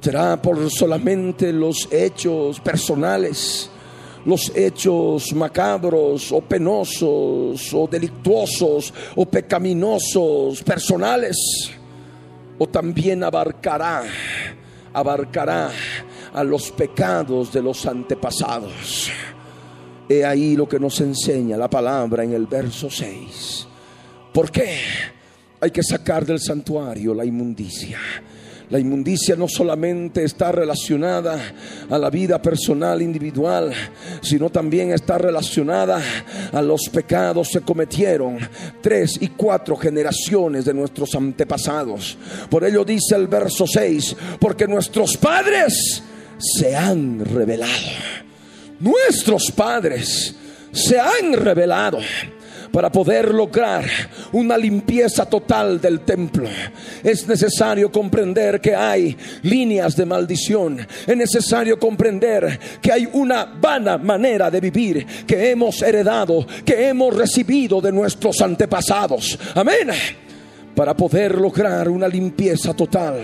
¿Será 0.00 0.40
por 0.42 0.70
solamente 0.70 1.52
los 1.52 1.88
hechos 1.90 2.60
personales? 2.60 3.70
Los 4.24 4.52
hechos 4.54 5.32
macabros 5.32 6.30
o 6.32 6.40
penosos 6.40 7.74
o 7.74 7.88
delictuosos 7.90 8.92
o 9.16 9.26
pecaminosos 9.26 10.62
personales 10.62 11.36
o 12.58 12.66
también 12.68 13.24
abarcará 13.24 14.04
abarcará 14.92 15.70
a 16.34 16.44
los 16.44 16.70
pecados 16.70 17.52
de 17.52 17.62
los 17.62 17.84
antepasados. 17.86 19.10
He 20.08 20.24
ahí 20.24 20.56
lo 20.56 20.68
que 20.68 20.78
nos 20.78 21.00
enseña 21.00 21.56
la 21.56 21.70
palabra 21.70 22.24
en 22.24 22.32
el 22.32 22.46
verso 22.46 22.90
6. 22.90 23.66
¿Por 24.32 24.50
qué 24.50 24.78
hay 25.60 25.70
que 25.70 25.82
sacar 25.82 26.26
del 26.26 26.40
santuario 26.40 27.14
la 27.14 27.24
inmundicia? 27.24 27.98
La 28.72 28.78
inmundicia 28.78 29.36
no 29.36 29.48
solamente 29.48 30.24
está 30.24 30.50
relacionada 30.50 31.38
a 31.90 31.98
la 31.98 32.08
vida 32.08 32.40
personal 32.40 33.02
individual, 33.02 33.70
sino 34.22 34.48
también 34.48 34.92
está 34.92 35.18
relacionada 35.18 36.02
a 36.50 36.62
los 36.62 36.88
pecados 36.90 37.50
que 37.52 37.60
cometieron 37.60 38.38
tres 38.80 39.18
y 39.20 39.28
cuatro 39.28 39.76
generaciones 39.76 40.64
de 40.64 40.72
nuestros 40.72 41.14
antepasados. 41.14 42.16
Por 42.48 42.64
ello 42.64 42.82
dice 42.82 43.14
el 43.14 43.26
verso 43.26 43.66
6, 43.66 44.16
porque 44.40 44.66
nuestros 44.66 45.18
padres 45.18 46.02
se 46.38 46.74
han 46.74 47.22
revelado. 47.26 47.90
Nuestros 48.80 49.50
padres 49.50 50.34
se 50.72 50.98
han 50.98 51.34
revelado 51.34 51.98
para 52.72 52.90
poder 52.90 53.32
lograr 53.32 53.84
una 54.32 54.56
limpieza 54.56 55.26
total 55.26 55.80
del 55.80 56.00
templo. 56.00 56.48
Es 57.02 57.28
necesario 57.28 57.92
comprender 57.92 58.60
que 58.60 58.74
hay 58.74 59.16
líneas 59.42 59.94
de 59.94 60.06
maldición. 60.06 60.86
Es 61.06 61.16
necesario 61.16 61.78
comprender 61.78 62.58
que 62.80 62.90
hay 62.90 63.08
una 63.12 63.44
vana 63.44 63.98
manera 63.98 64.50
de 64.50 64.60
vivir 64.60 65.06
que 65.26 65.50
hemos 65.50 65.82
heredado, 65.82 66.46
que 66.64 66.88
hemos 66.88 67.14
recibido 67.14 67.80
de 67.80 67.92
nuestros 67.92 68.40
antepasados. 68.40 69.38
Amén 69.54 69.90
para 70.74 70.96
poder 70.96 71.38
lograr 71.38 71.88
una 71.88 72.08
limpieza 72.08 72.74
total. 72.74 73.22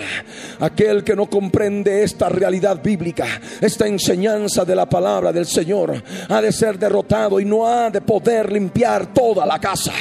Aquel 0.61 1.05
que 1.05 1.17
no 1.17 1.27
comprende 1.27 2.03
esta 2.03 2.29
realidad 2.29 2.83
bíblica, 2.83 3.27
esta 3.61 3.87
enseñanza 3.87 4.65
de 4.65 4.77
la 4.77 4.89
palabra 4.89 5.33
del 5.33 5.47
Señor, 5.47 6.03
ha 6.29 6.41
de 6.41 6.53
ser 6.53 6.79
derrotado 6.79 7.41
y 7.41 7.45
no 7.45 7.67
ha 7.67 7.91
de 7.91 8.01
poder 8.01 8.53
limpiar 8.53 9.13
toda 9.13 9.47
la 9.47 9.59
casa. 9.59 9.93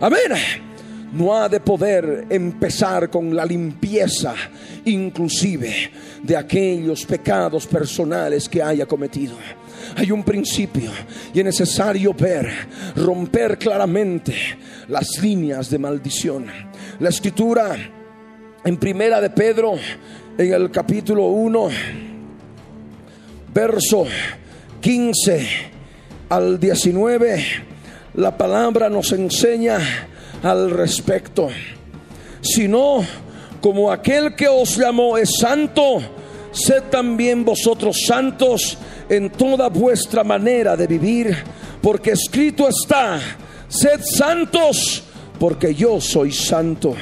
Amén 0.00 0.66
no 1.12 1.34
ha 1.34 1.48
de 1.48 1.60
poder 1.60 2.26
empezar 2.28 3.08
con 3.08 3.34
la 3.34 3.44
limpieza 3.44 4.34
inclusive 4.84 5.90
de 6.22 6.36
aquellos 6.36 7.04
pecados 7.04 7.66
personales 7.66 8.48
que 8.48 8.62
haya 8.62 8.86
cometido. 8.86 9.34
Hay 9.98 10.12
un 10.12 10.22
principio 10.22 10.92
y 11.34 11.40
es 11.40 11.44
necesario 11.44 12.14
ver, 12.14 12.48
romper 12.94 13.58
claramente 13.58 14.32
las 14.86 15.18
líneas 15.20 15.68
de 15.70 15.78
maldición. 15.80 16.46
La 17.00 17.08
escritura 17.08 17.76
en 18.64 18.76
primera 18.76 19.20
de 19.20 19.30
Pedro, 19.30 19.72
en 20.38 20.52
el 20.52 20.70
capítulo 20.70 21.24
1, 21.24 21.68
verso 23.52 24.06
15 24.80 25.48
al 26.28 26.60
19, 26.60 27.44
la 28.14 28.38
palabra 28.38 28.88
nos 28.88 29.10
enseña 29.10 29.80
al 30.44 30.70
respecto. 30.70 31.48
Sino 32.40 33.04
como 33.60 33.90
aquel 33.90 34.36
que 34.36 34.46
os 34.46 34.76
llamó 34.76 35.18
es 35.18 35.38
santo, 35.40 36.17
sed 36.52 36.84
también 36.90 37.44
vosotros 37.44 38.04
santos 38.06 38.78
en 39.08 39.30
toda 39.30 39.68
vuestra 39.68 40.24
manera 40.24 40.76
de 40.76 40.86
vivir, 40.86 41.36
porque 41.82 42.12
escrito 42.12 42.68
está, 42.68 43.20
sed 43.68 44.00
santos 44.02 45.04
porque 45.38 45.74
yo 45.74 46.00
soy 46.00 46.32
santo. 46.32 46.94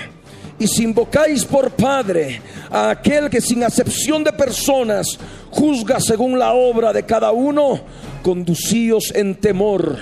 Y 0.59 0.67
si 0.67 0.85
invocáis 0.85 1.45
por 1.45 1.71
Padre 1.73 2.41
a 2.71 2.91
aquel 2.91 3.29
que 3.29 3.41
sin 3.41 3.63
acepción 3.63 4.25
de 4.25 4.33
personas 4.33 5.19
juzga 5.51 6.01
según 6.01 6.39
la 6.39 6.55
obra 6.55 6.93
de 6.93 7.05
cada 7.05 7.31
uno, 7.33 7.81
conducíos 8.23 9.13
en 9.15 9.35
temor 9.35 9.99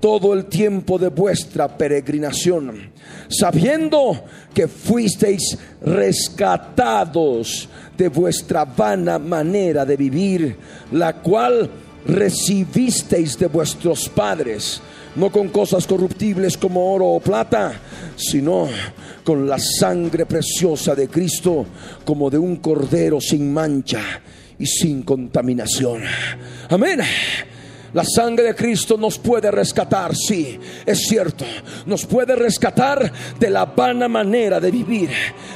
todo 0.00 0.34
el 0.34 0.46
tiempo 0.46 0.98
de 0.98 1.08
vuestra 1.08 1.78
peregrinación, 1.78 2.92
sabiendo 3.28 4.24
que 4.52 4.68
fuisteis 4.68 5.56
rescatados 5.80 7.68
de 7.96 8.08
vuestra 8.08 8.64
vana 8.64 9.18
manera 9.18 9.84
de 9.84 9.96
vivir, 9.96 10.56
la 10.92 11.14
cual 11.14 11.70
recibisteis 12.06 13.38
de 13.38 13.46
vuestros 13.46 14.08
padres 14.08 14.82
no 15.16 15.30
con 15.30 15.48
cosas 15.48 15.86
corruptibles 15.86 16.56
como 16.56 16.92
oro 16.92 17.06
o 17.06 17.20
plata, 17.20 17.80
sino 18.16 18.68
con 19.22 19.48
la 19.48 19.58
sangre 19.58 20.26
preciosa 20.26 20.94
de 20.94 21.08
Cristo, 21.08 21.66
como 22.04 22.30
de 22.30 22.38
un 22.38 22.56
cordero 22.56 23.20
sin 23.20 23.52
mancha 23.52 24.00
y 24.58 24.66
sin 24.66 25.02
contaminación. 25.02 26.02
Amén. 26.68 27.00
La 27.94 28.04
sangre 28.04 28.44
de 28.44 28.54
Cristo 28.54 28.96
nos 28.96 29.18
puede 29.18 29.50
rescatar, 29.50 30.14
sí, 30.14 30.58
es 30.84 31.06
cierto. 31.06 31.44
Nos 31.86 32.04
puede 32.04 32.34
rescatar 32.34 33.12
de 33.38 33.50
la 33.50 33.66
vana 33.66 34.08
manera 34.08 34.58
de 34.60 34.70
vivir 34.70 35.10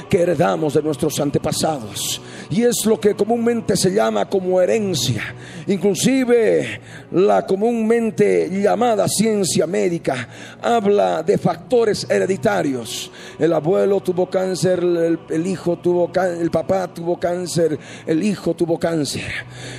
que 0.09 0.21
heredamos 0.21 0.73
de 0.73 0.81
nuestros 0.81 1.19
antepasados 1.19 2.21
y 2.49 2.63
es 2.63 2.85
lo 2.85 2.99
que 2.99 3.13
comúnmente 3.13 3.75
se 3.77 3.93
llama 3.93 4.27
como 4.27 4.59
herencia. 4.61 5.35
Inclusive 5.67 6.81
la 7.11 7.45
comúnmente 7.45 8.49
llamada 8.49 9.07
ciencia 9.07 9.65
médica 9.65 10.27
habla 10.61 11.23
de 11.23 11.37
factores 11.37 12.05
hereditarios. 12.09 13.11
El 13.37 13.53
abuelo 13.53 14.01
tuvo 14.01 14.29
cáncer, 14.29 14.79
el, 14.79 15.47
hijo 15.47 15.77
tuvo 15.77 16.11
el 16.15 16.51
papá 16.51 16.93
tuvo 16.93 17.19
cáncer, 17.19 17.77
el 18.05 18.23
hijo 18.23 18.53
tuvo 18.53 18.77
cáncer. 18.77 19.23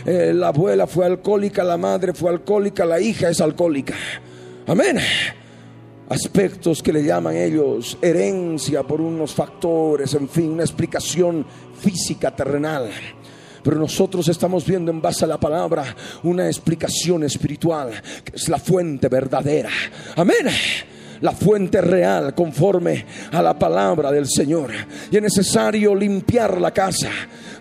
Eh, 0.04 0.32
la 0.34 0.48
abuela 0.48 0.86
fue 0.86 1.06
alcohólica, 1.06 1.62
la 1.62 1.76
madre 1.76 2.12
fue 2.12 2.30
alcohólica, 2.30 2.84
la 2.84 3.00
hija 3.00 3.28
es 3.28 3.40
alcohólica. 3.40 3.94
Amén 4.66 4.98
aspectos 6.10 6.82
que 6.82 6.92
le 6.92 7.04
llaman 7.04 7.36
ellos 7.36 7.96
herencia 8.02 8.82
por 8.82 9.00
unos 9.00 9.32
factores, 9.32 10.12
en 10.14 10.28
fin, 10.28 10.50
una 10.50 10.64
explicación 10.64 11.46
física 11.78 12.34
terrenal. 12.34 12.90
Pero 13.62 13.76
nosotros 13.78 14.28
estamos 14.28 14.66
viendo 14.66 14.90
en 14.90 15.00
base 15.00 15.24
a 15.24 15.28
la 15.28 15.38
palabra 15.38 15.96
una 16.22 16.46
explicación 16.46 17.24
espiritual, 17.24 17.90
que 18.24 18.36
es 18.36 18.48
la 18.48 18.58
fuente 18.58 19.08
verdadera. 19.08 19.70
Amén 20.16 20.46
la 21.20 21.32
fuente 21.32 21.80
real 21.80 22.34
conforme 22.34 23.04
a 23.32 23.42
la 23.42 23.58
palabra 23.58 24.10
del 24.10 24.26
Señor. 24.26 24.70
Y 25.10 25.16
es 25.16 25.22
necesario 25.22 25.94
limpiar 25.94 26.60
la 26.60 26.72
casa, 26.72 27.10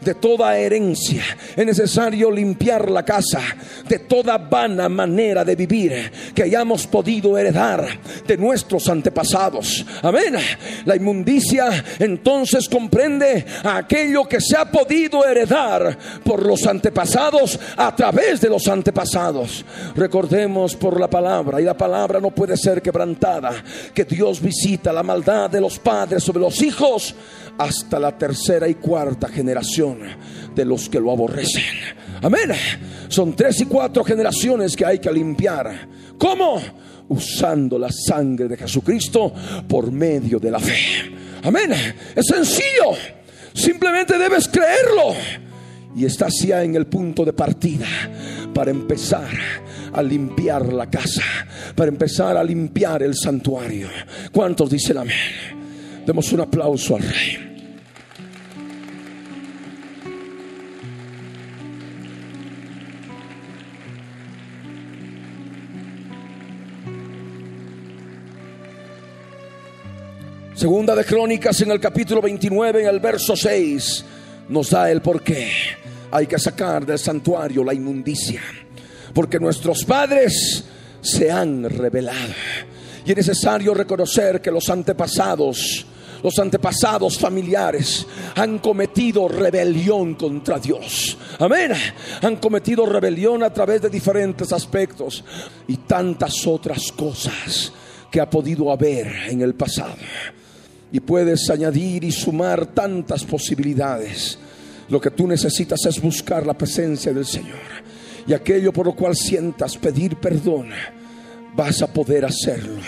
de 0.02 0.16
toda 0.16 0.58
herencia. 0.58 1.24
Es 1.56 1.66
necesario 1.66 2.32
limpiar 2.32 2.90
la 2.90 3.04
casa 3.04 3.42
de 3.88 4.00
toda 4.00 4.38
vana 4.38 4.90
manera 4.90 5.44
de 5.44 5.56
vivir 5.56 6.12
que 6.34 6.44
hayamos 6.44 6.88
podido 6.88 7.38
heredar 7.38 7.88
de 8.26 8.38
nuestros 8.38 8.88
antepasados. 8.90 9.86
Amén. 10.02 10.36
La 10.86 10.96
inmundicia 10.96 11.84
entonces 12.00 12.70
comprende 12.70 13.46
aquello 13.64 14.26
que 14.26 14.42
se 14.42 14.58
ha 14.58 14.66
podido 14.66 15.26
heredar 15.26 15.98
por 16.24 16.46
los 16.46 16.66
antepasados 16.66 17.60
a 17.76 17.96
través 17.96 18.42
de 18.42 18.50
los 18.50 18.68
antepasados. 18.68 19.66
Recordemos 19.96 20.76
por 20.76 21.00
la 21.00 21.10
palabra, 21.10 21.62
y 21.62 21.66
la 21.66 21.78
palabra 21.78 22.20
no 22.20 22.32
puede 22.32 22.56
ser 22.58 22.82
quebrantada, 22.82 23.52
que 23.94 24.06
Dios 24.06 24.42
visita 24.42 24.94
la 24.94 25.04
maldad 25.04 25.50
de 25.50 25.62
los 25.62 25.80
padres 25.80 26.24
sobre 26.24 26.40
los 26.40 26.62
hijos 26.62 27.16
hasta 27.58 28.00
la 28.00 28.18
tercera 28.18 28.68
y 28.68 28.76
cuarta 28.76 29.28
generación 29.28 29.89
de 30.56 30.66
los 30.66 30.90
que 30.90 31.00
lo 31.00 31.12
aborrecen. 31.12 31.64
Amén. 32.22 32.52
Son 33.08 33.36
tres 33.36 33.62
y 33.62 33.66
cuatro 33.66 34.04
generaciones 34.04 34.76
que 34.76 34.86
hay 34.86 35.00
que 35.00 35.12
limpiar. 35.12 35.88
¿Cómo? 36.18 36.62
Usando 37.08 37.80
la 37.80 37.90
sangre 37.92 38.48
de 38.48 38.58
Jesucristo 38.58 39.34
por 39.68 39.92
medio 39.92 40.40
de 40.40 40.52
la 40.52 40.60
fe. 40.60 40.78
Amén. 41.44 41.72
Es 42.16 42.26
sencillo. 42.26 42.92
Simplemente 43.54 44.18
debes 44.18 44.48
creerlo. 44.48 45.16
Y 45.96 46.06
estás 46.06 46.34
ya 46.46 46.64
en 46.64 46.76
el 46.76 46.86
punto 46.88 47.26
de 47.26 47.34
partida 47.34 47.88
para 48.54 48.72
empezar 48.72 49.30
a 49.92 50.04
limpiar 50.04 50.72
la 50.72 50.90
casa, 50.90 51.24
para 51.76 51.90
empezar 51.90 52.38
a 52.38 52.44
limpiar 52.44 53.02
el 53.02 53.16
santuario. 53.16 53.88
¿Cuántos 54.32 54.70
dicen 54.70 54.98
amén? 54.98 55.16
Demos 56.06 56.32
un 56.32 56.42
aplauso 56.42 56.96
al 56.96 57.04
Rey. 57.04 57.49
Segunda 70.60 70.94
de 70.94 71.06
Crónicas 71.06 71.62
en 71.62 71.72
el 71.72 71.80
capítulo 71.80 72.22
29, 72.22 72.82
en 72.82 72.90
el 72.90 73.00
verso 73.00 73.34
6, 73.34 74.04
nos 74.50 74.70
da 74.72 74.92
el 74.92 75.02
por 75.02 75.24
qué 75.24 75.50
hay 76.12 76.28
que 76.28 76.38
sacar 76.38 76.86
del 76.86 77.00
santuario 77.00 77.64
la 77.64 77.74
inmundicia. 77.74 78.42
Porque 79.14 79.40
nuestros 79.40 79.86
padres 79.86 80.66
se 81.00 81.32
han 81.32 81.64
revelado. 81.64 82.34
Y 83.06 83.12
es 83.12 83.16
necesario 83.16 83.74
reconocer 83.74 84.42
que 84.42 84.52
los 84.52 84.68
antepasados, 84.68 85.86
los 86.22 86.38
antepasados 86.40 87.18
familiares 87.18 88.06
han 88.36 88.60
cometido 88.60 89.30
rebelión 89.30 90.16
contra 90.16 90.60
Dios. 90.60 91.18
Amén. 91.40 91.72
Han 92.22 92.36
cometido 92.36 92.86
rebelión 92.86 93.44
a 93.44 93.54
través 93.54 93.84
de 93.84 93.90
diferentes 93.90 94.52
aspectos 94.52 95.24
y 95.70 95.78
tantas 95.78 96.46
otras 96.46 96.92
cosas 96.92 97.72
que 98.12 98.20
ha 98.20 98.30
podido 98.30 98.70
haber 98.74 99.08
en 99.30 99.42
el 99.42 99.56
pasado. 99.56 99.96
Y 100.92 101.00
puedes 101.00 101.50
añadir 101.50 102.04
y 102.04 102.12
sumar 102.12 102.68
tantas 102.68 103.24
posibilidades. 103.24 104.40
Lo 104.90 105.00
que 105.00 105.12
tú 105.12 105.28
necesitas 105.28 105.86
es 105.86 106.02
buscar 106.02 106.46
la 106.46 106.58
presencia 106.58 107.14
del 107.14 107.26
Señor. 107.26 107.60
Y 108.28 108.34
aquello 108.34 108.74
por 108.74 108.88
lo 108.88 108.96
cual 108.96 109.16
sientas 109.16 109.78
pedir 109.78 110.16
perdón, 110.18 110.70
vas 111.56 111.82
a 111.82 111.88
poder 111.88 112.26
hacerlo. 112.26 112.82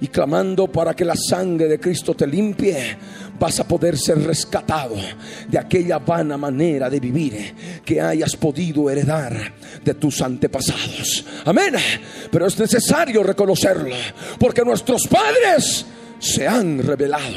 Y 0.00 0.08
clamando 0.08 0.70
para 0.70 0.94
que 0.94 1.04
la 1.04 1.16
sangre 1.16 1.66
de 1.66 1.80
Cristo 1.80 2.14
te 2.14 2.26
limpie, 2.26 2.96
vas 3.38 3.58
a 3.60 3.66
poder 3.66 3.96
ser 3.96 4.22
rescatado 4.22 4.96
de 5.48 5.58
aquella 5.58 5.98
vana 5.98 6.36
manera 6.36 6.88
de 6.90 7.00
vivir 7.00 7.54
que 7.84 8.00
hayas 8.00 8.36
podido 8.36 8.88
heredar 8.90 9.54
de 9.84 9.94
tus 9.94 10.20
antepasados. 10.22 11.24
Amén. 11.44 11.74
Pero 12.30 12.46
es 12.46 12.58
necesario 12.58 13.22
reconocerlo, 13.22 13.94
porque 14.38 14.64
nuestros 14.64 15.02
padres 15.08 15.86
se 16.18 16.46
han 16.46 16.82
revelado. 16.82 17.34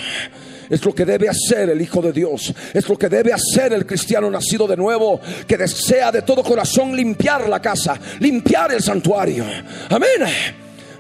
Es 0.69 0.85
lo 0.85 0.95
que 0.95 1.03
debe 1.03 1.27
hacer 1.27 1.69
el 1.69 1.81
Hijo 1.81 2.01
de 2.01 2.13
Dios. 2.13 2.53
Es 2.73 2.87
lo 2.87 2.97
que 2.97 3.09
debe 3.09 3.33
hacer 3.33 3.73
el 3.73 3.85
cristiano 3.85 4.31
nacido 4.31 4.65
de 4.67 4.77
nuevo 4.77 5.19
que 5.45 5.57
desea 5.57 6.11
de 6.13 6.21
todo 6.21 6.43
corazón 6.43 6.95
limpiar 6.95 7.49
la 7.49 7.61
casa, 7.61 7.99
limpiar 8.19 8.73
el 8.73 8.81
santuario. 8.81 9.43
Amén. 9.89 10.21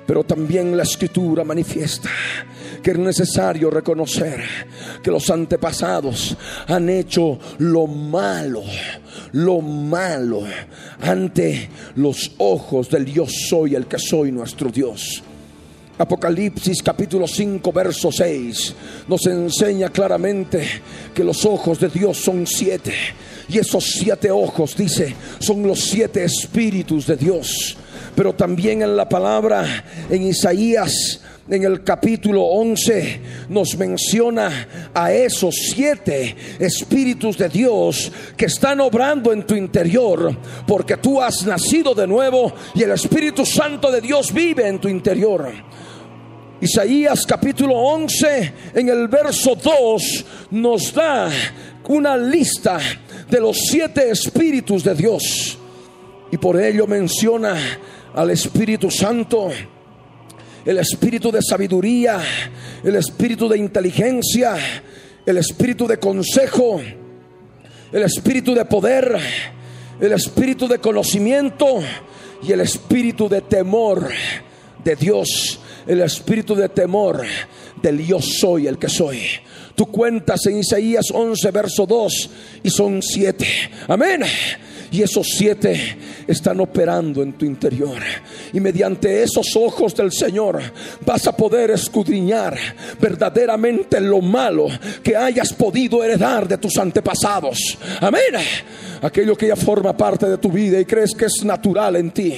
Pero 0.05 0.25
también 0.25 0.75
la 0.75 0.83
escritura 0.83 1.45
manifiesta 1.45 2.09
que 2.83 2.91
es 2.91 2.97
necesario 2.97 3.69
reconocer 3.69 4.43
que 5.01 5.11
los 5.11 5.29
antepasados 5.29 6.35
han 6.67 6.89
hecho 6.89 7.39
lo 7.59 7.87
malo, 7.87 8.63
lo 9.33 9.61
malo 9.61 10.43
ante 11.01 11.69
los 11.95 12.31
ojos 12.39 12.89
del 12.89 13.05
yo 13.05 13.25
soy 13.27 13.75
el 13.75 13.85
que 13.85 13.99
soy 13.99 14.31
nuestro 14.31 14.69
Dios. 14.69 15.23
Apocalipsis 16.01 16.81
capítulo 16.81 17.27
5 17.27 17.71
verso 17.71 18.11
6 18.11 18.75
nos 19.07 19.23
enseña 19.27 19.89
claramente 19.89 20.67
que 21.13 21.23
los 21.23 21.45
ojos 21.45 21.79
de 21.79 21.89
Dios 21.89 22.17
son 22.17 22.47
siete. 22.47 22.93
Y 23.47 23.59
esos 23.59 23.83
siete 23.83 24.31
ojos, 24.31 24.75
dice, 24.75 25.13
son 25.37 25.61
los 25.67 25.79
siete 25.79 26.23
espíritus 26.23 27.05
de 27.05 27.17
Dios. 27.17 27.77
Pero 28.15 28.33
también 28.33 28.81
en 28.81 28.97
la 28.97 29.07
palabra, 29.07 29.85
en 30.09 30.23
Isaías, 30.23 31.21
en 31.47 31.63
el 31.63 31.83
capítulo 31.83 32.43
11 32.43 33.21
nos 33.49 33.77
menciona 33.77 34.89
a 34.93 35.11
esos 35.11 35.53
siete 35.75 36.35
espíritus 36.57 37.37
de 37.37 37.49
Dios 37.49 38.11
que 38.37 38.45
están 38.45 38.79
obrando 38.79 39.33
en 39.33 39.45
tu 39.45 39.53
interior 39.53 40.35
porque 40.65 40.97
tú 40.97 41.21
has 41.21 41.45
nacido 41.45 41.93
de 41.93 42.07
nuevo 42.07 42.53
y 42.73 42.83
el 42.83 42.91
Espíritu 42.91 43.45
Santo 43.45 43.91
de 43.91 44.01
Dios 44.01 44.33
vive 44.33 44.67
en 44.67 44.79
tu 44.79 44.87
interior. 44.87 45.51
Isaías 46.61 47.25
capítulo 47.25 47.73
11 47.73 48.53
en 48.75 48.89
el 48.89 49.07
verso 49.07 49.55
2 49.55 50.25
nos 50.51 50.93
da 50.93 51.27
una 51.87 52.15
lista 52.15 52.79
de 53.27 53.39
los 53.39 53.57
siete 53.57 54.11
espíritus 54.11 54.83
de 54.83 54.93
Dios. 54.93 55.57
Y 56.31 56.37
por 56.37 56.61
ello 56.61 56.85
menciona 56.85 57.55
al 58.13 58.29
Espíritu 58.29 58.91
Santo, 58.91 59.49
el 60.63 60.77
Espíritu 60.77 61.31
de 61.31 61.41
sabiduría, 61.41 62.21
el 62.83 62.95
Espíritu 62.95 63.49
de 63.49 63.57
inteligencia, 63.57 64.55
el 65.25 65.37
Espíritu 65.37 65.87
de 65.87 65.97
consejo, 65.97 66.79
el 67.91 68.03
Espíritu 68.03 68.53
de 68.53 68.65
poder, 68.65 69.17
el 69.99 70.13
Espíritu 70.13 70.67
de 70.67 70.77
conocimiento 70.77 71.79
y 72.43 72.51
el 72.51 72.61
Espíritu 72.61 73.27
de 73.27 73.41
temor 73.41 74.09
de 74.83 74.95
Dios 74.95 75.60
el 75.87 76.01
espíritu 76.01 76.55
de 76.55 76.69
temor 76.69 77.23
del 77.81 78.05
yo 78.05 78.21
soy 78.21 78.67
el 78.67 78.77
que 78.77 78.89
soy. 78.89 79.21
Tú 79.75 79.87
cuentas 79.87 80.45
en 80.45 80.59
Isaías 80.59 81.07
11, 81.11 81.51
verso 81.51 81.85
2, 81.85 82.29
y 82.63 82.69
son 82.69 83.01
siete. 83.01 83.47
Amén. 83.87 84.21
Y 84.91 85.01
esos 85.01 85.25
siete 85.37 85.97
están 86.27 86.59
operando 86.59 87.23
en 87.23 87.33
tu 87.33 87.45
interior. 87.45 87.97
Y 88.51 88.59
mediante 88.59 89.23
esos 89.23 89.55
ojos 89.55 89.95
del 89.95 90.11
Señor 90.11 90.61
vas 91.05 91.25
a 91.27 91.35
poder 91.35 91.71
escudriñar 91.71 92.57
verdaderamente 92.99 94.01
lo 94.01 94.21
malo 94.21 94.67
que 95.01 95.15
hayas 95.15 95.53
podido 95.53 96.03
heredar 96.03 96.45
de 96.47 96.57
tus 96.57 96.77
antepasados. 96.77 97.77
Amén. 98.01 98.35
Aquello 99.01 99.37
que 99.37 99.47
ya 99.47 99.55
forma 99.55 99.95
parte 99.95 100.27
de 100.27 100.37
tu 100.37 100.51
vida 100.51 100.79
y 100.79 100.85
crees 100.85 101.15
que 101.15 101.25
es 101.25 101.43
natural 101.45 101.95
en 101.95 102.11
ti 102.11 102.35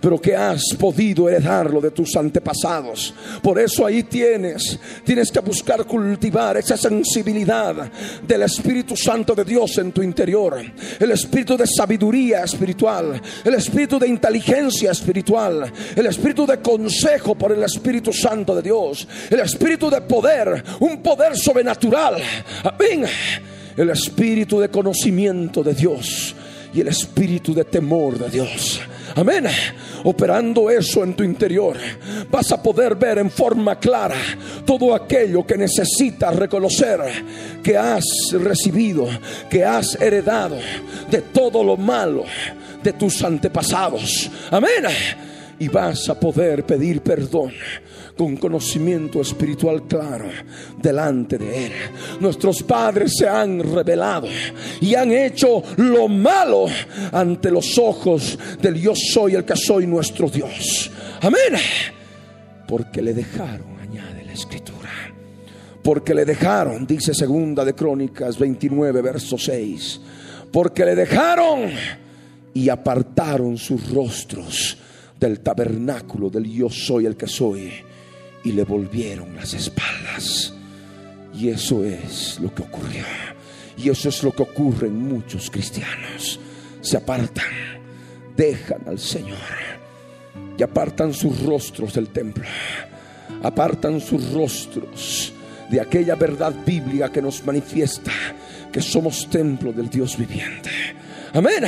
pero 0.00 0.20
que 0.20 0.34
has 0.36 0.62
podido 0.78 1.28
heredarlo 1.28 1.80
de 1.80 1.90
tus 1.90 2.14
antepasados. 2.16 3.14
Por 3.42 3.58
eso 3.58 3.84
ahí 3.84 4.04
tienes, 4.04 4.78
tienes 5.04 5.30
que 5.30 5.40
buscar 5.40 5.84
cultivar 5.84 6.56
esa 6.56 6.76
sensibilidad 6.76 7.90
del 8.26 8.42
Espíritu 8.42 8.96
Santo 8.96 9.34
de 9.34 9.44
Dios 9.44 9.78
en 9.78 9.92
tu 9.92 10.02
interior, 10.02 10.60
el 10.98 11.10
espíritu 11.10 11.56
de 11.56 11.66
sabiduría 11.66 12.44
espiritual, 12.44 13.20
el 13.44 13.54
espíritu 13.54 13.98
de 13.98 14.08
inteligencia 14.08 14.90
espiritual, 14.90 15.72
el 15.94 16.06
espíritu 16.06 16.46
de 16.46 16.58
consejo 16.58 17.34
por 17.34 17.52
el 17.52 17.62
Espíritu 17.62 18.12
Santo 18.12 18.54
de 18.54 18.62
Dios, 18.62 19.06
el 19.30 19.40
espíritu 19.40 19.90
de 19.90 20.00
poder, 20.02 20.62
un 20.80 21.02
poder 21.02 21.36
sobrenatural. 21.36 22.16
Amén. 22.64 23.04
El 23.76 23.90
espíritu 23.90 24.60
de 24.60 24.68
conocimiento 24.68 25.62
de 25.62 25.74
Dios 25.74 26.34
y 26.74 26.80
el 26.80 26.88
espíritu 26.88 27.54
de 27.54 27.64
temor 27.64 28.18
de 28.18 28.28
Dios. 28.28 28.80
Amén. 29.18 29.46
Operando 30.04 30.70
eso 30.70 31.02
en 31.02 31.14
tu 31.14 31.24
interior, 31.24 31.76
vas 32.30 32.52
a 32.52 32.62
poder 32.62 32.94
ver 32.94 33.18
en 33.18 33.28
forma 33.32 33.76
clara 33.76 34.14
todo 34.64 34.94
aquello 34.94 35.44
que 35.44 35.56
necesitas 35.56 36.36
reconocer 36.36 37.00
que 37.60 37.76
has 37.76 38.04
recibido, 38.32 39.08
que 39.50 39.64
has 39.64 40.00
heredado 40.00 40.58
de 41.10 41.22
todo 41.22 41.64
lo 41.64 41.76
malo 41.76 42.26
de 42.80 42.92
tus 42.92 43.20
antepasados. 43.24 44.30
Amén. 44.52 44.84
Y 45.60 45.68
vas 45.68 46.08
a 46.08 46.18
poder 46.18 46.64
pedir 46.64 47.00
perdón 47.00 47.52
con 48.18 48.36
conocimiento 48.36 49.20
espiritual 49.20 49.84
claro 49.84 50.26
delante 50.76 51.38
de 51.38 51.66
Él. 51.66 51.72
Nuestros 52.20 52.62
padres 52.64 53.12
se 53.16 53.28
han 53.28 53.60
revelado 53.60 54.26
y 54.80 54.94
han 54.96 55.12
hecho 55.12 55.62
lo 55.76 56.08
malo 56.08 56.66
ante 57.12 57.50
los 57.50 57.78
ojos 57.78 58.36
del 58.60 58.74
yo 58.74 58.92
soy 58.94 59.36
el 59.36 59.44
que 59.44 59.56
soy 59.56 59.86
nuestro 59.86 60.28
Dios. 60.28 60.90
Amén. 61.22 61.62
Porque 62.66 63.00
le 63.00 63.14
dejaron, 63.14 63.78
añade 63.80 64.24
la 64.24 64.32
escritura. 64.32 64.90
Porque 65.82 66.12
le 66.12 66.24
dejaron, 66.24 66.86
dice 66.86 67.14
segunda 67.14 67.64
de 67.64 67.74
Crónicas 67.74 68.36
29, 68.36 69.00
verso 69.00 69.38
6. 69.38 70.00
Porque 70.52 70.84
le 70.84 70.96
dejaron 70.96 71.70
y 72.52 72.68
apartaron 72.68 73.56
sus 73.56 73.90
rostros 73.90 74.76
del 75.18 75.40
tabernáculo 75.40 76.30
del 76.30 76.44
yo 76.44 76.70
soy 76.70 77.06
el 77.06 77.16
que 77.16 77.26
soy 77.26 77.72
y 78.44 78.52
le 78.52 78.64
volvieron 78.64 79.34
las 79.34 79.54
espaldas. 79.54 80.54
Y 81.34 81.48
eso 81.48 81.84
es 81.84 82.38
lo 82.40 82.54
que 82.54 82.62
ocurrió. 82.62 83.04
Y 83.76 83.90
eso 83.90 84.08
es 84.08 84.22
lo 84.22 84.32
que 84.32 84.42
ocurre 84.42 84.88
en 84.88 85.08
muchos 85.08 85.50
cristianos. 85.50 86.40
Se 86.80 86.96
apartan, 86.96 87.44
dejan 88.36 88.82
al 88.86 88.98
Señor 88.98 89.38
y 90.58 90.62
apartan 90.62 91.14
sus 91.14 91.42
rostros 91.42 91.94
del 91.94 92.08
templo. 92.08 92.44
Apartan 93.42 94.00
sus 94.00 94.32
rostros 94.32 95.32
de 95.70 95.80
aquella 95.80 96.16
verdad 96.16 96.52
bíblica 96.66 97.12
que 97.12 97.22
nos 97.22 97.44
manifiesta 97.44 98.12
que 98.72 98.82
somos 98.82 99.28
templo 99.30 99.72
del 99.72 99.88
Dios 99.88 100.16
viviente. 100.16 100.70
Amén. 101.32 101.64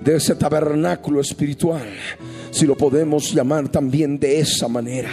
De 0.00 0.16
ese 0.16 0.34
tabernáculo 0.36 1.20
espiritual, 1.20 1.88
si 2.50 2.66
lo 2.66 2.76
podemos 2.76 3.32
llamar 3.32 3.68
también 3.68 4.18
de 4.18 4.40
esa 4.40 4.68
manera. 4.68 5.10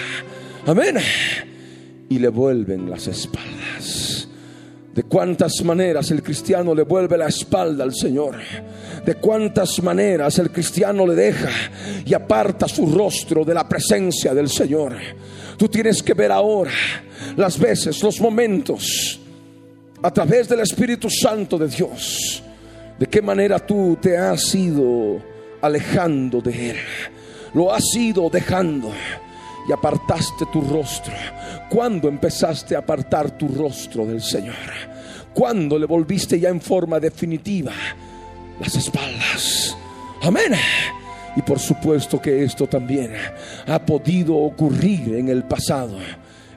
Amén. 0.66 0.98
Y 2.10 2.20
le 2.20 2.30
vuelven 2.30 2.90
las 2.90 3.08
espaldas. 3.08 4.28
De 4.94 5.04
cuántas 5.04 5.62
maneras 5.64 6.10
el 6.12 6.24
cristiano 6.24 6.74
le 6.74 6.84
vuelve 6.84 7.18
la 7.18 7.28
espalda 7.28 7.84
al 7.84 7.94
Señor. 7.94 8.38
De 9.06 9.16
cuántas 9.16 9.84
maneras 9.84 10.40
el 10.40 10.52
cristiano 10.52 11.06
le 11.06 11.16
deja 11.16 11.50
y 12.06 12.14
aparta 12.14 12.68
su 12.68 12.86
rostro 12.88 13.44
de 13.44 13.54
la 13.54 13.68
presencia 13.68 14.34
del 14.34 14.50
Señor. 14.50 14.96
Tú 15.58 15.68
tienes 15.68 16.02
que 16.02 16.14
ver 16.14 16.32
ahora 16.32 16.72
las 17.36 17.60
veces, 17.60 18.02
los 18.02 18.20
momentos, 18.22 19.20
a 20.02 20.12
través 20.12 20.48
del 20.48 20.62
Espíritu 20.62 21.10
Santo 21.10 21.58
de 21.58 21.68
Dios, 21.68 22.44
de 22.98 23.06
qué 23.08 23.22
manera 23.22 23.60
tú 23.60 23.98
te 24.02 24.18
has 24.18 24.54
ido 24.56 25.22
alejando 25.62 26.42
de 26.42 26.70
Él. 26.72 26.78
Lo 27.56 27.74
has 27.74 27.96
ido 27.96 28.30
dejando 28.30 28.92
y 29.66 29.72
apartaste 29.72 30.46
tu 30.52 30.60
rostro? 30.60 31.14
¿Cuándo 31.70 32.10
empezaste 32.10 32.76
a 32.76 32.80
apartar 32.80 33.32
tu 33.32 33.48
rostro 33.48 34.06
del 34.06 34.22
Señor? 34.22 34.56
¿Cuándo 35.34 35.80
le 35.80 35.86
volviste 35.86 36.38
ya 36.38 36.50
en 36.50 36.60
forma 36.60 37.00
definitiva 37.00 37.72
las 38.60 38.76
espaldas? 38.76 39.78
Amén. 40.22 40.54
Y 41.38 41.42
por 41.44 41.58
supuesto 41.58 42.22
que 42.22 42.44
esto 42.44 42.68
también 42.68 43.14
ha 43.68 43.86
podido 43.86 44.36
ocurrir 44.36 45.16
en 45.16 45.30
el 45.30 45.46
pasado, 45.46 45.98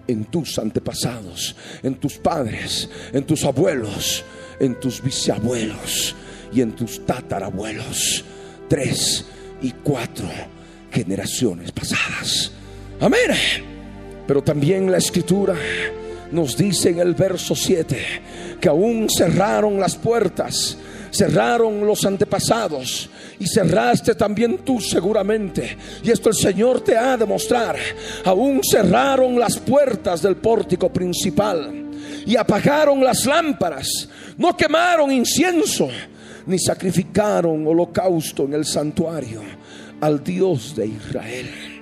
en 0.05 0.25
tus 0.25 0.59
antepasados, 0.59 1.55
en 1.85 1.95
tus 1.95 2.19
padres, 2.19 2.91
en 3.13 3.25
tus 3.25 3.45
abuelos, 3.45 4.25
en 4.59 4.81
tus 4.81 5.01
bisabuelos 5.01 6.17
y 6.53 6.61
en 6.61 6.73
tus 6.73 7.07
tatarabuelos. 7.07 8.25
Tres 8.69 9.25
y 9.63 9.71
cuatro 9.71 10.29
generaciones 10.91 11.73
pasadas. 11.73 12.53
Amén. 13.01 13.31
Pero 14.27 14.43
también 14.43 14.91
la 14.91 14.99
escritura 14.99 15.55
nos 16.33 16.57
dice 16.57 16.91
en 16.91 16.99
el 16.99 17.15
verso 17.15 17.55
7 17.55 18.59
que 18.61 18.69
aún 18.69 19.09
cerraron 19.09 19.81
las 19.81 19.97
puertas, 19.97 20.77
cerraron 21.11 21.87
los 21.87 22.05
antepasados 22.05 23.09
y 23.39 23.47
cerraste 23.47 24.15
también 24.15 24.59
tú 24.59 24.81
seguramente. 24.81 25.77
Y 26.03 26.11
esto 26.11 26.29
el 26.29 26.35
Señor 26.35 26.83
te 26.83 26.97
ha 26.97 27.17
de 27.17 27.25
mostrar. 27.25 27.77
Aún 28.25 28.61
cerraron 28.69 29.39
las 29.39 29.59
puertas 29.59 30.21
del 30.23 30.37
pórtico 30.37 30.93
principal 30.93 31.87
y 32.27 32.37
apagaron 32.37 33.03
las 33.03 33.25
lámparas, 33.25 34.09
no 34.37 34.57
quemaron 34.57 35.11
incienso 35.11 35.89
ni 36.47 36.59
sacrificaron 36.59 37.67
holocausto 37.67 38.45
en 38.45 38.55
el 38.55 38.65
santuario 38.65 39.58
al 40.01 40.23
Dios 40.23 40.75
de 40.77 40.87
Israel. 40.87 41.79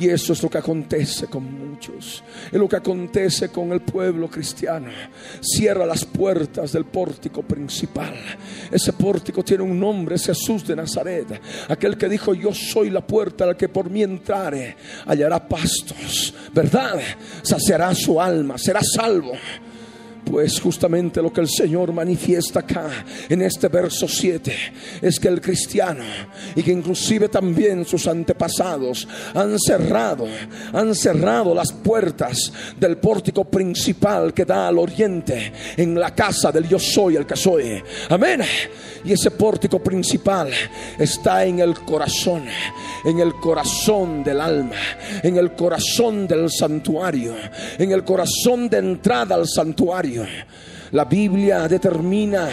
Y 0.00 0.08
eso 0.08 0.32
es 0.32 0.42
lo 0.42 0.48
que 0.48 0.56
acontece 0.56 1.26
con 1.26 1.44
muchos. 1.44 2.24
Es 2.50 2.58
lo 2.58 2.66
que 2.66 2.76
acontece 2.76 3.50
con 3.50 3.70
el 3.70 3.82
pueblo 3.82 4.30
cristiano. 4.30 4.88
Cierra 5.42 5.84
las 5.84 6.06
puertas 6.06 6.72
del 6.72 6.86
pórtico 6.86 7.42
principal. 7.42 8.14
Ese 8.70 8.94
pórtico 8.94 9.44
tiene 9.44 9.62
un 9.62 9.78
nombre, 9.78 10.14
es 10.14 10.24
Jesús 10.24 10.66
de 10.66 10.74
Nazaret. 10.74 11.38
Aquel 11.68 11.98
que 11.98 12.08
dijo, 12.08 12.32
yo 12.32 12.54
soy 12.54 12.88
la 12.88 13.06
puerta 13.06 13.44
al 13.44 13.58
que 13.58 13.68
por 13.68 13.90
mí 13.90 14.02
entrare, 14.02 14.74
hallará 15.04 15.46
pastos. 15.46 16.32
¿Verdad? 16.54 16.98
Saciará 17.42 17.94
su 17.94 18.18
alma, 18.18 18.56
será 18.56 18.80
salvo. 18.82 19.32
Pues 20.30 20.60
justamente 20.60 21.20
lo 21.20 21.32
que 21.32 21.40
el 21.40 21.48
Señor 21.48 21.92
manifiesta 21.92 22.60
acá 22.60 22.88
en 23.28 23.42
este 23.42 23.66
verso 23.66 24.06
7 24.06 24.54
es 25.02 25.18
que 25.18 25.26
el 25.26 25.40
cristiano 25.40 26.04
y 26.54 26.62
que 26.62 26.70
inclusive 26.70 27.28
también 27.28 27.84
sus 27.84 28.06
antepasados 28.06 29.08
han 29.34 29.58
cerrado, 29.58 30.28
han 30.72 30.94
cerrado 30.94 31.52
las 31.52 31.72
puertas 31.72 32.52
del 32.78 32.98
pórtico 32.98 33.44
principal 33.44 34.32
que 34.32 34.44
da 34.44 34.68
al 34.68 34.78
oriente 34.78 35.52
en 35.76 35.98
la 35.98 36.14
casa 36.14 36.52
del 36.52 36.68
yo 36.68 36.78
soy 36.78 37.16
el 37.16 37.26
que 37.26 37.34
soy. 37.34 37.82
Amén. 38.08 38.42
Y 39.04 39.12
ese 39.12 39.32
pórtico 39.32 39.80
principal 39.80 40.50
está 40.96 41.44
en 41.44 41.58
el 41.58 41.74
corazón, 41.80 42.44
en 43.04 43.20
el 43.20 43.34
corazón 43.34 44.22
del 44.24 44.40
alma, 44.40 44.76
en 45.22 45.36
el 45.36 45.52
corazón 45.52 46.26
del 46.26 46.50
santuario, 46.50 47.34
en 47.78 47.92
el 47.92 48.04
corazón 48.04 48.68
de 48.68 48.78
entrada 48.78 49.34
al 49.34 49.48
santuario. 49.48 50.24
La 50.92 51.04
Biblia 51.04 51.68
determina 51.68 52.48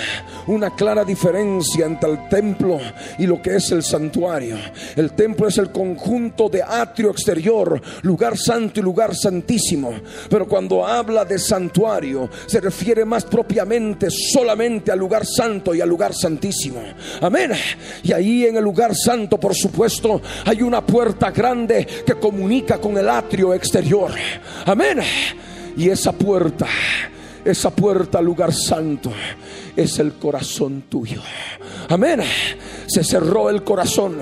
una 0.48 0.76
clara 0.76 1.04
diferencia 1.04 1.86
entre 1.86 2.12
el 2.12 2.30
templo 2.30 2.80
y 3.18 3.26
lo 3.26 3.42
que 3.42 3.56
es 3.56 3.72
el 3.72 3.82
santuario. 3.82 4.58
El 4.96 5.12
templo 5.12 5.48
es 5.48 5.58
el 5.58 5.72
conjunto 5.72 6.48
de 6.48 6.62
atrio 6.62 7.10
exterior, 7.10 7.82
lugar 8.04 8.38
santo 8.38 8.80
y 8.80 8.84
lugar 8.84 9.16
santísimo. 9.16 9.94
Pero 10.30 10.48
cuando 10.48 10.86
habla 10.86 11.26
de 11.26 11.40
santuario, 11.40 12.30
se 12.46 12.62
refiere 12.62 13.06
más 13.06 13.26
propiamente 13.26 14.10
solamente 14.10 14.92
al 14.92 15.00
lugar 15.00 15.26
santo 15.26 15.74
y 15.74 15.82
al 15.82 15.90
lugar 15.90 16.14
santísimo. 16.14 16.82
Amén. 17.22 17.52
Y 18.04 18.14
ahí 18.14 18.46
en 18.46 18.58
el 18.58 18.64
lugar 18.64 18.96
santo, 18.96 19.40
por 19.40 19.56
supuesto, 19.56 20.22
hay 20.46 20.62
una 20.62 20.86
puerta 20.86 21.32
grande 21.32 21.88
que 22.06 22.16
comunica 22.16 22.78
con 22.78 22.98
el 22.98 23.10
atrio 23.10 23.54
exterior. 23.54 24.12
Amén. 24.66 25.00
Y 25.76 25.90
esa 25.90 26.12
puerta 26.12 26.68
esa 27.52 27.70
puerta 27.70 28.20
al 28.20 28.26
lugar 28.26 28.54
santo 28.54 29.12
es 29.76 30.00
el 30.00 30.14
corazón 30.14 30.84
tuyo. 30.90 31.22
Amén. 31.90 32.22
Se 32.88 33.04
cerró 33.04 33.50
el 33.50 33.64
corazón. 33.64 34.18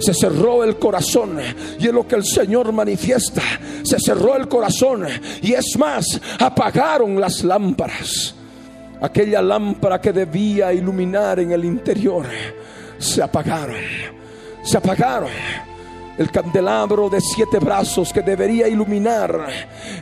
Se 0.00 0.14
cerró 0.14 0.64
el 0.64 0.78
corazón. 0.78 1.38
Y 1.78 1.86
es 1.86 1.92
lo 1.92 2.06
que 2.06 2.16
el 2.16 2.24
Señor 2.24 2.72
manifiesta. 2.72 3.42
Se 3.82 3.98
cerró 3.98 4.36
el 4.36 4.48
corazón. 4.48 5.06
Y 5.42 5.52
es 5.52 5.76
más, 5.78 6.20
apagaron 6.38 7.20
las 7.20 7.44
lámparas. 7.44 8.34
Aquella 9.00 9.42
lámpara 9.42 10.00
que 10.00 10.12
debía 10.12 10.72
iluminar 10.72 11.40
en 11.40 11.52
el 11.52 11.64
interior. 11.64 12.26
Se 12.98 13.22
apagaron. 13.22 13.76
Se 14.62 14.78
apagaron 14.78 15.30
el 16.18 16.30
candelabro 16.30 17.08
de 17.08 17.20
siete 17.20 17.58
brazos 17.58 18.12
que 18.12 18.22
debería 18.22 18.68
iluminar 18.68 19.48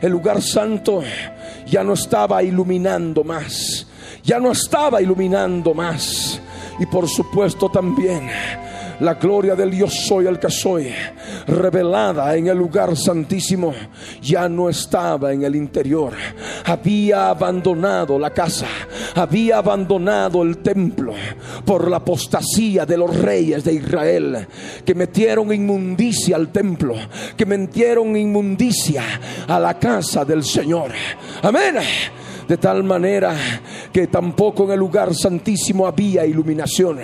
el 0.00 0.10
lugar 0.10 0.42
santo, 0.42 1.02
ya 1.66 1.84
no 1.84 1.94
estaba 1.94 2.42
iluminando 2.42 3.24
más, 3.24 3.86
ya 4.22 4.38
no 4.38 4.52
estaba 4.52 5.00
iluminando 5.00 5.74
más. 5.74 6.40
Y 6.78 6.86
por 6.86 7.08
supuesto 7.08 7.68
también 7.68 8.30
la 9.00 9.14
gloria 9.14 9.54
del 9.54 9.70
Dios 9.70 9.94
soy 10.06 10.26
el 10.26 10.38
que 10.38 10.50
soy, 10.50 10.92
revelada 11.46 12.36
en 12.36 12.48
el 12.48 12.58
lugar 12.58 12.96
santísimo, 12.96 13.72
ya 14.22 14.48
no 14.48 14.68
estaba 14.68 15.32
en 15.32 15.42
el 15.42 15.56
interior. 15.56 16.12
Había 16.64 17.30
abandonado 17.30 18.18
la 18.18 18.30
casa, 18.30 18.66
había 19.14 19.58
abandonado 19.58 20.42
el 20.42 20.58
templo 20.58 21.14
por 21.64 21.90
la 21.90 21.96
apostasía 21.96 22.86
de 22.86 22.96
los 22.96 23.16
reyes 23.16 23.64
de 23.64 23.74
Israel, 23.74 24.46
que 24.84 24.94
metieron 24.94 25.52
inmundicia 25.52 26.36
al 26.36 26.48
templo, 26.48 26.94
que 27.36 27.46
metieron 27.46 28.16
inmundicia 28.16 29.04
a 29.48 29.58
la 29.58 29.78
casa 29.78 30.24
del 30.24 30.44
Señor. 30.44 30.90
Amén 31.42 31.76
de 32.50 32.56
tal 32.56 32.82
manera 32.82 33.32
que 33.92 34.08
tampoco 34.08 34.64
en 34.64 34.72
el 34.72 34.80
lugar 34.80 35.14
santísimo 35.14 35.86
había 35.86 36.26
iluminación. 36.26 36.98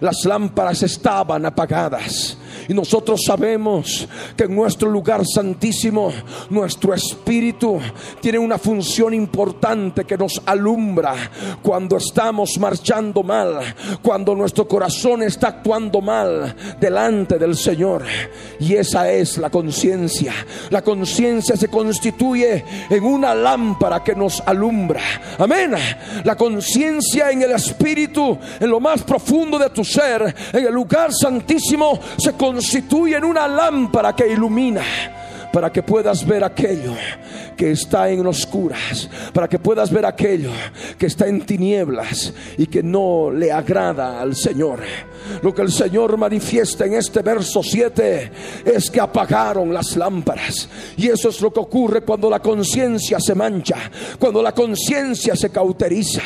Las 0.00 0.26
lámparas 0.26 0.82
estaban 0.82 1.46
apagadas 1.46 2.36
Y 2.68 2.74
nosotros 2.74 3.20
sabemos 3.26 4.06
que 4.36 4.44
en 4.44 4.54
nuestro 4.54 4.90
lugar 4.90 5.22
santísimo, 5.26 6.12
nuestro 6.50 6.94
espíritu 6.94 7.80
tiene 8.20 8.38
una 8.38 8.58
función 8.58 9.14
importante 9.14 10.04
que 10.04 10.16
nos 10.16 10.40
alumbra 10.46 11.14
cuando 11.62 11.96
estamos 11.96 12.58
marchando 12.58 13.22
mal, 13.22 13.60
cuando 14.02 14.34
nuestro 14.34 14.66
corazón 14.66 15.22
está 15.22 15.48
actuando 15.48 16.00
mal 16.00 16.54
delante 16.80 17.38
del 17.38 17.56
Señor. 17.56 18.04
Y 18.60 18.74
esa 18.74 19.10
es 19.10 19.38
la 19.38 19.50
conciencia. 19.50 20.32
La 20.70 20.82
conciencia 20.82 21.56
se 21.56 21.68
constituye 21.68 22.64
en 22.88 23.04
una 23.04 23.34
lámpara 23.34 24.02
que 24.02 24.14
nos 24.14 24.40
alumbra. 24.40 25.00
Amén. 25.38 25.74
La 26.24 26.36
conciencia 26.36 27.30
en 27.30 27.42
el 27.42 27.52
espíritu, 27.52 28.38
en 28.60 28.70
lo 28.70 28.80
más 28.80 29.02
profundo 29.02 29.58
de 29.58 29.70
tu 29.70 29.84
ser, 29.84 30.34
en 30.52 30.66
el 30.66 30.72
lugar 30.72 31.12
santísimo, 31.12 31.98
se 32.18 32.32
constituye 32.32 32.51
en 33.16 33.24
una 33.24 33.46
lámpara 33.48 34.14
que 34.14 34.28
ilumina 34.28 34.82
para 35.52 35.70
que 35.70 35.82
puedas 35.82 36.26
ver 36.26 36.42
aquello 36.42 36.94
que 37.56 37.72
está 37.72 38.08
en 38.10 38.26
oscuras, 38.26 39.08
para 39.32 39.48
que 39.48 39.58
puedas 39.58 39.90
ver 39.92 40.06
aquello 40.06 40.50
que 40.98 41.06
está 41.06 41.26
en 41.26 41.44
tinieblas 41.44 42.32
y 42.56 42.66
que 42.66 42.82
no 42.82 43.30
le 43.30 43.52
agrada 43.52 44.20
al 44.20 44.34
Señor. 44.34 44.80
Lo 45.42 45.54
que 45.54 45.62
el 45.62 45.70
Señor 45.70 46.16
manifiesta 46.16 46.86
en 46.86 46.94
este 46.94 47.22
verso 47.22 47.62
7 47.62 48.32
es 48.64 48.90
que 48.90 49.00
apagaron 49.00 49.72
las 49.72 49.96
lámparas. 49.96 50.68
Y 50.96 51.08
eso 51.08 51.28
es 51.28 51.40
lo 51.40 51.52
que 51.52 51.60
ocurre 51.60 52.00
cuando 52.00 52.28
la 52.28 52.40
conciencia 52.40 53.18
se 53.20 53.34
mancha, 53.34 53.76
cuando 54.18 54.42
la 54.42 54.52
conciencia 54.52 55.36
se 55.36 55.50
cauteriza, 55.50 56.22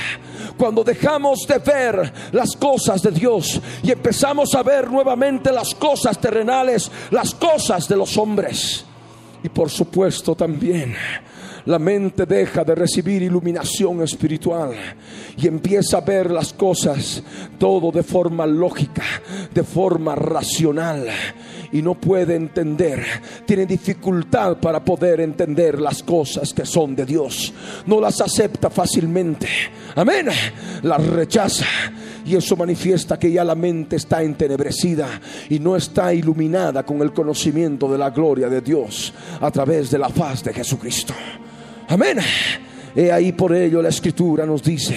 cuando 0.56 0.84
dejamos 0.84 1.46
de 1.46 1.58
ver 1.58 2.12
las 2.32 2.56
cosas 2.56 3.02
de 3.02 3.10
Dios 3.10 3.60
y 3.82 3.90
empezamos 3.90 4.54
a 4.54 4.62
ver 4.62 4.90
nuevamente 4.90 5.52
las 5.52 5.74
cosas 5.74 6.18
terrenales, 6.18 6.90
las 7.10 7.34
cosas 7.34 7.88
de 7.88 7.96
los 7.96 8.16
hombres. 8.16 8.84
Y 9.46 9.48
por 9.48 9.70
supuesto 9.70 10.34
también 10.34 10.92
la 11.66 11.78
mente 11.78 12.26
deja 12.26 12.64
de 12.64 12.74
recibir 12.74 13.22
iluminación 13.22 14.02
espiritual 14.02 14.72
y 15.36 15.46
empieza 15.46 15.98
a 15.98 16.00
ver 16.00 16.32
las 16.32 16.52
cosas 16.52 17.22
todo 17.56 17.92
de 17.92 18.02
forma 18.02 18.44
lógica, 18.44 19.04
de 19.54 19.62
forma 19.62 20.16
racional. 20.16 21.06
Y 21.70 21.80
no 21.80 21.94
puede 21.94 22.34
entender, 22.34 23.04
tiene 23.44 23.66
dificultad 23.66 24.56
para 24.56 24.84
poder 24.84 25.20
entender 25.20 25.80
las 25.80 26.02
cosas 26.02 26.52
que 26.52 26.66
son 26.66 26.96
de 26.96 27.06
Dios, 27.06 27.54
no 27.86 28.00
las 28.00 28.20
acepta 28.20 28.68
fácilmente, 28.68 29.46
amén, 29.94 30.26
las 30.82 31.06
rechaza 31.06 31.66
y 32.26 32.34
eso 32.34 32.56
manifiesta 32.56 33.18
que 33.18 33.30
ya 33.30 33.44
la 33.44 33.54
mente 33.54 33.96
está 33.96 34.22
entenebrecida 34.22 35.20
y 35.48 35.60
no 35.60 35.76
está 35.76 36.12
iluminada 36.12 36.82
con 36.84 37.00
el 37.00 37.12
conocimiento 37.12 37.90
de 37.90 37.96
la 37.96 38.10
gloria 38.10 38.48
de 38.48 38.60
Dios 38.60 39.14
a 39.40 39.50
través 39.50 39.90
de 39.92 39.98
la 39.98 40.08
faz 40.08 40.42
de 40.42 40.52
Jesucristo. 40.52 41.14
Amén. 41.88 42.18
Y 42.96 43.02
ahí 43.02 43.30
por 43.32 43.54
ello 43.54 43.80
la 43.80 43.90
escritura 43.90 44.44
nos 44.44 44.62
dice, 44.62 44.96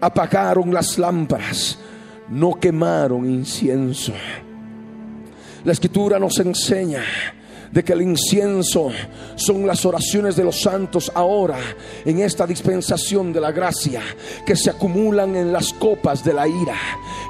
apagaron 0.00 0.72
las 0.74 0.98
lámparas, 0.98 1.78
no 2.28 2.54
quemaron 2.60 3.24
incienso. 3.24 4.12
La 5.64 5.72
escritura 5.72 6.18
nos 6.18 6.38
enseña 6.38 7.02
de 7.72 7.84
que 7.84 7.92
el 7.92 8.02
incienso 8.02 8.90
son 9.36 9.66
las 9.66 9.84
oraciones 9.84 10.36
de 10.36 10.44
los 10.44 10.60
santos 10.60 11.10
ahora 11.14 11.58
en 12.04 12.20
esta 12.20 12.46
dispensación 12.46 13.32
de 13.32 13.40
la 13.40 13.52
gracia 13.52 14.02
que 14.46 14.56
se 14.56 14.70
acumulan 14.70 15.36
en 15.36 15.52
las 15.52 15.72
copas 15.72 16.24
de 16.24 16.32
la 16.32 16.48
ira, 16.48 16.76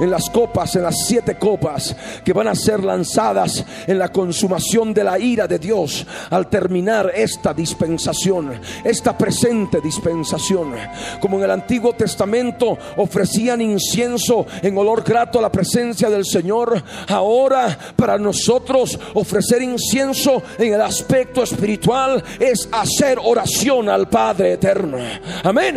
en 0.00 0.10
las 0.10 0.30
copas, 0.30 0.76
en 0.76 0.82
las 0.82 1.06
siete 1.06 1.38
copas 1.38 1.94
que 2.24 2.32
van 2.32 2.48
a 2.48 2.54
ser 2.54 2.84
lanzadas 2.84 3.64
en 3.86 3.98
la 3.98 4.10
consumación 4.10 4.94
de 4.94 5.04
la 5.04 5.18
ira 5.18 5.46
de 5.46 5.58
Dios 5.58 6.06
al 6.30 6.48
terminar 6.48 7.12
esta 7.14 7.52
dispensación, 7.52 8.60
esta 8.84 9.16
presente 9.16 9.80
dispensación. 9.80 10.74
Como 11.20 11.38
en 11.38 11.44
el 11.44 11.50
Antiguo 11.50 11.92
Testamento 11.94 12.78
ofrecían 12.96 13.60
incienso 13.60 14.46
en 14.62 14.76
olor 14.76 15.02
grato 15.02 15.38
a 15.38 15.42
la 15.42 15.52
presencia 15.52 16.10
del 16.10 16.24
Señor, 16.24 16.82
ahora 17.08 17.76
para 17.96 18.18
nosotros 18.18 18.98
ofrecer 19.14 19.62
incienso 19.62 20.27
en 20.58 20.74
el 20.74 20.80
aspecto 20.80 21.42
espiritual 21.42 22.22
es 22.38 22.68
hacer 22.72 23.18
oración 23.22 23.88
al 23.88 24.08
Padre 24.08 24.52
eterno. 24.52 24.98
Amén. 25.42 25.76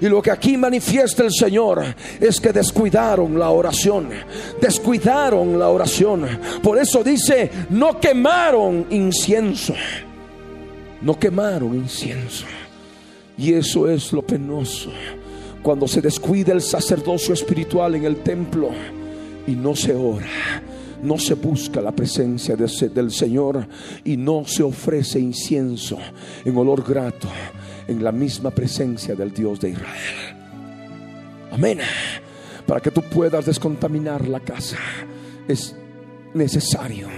Y 0.00 0.06
lo 0.08 0.22
que 0.22 0.30
aquí 0.30 0.56
manifiesta 0.56 1.24
el 1.24 1.32
Señor 1.32 1.84
es 2.20 2.40
que 2.40 2.52
descuidaron 2.52 3.38
la 3.38 3.50
oración. 3.50 4.10
Descuidaron 4.60 5.58
la 5.58 5.68
oración. 5.68 6.26
Por 6.62 6.78
eso 6.78 7.02
dice, 7.02 7.50
no 7.70 7.98
quemaron 8.00 8.86
incienso. 8.90 9.74
No 11.00 11.18
quemaron 11.18 11.74
incienso. 11.74 12.44
Y 13.36 13.52
eso 13.54 13.88
es 13.88 14.12
lo 14.12 14.22
penoso. 14.22 14.90
Cuando 15.62 15.86
se 15.86 16.00
descuida 16.00 16.52
el 16.52 16.62
sacerdocio 16.62 17.34
espiritual 17.34 17.94
en 17.94 18.04
el 18.04 18.16
templo 18.22 18.70
y 19.46 19.52
no 19.52 19.74
se 19.74 19.94
ora 19.94 20.26
no 21.02 21.18
se 21.18 21.34
busca 21.34 21.80
la 21.80 21.92
presencia 21.92 22.56
del 22.56 23.10
Señor 23.10 23.66
y 24.04 24.16
no 24.16 24.44
se 24.46 24.62
ofrece 24.62 25.18
incienso 25.18 25.98
en 26.44 26.56
olor 26.56 26.84
grato 26.86 27.28
en 27.86 28.02
la 28.02 28.12
misma 28.12 28.50
presencia 28.50 29.14
del 29.14 29.32
Dios 29.32 29.60
de 29.60 29.70
Israel. 29.70 30.36
Amén. 31.52 31.78
Para 32.66 32.80
que 32.80 32.90
tú 32.90 33.02
puedas 33.02 33.46
descontaminar 33.46 34.28
la 34.28 34.40
casa 34.40 34.76
es 35.46 35.74
necesario 36.34 37.08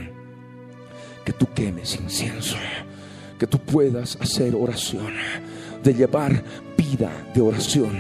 que 1.24 1.33
tú 1.33 1.47
quemes 1.55 1.99
incienso, 2.01 2.57
que 3.39 3.47
tú 3.47 3.59
puedas 3.59 4.16
hacer 4.20 4.55
oración, 4.55 5.12
de 5.83 5.95
llevar 5.95 6.43
vida 6.76 7.11
de 7.35 7.41
oración 7.41 7.99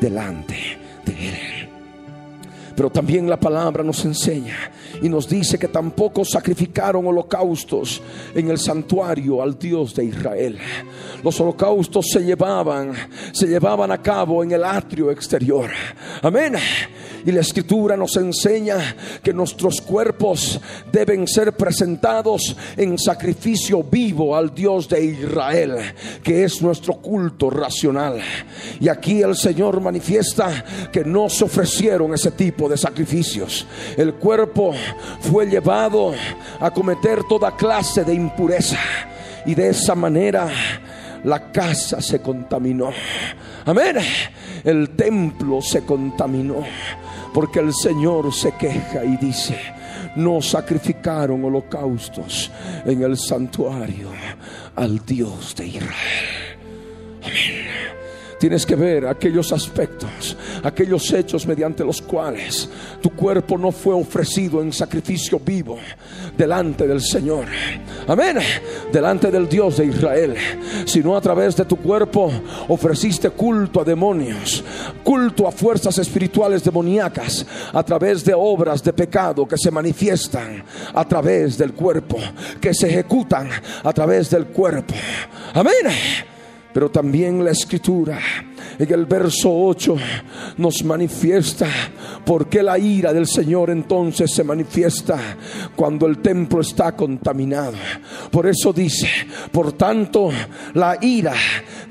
delante 0.00 0.78
de 1.04 1.28
Él. 1.28 1.69
Pero 2.80 2.88
también 2.88 3.28
la 3.28 3.38
palabra 3.38 3.84
nos 3.84 4.02
enseña 4.06 4.56
y 5.02 5.08
nos 5.10 5.28
dice 5.28 5.58
que 5.58 5.68
tampoco 5.68 6.24
sacrificaron 6.24 7.06
holocaustos 7.06 8.00
en 8.34 8.48
el 8.48 8.56
santuario 8.56 9.42
al 9.42 9.58
Dios 9.58 9.94
de 9.94 10.06
Israel. 10.06 10.58
Los 11.22 11.38
holocaustos 11.42 12.06
se 12.10 12.20
llevaban, 12.20 12.94
se 13.32 13.48
llevaban 13.48 13.92
a 13.92 14.00
cabo 14.00 14.42
en 14.42 14.52
el 14.52 14.64
atrio 14.64 15.10
exterior. 15.10 15.68
Amén. 16.22 16.54
Y 17.24 17.32
la 17.32 17.40
escritura 17.40 17.96
nos 17.96 18.16
enseña 18.16 18.96
que 19.22 19.32
nuestros 19.32 19.80
cuerpos 19.80 20.60
deben 20.90 21.26
ser 21.28 21.52
presentados 21.52 22.56
en 22.76 22.98
sacrificio 22.98 23.82
vivo 23.82 24.36
al 24.36 24.54
Dios 24.54 24.88
de 24.88 25.04
Israel, 25.04 25.76
que 26.22 26.44
es 26.44 26.62
nuestro 26.62 26.94
culto 26.94 27.50
racional. 27.50 28.20
Y 28.80 28.88
aquí 28.88 29.22
el 29.22 29.36
Señor 29.36 29.80
manifiesta 29.80 30.64
que 30.92 31.04
no 31.04 31.28
se 31.28 31.44
ofrecieron 31.44 32.14
ese 32.14 32.30
tipo 32.30 32.68
de 32.68 32.76
sacrificios. 32.76 33.66
El 33.96 34.14
cuerpo 34.14 34.74
fue 35.20 35.46
llevado 35.46 36.12
a 36.58 36.70
cometer 36.70 37.24
toda 37.24 37.56
clase 37.56 38.04
de 38.04 38.14
impureza 38.14 38.78
y 39.46 39.54
de 39.54 39.70
esa 39.70 39.94
manera 39.94 40.48
la 41.24 41.52
casa 41.52 42.00
se 42.00 42.20
contaminó. 42.20 42.90
Amén. 43.66 43.96
El 44.64 44.90
templo 44.90 45.60
se 45.60 45.84
contaminó 45.84 46.64
porque 47.32 47.60
el 47.60 47.72
Señor 47.74 48.32
se 48.32 48.52
queja 48.52 49.04
y 49.04 49.16
dice, 49.16 49.58
no 50.16 50.40
sacrificaron 50.42 51.44
holocaustos 51.44 52.50
en 52.84 53.02
el 53.02 53.16
santuario 53.16 54.08
al 54.76 55.04
Dios 55.04 55.54
de 55.56 55.66
Israel. 55.66 55.90
Amén. 57.22 57.89
Tienes 58.40 58.64
que 58.64 58.74
ver 58.74 59.06
aquellos 59.06 59.52
aspectos, 59.52 60.34
aquellos 60.62 61.12
hechos 61.12 61.46
mediante 61.46 61.84
los 61.84 62.00
cuales 62.00 62.70
tu 63.02 63.10
cuerpo 63.10 63.58
no 63.58 63.70
fue 63.70 63.92
ofrecido 63.92 64.62
en 64.62 64.72
sacrificio 64.72 65.38
vivo 65.38 65.76
delante 66.38 66.86
del 66.86 67.02
Señor. 67.02 67.44
Amén. 68.08 68.38
Delante 68.90 69.30
del 69.30 69.46
Dios 69.46 69.76
de 69.76 69.84
Israel. 69.84 70.34
Sino 70.86 71.14
a 71.14 71.20
través 71.20 71.54
de 71.54 71.66
tu 71.66 71.76
cuerpo 71.76 72.32
ofreciste 72.68 73.28
culto 73.28 73.82
a 73.82 73.84
demonios, 73.84 74.64
culto 75.04 75.46
a 75.46 75.52
fuerzas 75.52 75.98
espirituales 75.98 76.64
demoníacas, 76.64 77.44
a 77.74 77.82
través 77.82 78.24
de 78.24 78.32
obras 78.32 78.82
de 78.82 78.94
pecado 78.94 79.46
que 79.46 79.58
se 79.58 79.70
manifiestan 79.70 80.64
a 80.94 81.06
través 81.06 81.58
del 81.58 81.74
cuerpo, 81.74 82.16
que 82.58 82.72
se 82.72 82.88
ejecutan 82.88 83.50
a 83.84 83.92
través 83.92 84.30
del 84.30 84.46
cuerpo. 84.46 84.94
Amén. 85.52 86.29
Pero 86.72 86.90
también 86.90 87.44
la 87.44 87.50
escritura 87.50 88.18
en 88.78 88.92
el 88.92 89.06
verso 89.06 89.50
8 89.52 89.96
nos 90.58 90.84
manifiesta 90.84 91.66
porque 92.24 92.62
la 92.62 92.78
ira 92.78 93.12
del 93.12 93.26
Señor 93.26 93.70
entonces 93.70 94.32
se 94.32 94.44
manifiesta 94.44 95.18
cuando 95.74 96.06
el 96.06 96.18
templo 96.18 96.60
está 96.60 96.92
contaminado. 96.92 97.74
Por 98.30 98.46
eso 98.46 98.72
dice, 98.72 99.08
por 99.50 99.72
tanto, 99.72 100.30
la 100.74 100.96
ira 101.00 101.34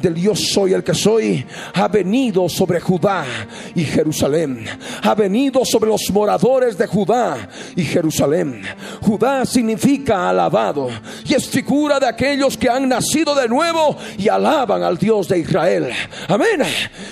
del 0.01 0.13
Dios 0.13 0.49
soy 0.53 0.73
el 0.73 0.83
que 0.83 0.93
soy 0.93 1.45
ha 1.73 1.87
venido 1.87 2.47
sobre 2.49 2.79
Judá 2.79 3.25
y 3.75 3.83
Jerusalén. 3.83 4.65
Ha 5.03 5.15
venido 5.15 5.63
sobre 5.65 5.89
los 5.89 6.09
moradores 6.11 6.77
de 6.77 6.87
Judá 6.87 7.49
y 7.75 7.83
Jerusalén. 7.83 8.61
Judá 9.01 9.45
significa 9.45 10.29
alabado 10.29 10.89
y 11.25 11.33
es 11.33 11.47
figura 11.47 11.99
de 11.99 12.07
aquellos 12.07 12.57
que 12.57 12.69
han 12.69 12.87
nacido 12.89 13.35
de 13.35 13.47
nuevo 13.47 13.97
y 14.17 14.29
alaban 14.29 14.83
al 14.83 14.97
Dios 14.97 15.27
de 15.27 15.39
Israel. 15.39 15.89
Amén. 16.27 16.61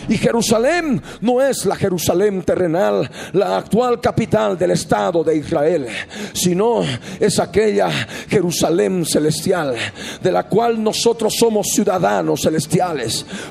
Y 0.10 0.18
Jerusalén 0.18 1.02
no 1.22 1.42
es 1.42 1.66
la 1.66 1.76
Jerusalén 1.76 2.44
terrenal, 2.44 3.10
la 3.34 3.58
actual 3.58 4.00
capital 4.02 4.58
del 4.58 4.72
Estado 4.72 5.24
de 5.24 5.38
Israel, 5.38 5.88
sino 6.34 6.84
es 7.20 7.40
aquella 7.40 7.90
Jerusalén 8.30 9.06
celestial, 9.06 9.76
de 10.22 10.32
la 10.32 10.44
cual 10.44 10.82
nosotros 10.82 11.36
somos 11.38 11.68
ciudadanos 11.68 12.42
celestiales, 12.42 12.77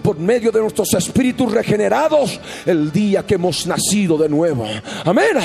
por 0.03 0.18
medio 0.18 0.51
de 0.51 0.61
nuestros 0.61 0.93
espíritus 0.95 1.53
regenerados, 1.53 2.41
el 2.64 2.93
día 2.93 3.24
que 3.24 3.35
hemos 3.35 3.66
nacido 3.66 4.16
de 4.18 4.29
nuevo. 4.29 4.66
Amén. 5.05 5.37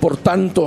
Por 0.00 0.18
tanto, 0.18 0.66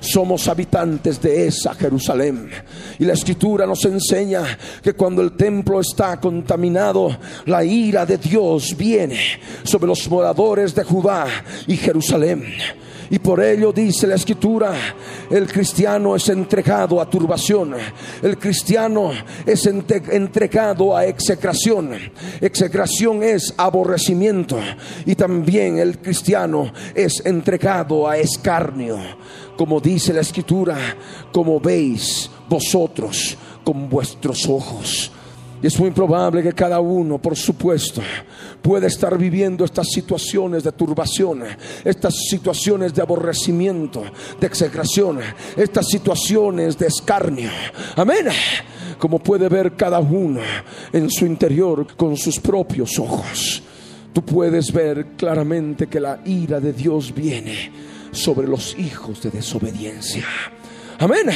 somos 0.00 0.48
habitantes 0.48 1.20
de 1.20 1.46
esa 1.46 1.74
Jerusalén. 1.74 2.50
Y 2.98 3.04
la 3.04 3.12
escritura 3.12 3.66
nos 3.66 3.84
enseña 3.84 4.58
que 4.82 4.94
cuando 4.94 5.20
el 5.20 5.32
templo 5.32 5.80
está 5.80 6.18
contaminado, 6.18 7.18
la 7.46 7.64
ira 7.64 8.06
de 8.06 8.16
Dios 8.16 8.74
viene 8.76 9.18
sobre 9.62 9.88
los 9.88 10.08
moradores 10.08 10.74
de 10.74 10.84
Judá 10.84 11.26
y 11.66 11.76
Jerusalén. 11.76 12.44
Y 13.10 13.18
por 13.18 13.42
ello 13.42 13.72
dice 13.72 14.06
la 14.06 14.16
escritura, 14.16 14.72
el 15.30 15.46
cristiano 15.46 16.14
es 16.14 16.28
entregado 16.28 17.00
a 17.00 17.08
turbación, 17.08 17.74
el 18.22 18.38
cristiano 18.38 19.12
es 19.46 19.66
entregado 19.66 20.96
a 20.96 21.06
execración. 21.06 21.90
Execración 22.40 23.22
es 23.22 23.54
aborrecimiento 23.56 24.58
y 25.06 25.14
también 25.14 25.78
el 25.78 25.98
cristiano 25.98 26.72
es 26.94 27.22
entregado 27.24 28.08
a 28.08 28.18
escarnio, 28.18 28.98
como 29.56 29.80
dice 29.80 30.12
la 30.12 30.20
escritura, 30.20 30.76
como 31.32 31.60
veis 31.60 32.30
vosotros 32.48 33.36
con 33.64 33.88
vuestros 33.88 34.46
ojos. 34.48 35.12
Y 35.62 35.66
es 35.66 35.78
muy 35.78 35.90
probable 35.90 36.42
que 36.42 36.52
cada 36.52 36.78
uno, 36.80 37.18
por 37.18 37.36
supuesto, 37.36 38.00
pueda 38.62 38.86
estar 38.86 39.18
viviendo 39.18 39.64
estas 39.64 39.88
situaciones 39.88 40.62
de 40.62 40.72
turbación, 40.72 41.42
estas 41.84 42.14
situaciones 42.28 42.94
de 42.94 43.02
aborrecimiento, 43.02 44.04
de 44.40 44.46
execración, 44.46 45.18
estas 45.56 45.88
situaciones 45.88 46.78
de 46.78 46.86
escarnio. 46.86 47.50
Amén. 47.96 48.26
Como 48.98 49.18
puede 49.18 49.48
ver 49.48 49.74
cada 49.74 49.98
uno 49.98 50.40
en 50.92 51.10
su 51.10 51.26
interior 51.26 51.86
con 51.96 52.16
sus 52.16 52.38
propios 52.38 52.98
ojos. 52.98 53.62
Tú 54.12 54.24
puedes 54.24 54.72
ver 54.72 55.08
claramente 55.16 55.86
que 55.86 56.00
la 56.00 56.20
ira 56.24 56.60
de 56.60 56.72
Dios 56.72 57.14
viene 57.14 57.72
sobre 58.12 58.46
los 58.46 58.76
hijos 58.78 59.22
de 59.22 59.30
desobediencia. 59.30 60.24
Amén. 60.98 61.30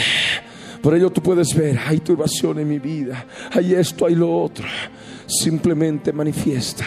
Por 0.82 0.96
ello 0.96 1.10
tú 1.10 1.22
puedes 1.22 1.54
ver, 1.54 1.78
hay 1.78 2.00
turbación 2.00 2.58
en 2.58 2.68
mi 2.68 2.80
vida, 2.80 3.24
hay 3.52 3.74
esto, 3.74 4.06
hay 4.06 4.16
lo 4.16 4.42
otro. 4.42 4.66
Simplemente 5.26 6.12
manifiesta 6.12 6.84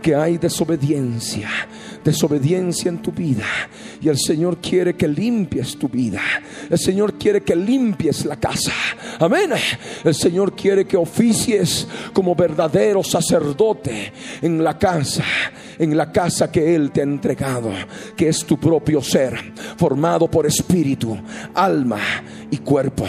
que 0.00 0.14
hay 0.14 0.38
desobediencia, 0.38 1.50
desobediencia 2.06 2.88
en 2.88 3.02
tu 3.02 3.10
vida. 3.10 3.44
Y 4.00 4.08
el 4.08 4.16
Señor 4.16 4.58
quiere 4.58 4.94
que 4.94 5.08
limpies 5.08 5.76
tu 5.76 5.88
vida. 5.88 6.20
El 6.70 6.78
Señor 6.78 7.14
quiere 7.14 7.42
que 7.42 7.56
limpies 7.56 8.24
la 8.24 8.36
casa. 8.36 8.72
Amén. 9.18 9.50
El 10.04 10.14
Señor 10.14 10.54
quiere 10.54 10.86
que 10.86 10.96
oficies 10.96 11.86
como 12.12 12.34
verdadero 12.34 13.02
sacerdote 13.02 14.12
en 14.40 14.62
la 14.62 14.78
casa, 14.78 15.24
en 15.78 15.96
la 15.96 16.12
casa 16.12 16.50
que 16.50 16.74
Él 16.74 16.92
te 16.92 17.00
ha 17.00 17.04
entregado, 17.04 17.72
que 18.16 18.28
es 18.28 18.44
tu 18.46 18.58
propio 18.58 19.02
ser, 19.02 19.52
formado 19.76 20.30
por 20.30 20.46
espíritu, 20.46 21.18
alma 21.54 22.00
y 22.50 22.58
cuerpo. 22.58 23.04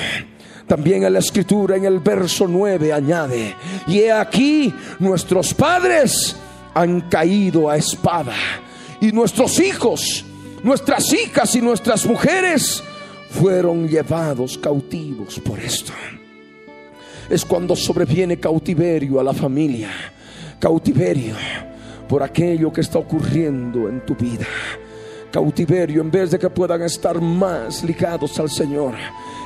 También 0.65 1.03
en 1.03 1.13
la 1.13 1.19
escritura, 1.19 1.77
en 1.77 1.85
el 1.85 1.99
verso 1.99 2.47
9, 2.47 2.91
añade, 2.91 3.55
y 3.87 3.99
he 3.99 4.11
aquí 4.11 4.73
nuestros 4.99 5.53
padres 5.53 6.35
han 6.73 7.01
caído 7.01 7.69
a 7.69 7.77
espada, 7.77 8.35
y 9.01 9.11
nuestros 9.11 9.59
hijos, 9.59 10.25
nuestras 10.63 11.11
hijas 11.13 11.55
y 11.55 11.61
nuestras 11.61 12.05
mujeres 12.05 12.83
fueron 13.29 13.87
llevados 13.87 14.57
cautivos 14.57 15.39
por 15.39 15.59
esto. 15.59 15.93
Es 17.29 17.43
cuando 17.43 17.75
sobreviene 17.75 18.39
cautiverio 18.39 19.19
a 19.19 19.23
la 19.23 19.33
familia, 19.33 19.89
cautiverio 20.59 21.35
por 22.07 22.23
aquello 22.23 22.71
que 22.71 22.81
está 22.81 22.99
ocurriendo 22.99 23.89
en 23.89 24.05
tu 24.05 24.15
vida 24.15 24.47
cautiverio, 25.31 26.01
en 26.01 26.09
vez 26.09 26.31
de 26.31 26.39
que 26.39 26.49
puedan 26.49 26.81
estar 26.81 27.19
más 27.21 27.83
ligados 27.83 28.39
al 28.39 28.49
Señor, 28.49 28.95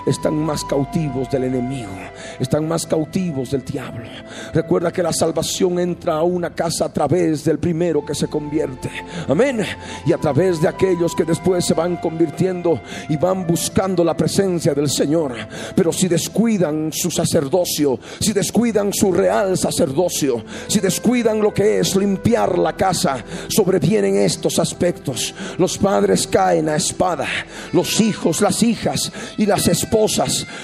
están 0.05 0.35
más 0.35 0.63
cautivos 0.63 1.29
del 1.29 1.45
enemigo, 1.45 1.91
están 2.39 2.67
más 2.67 2.85
cautivos 2.85 3.51
del 3.51 3.63
diablo. 3.63 4.05
Recuerda 4.53 4.91
que 4.91 5.03
la 5.03 5.13
salvación 5.13 5.79
entra 5.79 6.15
a 6.15 6.23
una 6.23 6.49
casa 6.51 6.85
a 6.85 6.93
través 6.93 7.43
del 7.43 7.59
primero 7.59 8.03
que 8.05 8.15
se 8.15 8.27
convierte. 8.27 8.89
Amén. 9.27 9.63
Y 10.05 10.13
a 10.13 10.17
través 10.17 10.61
de 10.61 10.67
aquellos 10.67 11.15
que 11.15 11.23
después 11.23 11.65
se 11.65 11.73
van 11.73 11.97
convirtiendo 11.97 12.81
y 13.09 13.17
van 13.17 13.45
buscando 13.45 14.03
la 14.03 14.15
presencia 14.15 14.73
del 14.73 14.89
Señor. 14.89 15.35
Pero 15.75 15.93
si 15.93 16.07
descuidan 16.07 16.91
su 16.91 17.11
sacerdocio, 17.11 17.99
si 18.19 18.33
descuidan 18.33 18.93
su 18.93 19.11
real 19.11 19.57
sacerdocio, 19.57 20.43
si 20.67 20.79
descuidan 20.79 21.41
lo 21.41 21.53
que 21.53 21.79
es 21.79 21.95
limpiar 21.95 22.57
la 22.57 22.73
casa, 22.73 23.23
sobrevienen 23.47 24.17
estos 24.17 24.59
aspectos. 24.59 25.33
Los 25.57 25.77
padres 25.77 26.27
caen 26.27 26.69
a 26.69 26.75
espada, 26.75 27.27
los 27.73 27.99
hijos, 27.99 28.41
las 28.41 28.63
hijas 28.63 29.11
y 29.37 29.45
las 29.45 29.67
esposas 29.67 29.90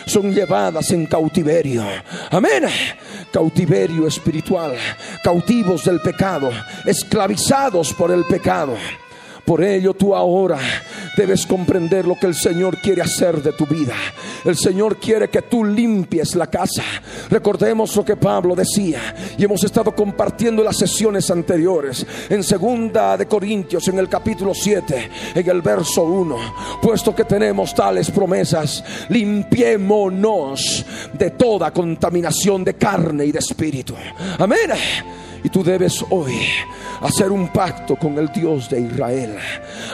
son 0.06 0.34
llevadas 0.34 0.92
en 0.92 1.06
cautiverio. 1.06 1.84
Amén. 2.32 2.64
Cautiverio 3.32 4.08
espiritual, 4.08 4.76
cautivos 5.24 5.84
del 5.84 6.00
pecado, 6.00 6.50
esclavizados 6.86 7.94
por 7.94 8.12
el 8.12 8.24
pecado. 8.26 8.76
Por 9.48 9.64
ello 9.64 9.94
tú 9.94 10.14
ahora 10.14 10.60
debes 11.16 11.46
comprender 11.46 12.06
lo 12.06 12.20
que 12.20 12.26
el 12.26 12.36
Señor 12.36 12.82
quiere 12.82 13.02
hacer 13.02 13.42
de 13.42 13.54
tu 13.54 13.66
vida. 13.66 13.96
El 14.44 14.58
Señor 14.58 14.98
quiere 14.98 15.30
que 15.30 15.44
tú 15.44 15.64
limpies 15.64 16.36
la 16.36 16.48
casa. 16.48 16.84
Recordemos 17.30 17.96
lo 17.96 18.04
que 18.04 18.18
Pablo 18.18 18.56
decía 18.56 19.16
y 19.38 19.46
hemos 19.46 19.64
estado 19.64 19.96
compartiendo 19.96 20.62
las 20.66 20.76
sesiones 20.76 21.32
anteriores. 21.32 22.06
En 22.30 22.44
segunda 22.44 23.16
de 23.16 23.26
Corintios, 23.26 23.88
en 23.88 24.00
el 24.00 24.10
capítulo 24.10 24.54
7, 24.54 25.12
en 25.36 25.50
el 25.50 25.62
verso 25.62 26.04
1, 26.04 26.80
puesto 26.82 27.16
que 27.16 27.24
tenemos 27.24 27.74
tales 27.74 28.12
promesas, 28.12 28.84
limpiémonos 29.08 30.86
de 31.14 31.32
toda 31.32 31.72
contaminación 31.72 32.66
de 32.66 32.74
carne 32.74 33.26
y 33.26 33.32
de 33.32 33.40
espíritu. 33.40 33.96
Amén. 34.40 34.72
Y 35.44 35.50
tú 35.50 35.64
debes 35.64 36.04
hoy 36.10 36.34
hacer 37.02 37.32
un 37.32 37.50
pacto 37.50 37.96
con 37.96 38.18
el 38.18 38.30
Dios 38.30 38.70
de 38.70 38.82
Israel. 38.82 39.36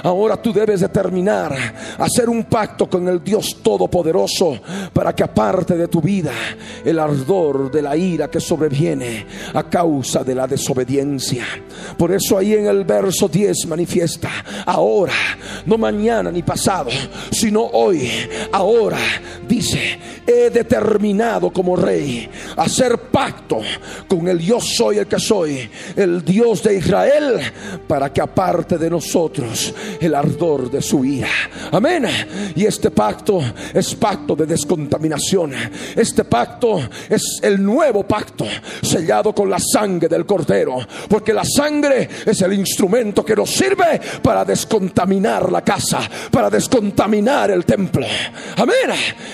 Ahora 0.04 0.42
tú 0.42 0.54
debes 0.54 0.82
determinar 0.82 1.56
hacer 1.98 2.30
un 2.30 2.44
pacto 2.46 2.90
con 2.90 3.08
el 3.08 3.24
Dios 3.24 3.58
Todopoderoso 3.62 4.60
para 4.94 5.14
que 5.14 5.24
aparte 5.24 5.76
de 5.76 5.88
tu 5.88 6.02
vida 6.02 6.32
el 6.84 7.00
ardor 7.00 7.72
de 7.72 7.82
la 7.82 7.96
ira 7.96 8.30
que 8.30 8.40
sobreviene 8.40 9.26
a 9.54 9.64
causa 9.64 10.24
de 10.24 10.36
la 10.36 10.48
desobediencia. 10.48 11.46
Por 11.98 12.12
eso 12.12 12.38
ahí 12.38 12.54
en 12.54 12.68
el 12.68 12.84
verso 12.84 13.28
10 13.28 13.68
manifiesta, 13.68 14.30
ahora, 14.66 15.14
no 15.66 15.78
mañana 15.78 16.32
ni 16.32 16.44
pasado, 16.44 16.90
sino 17.32 17.64
hoy, 17.64 18.10
ahora, 18.52 18.98
dice, 19.48 20.00
he 20.26 20.50
determinado 20.50 21.52
como 21.52 21.76
rey 21.76 22.30
hacer 22.58 22.98
pacto 23.12 23.60
con 24.08 24.28
el 24.28 24.40
yo 24.40 24.60
soy 24.60 24.98
el 24.98 25.08
que 25.08 25.20
soy, 25.20 25.43
el 25.46 26.24
Dios 26.24 26.64
de 26.64 26.78
Israel, 26.78 27.40
para 27.88 28.12
que 28.12 28.22
aparte 28.22 28.78
de 28.78 28.90
nosotros 28.90 29.74
el 30.00 30.16
ardor 30.16 30.70
de 30.70 30.82
su 30.82 31.04
ira. 31.06 31.30
Amén. 31.72 32.06
Y 32.56 32.66
este 32.66 32.92
pacto 32.92 33.42
es 33.74 33.96
pacto 33.96 34.36
de 34.36 34.46
descontaminación. 34.46 35.54
Este 35.96 36.24
pacto 36.24 36.80
es 37.10 37.40
el 37.42 37.64
nuevo 37.64 38.04
pacto 38.04 38.46
sellado 38.82 39.34
con 39.34 39.50
la 39.50 39.60
sangre 39.60 40.08
del 40.08 40.26
cordero, 40.26 40.78
porque 41.08 41.34
la 41.34 41.44
sangre 41.46 42.10
es 42.26 42.42
el 42.42 42.54
instrumento 42.54 43.24
que 43.24 43.36
nos 43.36 43.50
sirve 43.50 44.00
para 44.22 44.46
descontaminar 44.46 45.52
la 45.52 45.62
casa, 45.62 46.02
para 46.32 46.50
descontaminar 46.50 47.52
el 47.52 47.66
templo. 47.66 48.06
Amén. 48.58 48.76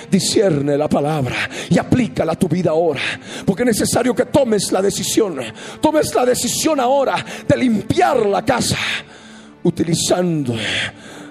Discierne 0.10 0.78
la 0.78 0.88
palabra 0.88 1.49
y 1.70 1.78
aplícala 1.78 2.34
a 2.34 2.39
tu 2.39 2.47
vida 2.47 2.72
ahora. 2.72 3.01
Porque 3.45 3.64
es 3.64 3.68
necesario 3.68 4.16
que 4.16 4.26
tomes 4.26 4.72
la 4.72 4.82
decisión. 4.82 5.39
Tomes 5.89 6.13
la 6.13 6.23
decisión 6.23 6.79
ahora 6.79 7.25
de 7.47 7.57
limpiar 7.57 8.23
la 8.27 8.45
casa. 8.45 8.77
utilizando 9.63 10.55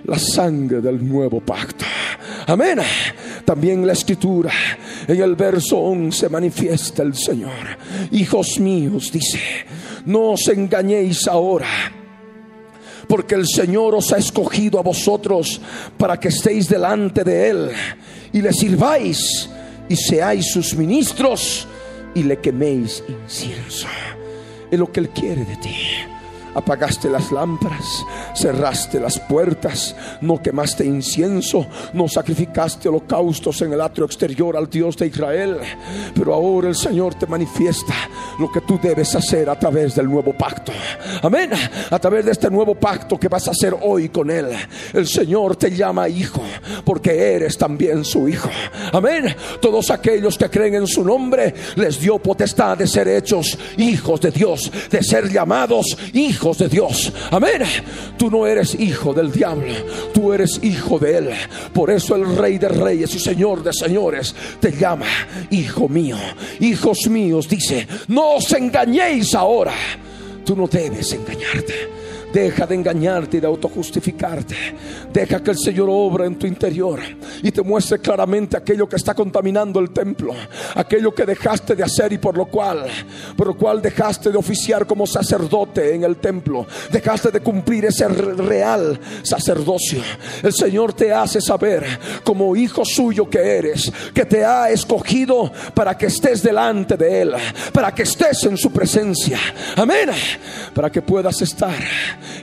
la 0.04 0.18
sangre 0.18 0.80
del 0.80 1.08
nuevo 1.08 1.40
pacto. 1.40 1.84
Amén. 2.48 2.80
También 3.44 3.86
la 3.86 3.92
escritura 3.92 4.50
en 5.06 5.22
el 5.22 5.36
verso 5.36 5.78
11 5.78 6.28
manifiesta 6.28 7.04
el 7.04 7.14
Señor. 7.14 7.52
Hijos 8.10 8.58
míos, 8.58 9.12
dice, 9.12 9.38
no 10.06 10.32
os 10.32 10.48
engañéis 10.48 11.28
ahora 11.28 11.68
porque 13.06 13.36
el 13.36 13.46
Señor 13.46 13.94
os 13.94 14.12
ha 14.12 14.18
escogido 14.18 14.80
a 14.80 14.82
vosotros 14.82 15.60
para 15.96 16.18
que 16.18 16.28
estéis 16.28 16.68
delante 16.68 17.22
de 17.22 17.48
Él 17.48 17.70
y 18.32 18.42
le 18.42 18.52
sirváis 18.52 19.48
y 19.88 19.94
seáis 19.94 20.50
sus 20.50 20.74
ministros 20.74 21.68
y 22.12 22.24
le 22.24 22.38
queméis 22.38 23.04
incienso. 23.08 23.86
Es 24.70 24.78
lo 24.78 24.90
que 24.92 25.00
Él 25.00 25.08
quiere 25.10 25.44
de 25.44 25.56
ti 25.56 25.76
apagaste 26.58 27.08
las 27.08 27.32
lámparas, 27.32 28.04
cerraste 28.34 29.00
las 29.00 29.18
puertas, 29.18 29.94
no 30.20 30.42
quemaste 30.42 30.84
incienso, 30.84 31.66
no 31.92 32.08
sacrificaste 32.08 32.88
holocaustos 32.88 33.62
en 33.62 33.72
el 33.72 33.80
atrio 33.80 34.06
exterior 34.06 34.56
al 34.56 34.68
Dios 34.68 34.96
de 34.96 35.06
Israel. 35.06 35.58
Pero 36.14 36.34
ahora 36.34 36.68
el 36.68 36.74
Señor 36.74 37.14
te 37.14 37.26
manifiesta 37.26 37.94
lo 38.38 38.50
que 38.50 38.60
tú 38.60 38.78
debes 38.82 39.14
hacer 39.14 39.48
a 39.48 39.58
través 39.58 39.94
del 39.94 40.06
nuevo 40.06 40.32
pacto. 40.32 40.72
Amén. 41.22 41.50
A 41.90 41.98
través 41.98 42.24
de 42.24 42.32
este 42.32 42.50
nuevo 42.50 42.74
pacto 42.74 43.18
que 43.18 43.28
vas 43.28 43.48
a 43.48 43.52
hacer 43.52 43.76
hoy 43.80 44.08
con 44.08 44.30
Él. 44.30 44.48
El 44.92 45.06
Señor 45.06 45.56
te 45.56 45.70
llama 45.74 46.08
hijo 46.08 46.42
porque 46.84 47.34
eres 47.34 47.56
también 47.56 48.04
su 48.04 48.28
hijo. 48.28 48.50
Amén. 48.92 49.34
Todos 49.60 49.90
aquellos 49.90 50.36
que 50.36 50.50
creen 50.50 50.74
en 50.74 50.86
su 50.86 51.04
nombre 51.04 51.54
les 51.76 52.00
dio 52.00 52.18
potestad 52.18 52.76
de 52.76 52.86
ser 52.86 53.08
hechos 53.08 53.58
hijos 53.76 54.20
de 54.20 54.30
Dios, 54.30 54.70
de 54.90 55.02
ser 55.02 55.30
llamados 55.30 55.96
hijos 56.12 56.47
de 56.56 56.68
Dios. 56.68 57.12
Amén. 57.30 57.62
Tú 58.16 58.30
no 58.30 58.46
eres 58.46 58.74
hijo 58.78 59.12
del 59.12 59.30
diablo, 59.30 59.72
tú 60.14 60.32
eres 60.32 60.60
hijo 60.62 60.98
de 60.98 61.18
Él. 61.18 61.30
Por 61.74 61.90
eso 61.90 62.14
el 62.14 62.36
Rey 62.36 62.56
de 62.58 62.68
Reyes 62.68 63.14
y 63.14 63.18
Señor 63.18 63.62
de 63.62 63.72
Señores 63.72 64.34
te 64.60 64.72
llama 64.72 65.06
hijo 65.50 65.88
mío. 65.88 66.16
Hijos 66.60 67.08
míos, 67.08 67.48
dice, 67.48 67.86
no 68.06 68.36
os 68.36 68.50
engañéis 68.52 69.34
ahora. 69.34 69.74
Tú 70.44 70.56
no 70.56 70.66
debes 70.66 71.12
engañarte. 71.12 71.98
Deja 72.32 72.66
de 72.66 72.74
engañarte 72.74 73.38
y 73.38 73.40
de 73.40 73.46
autojustificarte. 73.46 74.54
Deja 75.12 75.42
que 75.42 75.50
el 75.50 75.58
Señor 75.58 75.88
obra 75.90 76.26
en 76.26 76.38
tu 76.38 76.46
interior 76.46 77.00
y 77.42 77.50
te 77.50 77.62
muestre 77.62 77.98
claramente 77.98 78.56
aquello 78.56 78.88
que 78.88 78.96
está 78.96 79.14
contaminando 79.14 79.80
el 79.80 79.90
templo, 79.90 80.34
aquello 80.74 81.14
que 81.14 81.24
dejaste 81.24 81.74
de 81.74 81.82
hacer 81.82 82.12
y 82.12 82.18
por 82.18 82.36
lo 82.36 82.46
cual, 82.46 82.86
por 83.36 83.46
lo 83.46 83.56
cual 83.56 83.80
dejaste 83.80 84.30
de 84.30 84.36
oficiar 84.36 84.86
como 84.86 85.06
sacerdote 85.06 85.94
en 85.94 86.04
el 86.04 86.16
templo, 86.16 86.66
dejaste 86.92 87.30
de 87.30 87.40
cumplir 87.40 87.86
ese 87.86 88.06
real 88.08 89.00
sacerdocio. 89.22 90.02
El 90.42 90.52
Señor 90.52 90.92
te 90.92 91.12
hace 91.12 91.40
saber 91.40 91.84
como 92.22 92.54
hijo 92.54 92.84
suyo 92.84 93.28
que 93.30 93.38
eres, 93.38 93.90
que 94.12 94.26
te 94.26 94.44
ha 94.44 94.70
escogido 94.70 95.50
para 95.74 95.96
que 95.96 96.06
estés 96.06 96.42
delante 96.42 96.96
de 96.96 97.22
él, 97.22 97.32
para 97.72 97.94
que 97.94 98.02
estés 98.02 98.44
en 98.44 98.56
su 98.56 98.70
presencia. 98.70 99.38
Amén. 99.76 100.10
Para 100.74 100.90
que 100.90 101.02
puedas 101.02 101.40
estar 101.40 101.74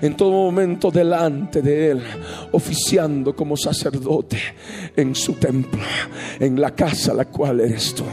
en 0.01 0.15
todo 0.15 0.31
momento 0.31 0.91
delante 0.91 1.61
de 1.61 1.91
Él, 1.91 2.01
oficiando 2.51 3.35
como 3.35 3.57
sacerdote 3.57 4.37
en 4.95 5.15
su 5.15 5.33
templo, 5.33 5.81
en 6.39 6.59
la 6.59 6.75
casa 6.75 7.13
la 7.13 7.25
cual 7.25 7.61
eres 7.61 7.93
tú. 7.93 8.03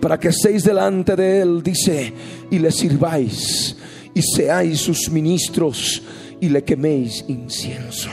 Para 0.00 0.18
que 0.18 0.28
estéis 0.28 0.64
delante 0.64 1.14
de 1.14 1.40
Él, 1.40 1.62
dice, 1.62 2.12
y 2.50 2.58
le 2.58 2.72
sirváis, 2.72 3.76
y 4.14 4.22
seáis 4.22 4.80
sus 4.80 5.10
ministros, 5.10 6.02
y 6.40 6.48
le 6.48 6.64
queméis 6.64 7.24
incienso. 7.28 8.08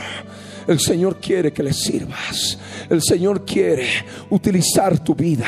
El 0.66 0.78
Señor 0.78 1.18
quiere 1.20 1.52
que 1.52 1.64
le 1.64 1.72
sirvas. 1.72 2.56
El 2.88 3.02
Señor 3.02 3.44
quiere 3.44 3.86
utilizar 4.30 5.02
tu 5.02 5.16
vida. 5.16 5.46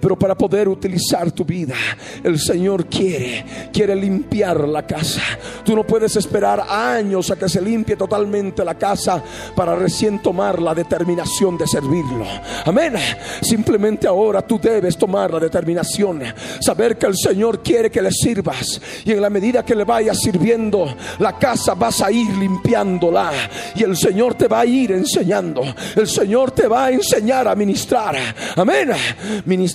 Pero 0.00 0.18
para 0.18 0.34
poder 0.34 0.68
utilizar 0.68 1.30
tu 1.32 1.44
vida, 1.44 1.74
el 2.22 2.38
Señor 2.38 2.86
quiere, 2.86 3.44
quiere 3.72 3.94
limpiar 3.94 4.68
la 4.68 4.86
casa. 4.86 5.22
Tú 5.64 5.74
no 5.74 5.84
puedes 5.84 6.16
esperar 6.16 6.64
años 6.68 7.30
a 7.30 7.36
que 7.36 7.48
se 7.48 7.60
limpie 7.60 7.96
totalmente 7.96 8.64
la 8.64 8.74
casa 8.74 9.22
para 9.54 9.74
recién 9.74 10.20
tomar 10.20 10.60
la 10.60 10.74
determinación 10.74 11.56
de 11.58 11.66
servirlo. 11.66 12.24
Amén. 12.64 12.94
Simplemente 13.40 14.06
ahora 14.06 14.42
tú 14.42 14.58
debes 14.60 14.96
tomar 14.96 15.32
la 15.32 15.40
determinación, 15.40 16.22
saber 16.60 16.96
que 16.96 17.06
el 17.06 17.16
Señor 17.16 17.62
quiere 17.62 17.90
que 17.90 18.02
le 18.02 18.10
sirvas 18.10 18.80
y 19.04 19.12
en 19.12 19.20
la 19.20 19.30
medida 19.30 19.64
que 19.64 19.74
le 19.74 19.84
vayas 19.84 20.18
sirviendo, 20.20 20.94
la 21.18 21.38
casa 21.38 21.74
vas 21.74 22.00
a 22.00 22.10
ir 22.10 22.28
limpiándola 22.36 23.32
y 23.74 23.82
el 23.82 23.96
Señor 23.96 24.34
te 24.34 24.48
va 24.48 24.60
a 24.60 24.66
ir 24.66 24.92
enseñando. 24.92 25.62
El 25.94 26.06
Señor 26.06 26.50
te 26.50 26.68
va 26.68 26.86
a 26.86 26.90
enseñar 26.90 27.48
a 27.48 27.54
ministrar. 27.54 28.16
Amén. 28.56 28.90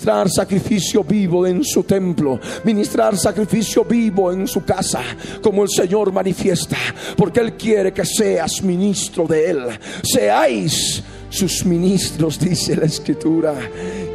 Ministrar 0.02 0.32
sacrificio 0.32 1.04
vivo 1.04 1.46
en 1.46 1.64
su 1.64 1.84
templo, 1.84 2.40
ministrar 2.64 3.16
sacrificio 3.16 3.86
vivo 3.86 4.32
en 4.32 4.48
su 4.48 4.66
casa, 4.66 5.04
como 5.44 5.62
el 5.62 5.70
Señor 5.70 6.12
manifiesta, 6.12 6.76
porque 7.16 7.40
Él 7.40 7.54
quiere 7.54 7.94
que 7.94 8.04
seas 8.04 8.64
ministro 8.64 9.28
de 9.28 9.52
Él. 9.52 9.60
Seáis 10.02 11.04
sus 11.30 11.64
ministros, 11.66 12.40
dice 12.40 12.76
la 12.76 12.86
Escritura, 12.86 13.54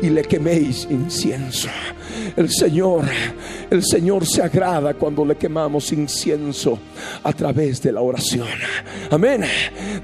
y 0.02 0.10
le 0.10 0.22
queméis 0.22 0.88
incienso. 0.90 1.68
El 2.36 2.50
Señor, 2.50 3.04
el 3.70 3.84
Señor 3.84 4.26
se 4.26 4.42
agrada 4.42 4.94
cuando 4.94 5.24
le 5.24 5.36
quemamos 5.36 5.92
incienso 5.92 6.78
a 7.22 7.32
través 7.32 7.82
de 7.82 7.92
la 7.92 8.00
oración. 8.00 8.46
Amén. 9.10 9.44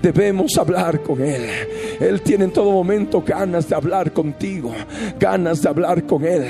Debemos 0.01 0.57
hablar 0.59 1.03
con 1.03 1.23
Él. 1.23 1.47
Él 2.01 2.21
tiene 2.23 2.45
en 2.45 2.53
todo 2.53 2.71
momento 2.71 3.23
ganas 3.23 3.69
de 3.69 3.75
hablar 3.75 4.13
contigo, 4.13 4.73
ganas 5.19 5.63
de 5.63 5.69
hablar 5.69 6.05
con 6.05 6.25
Él. 6.25 6.49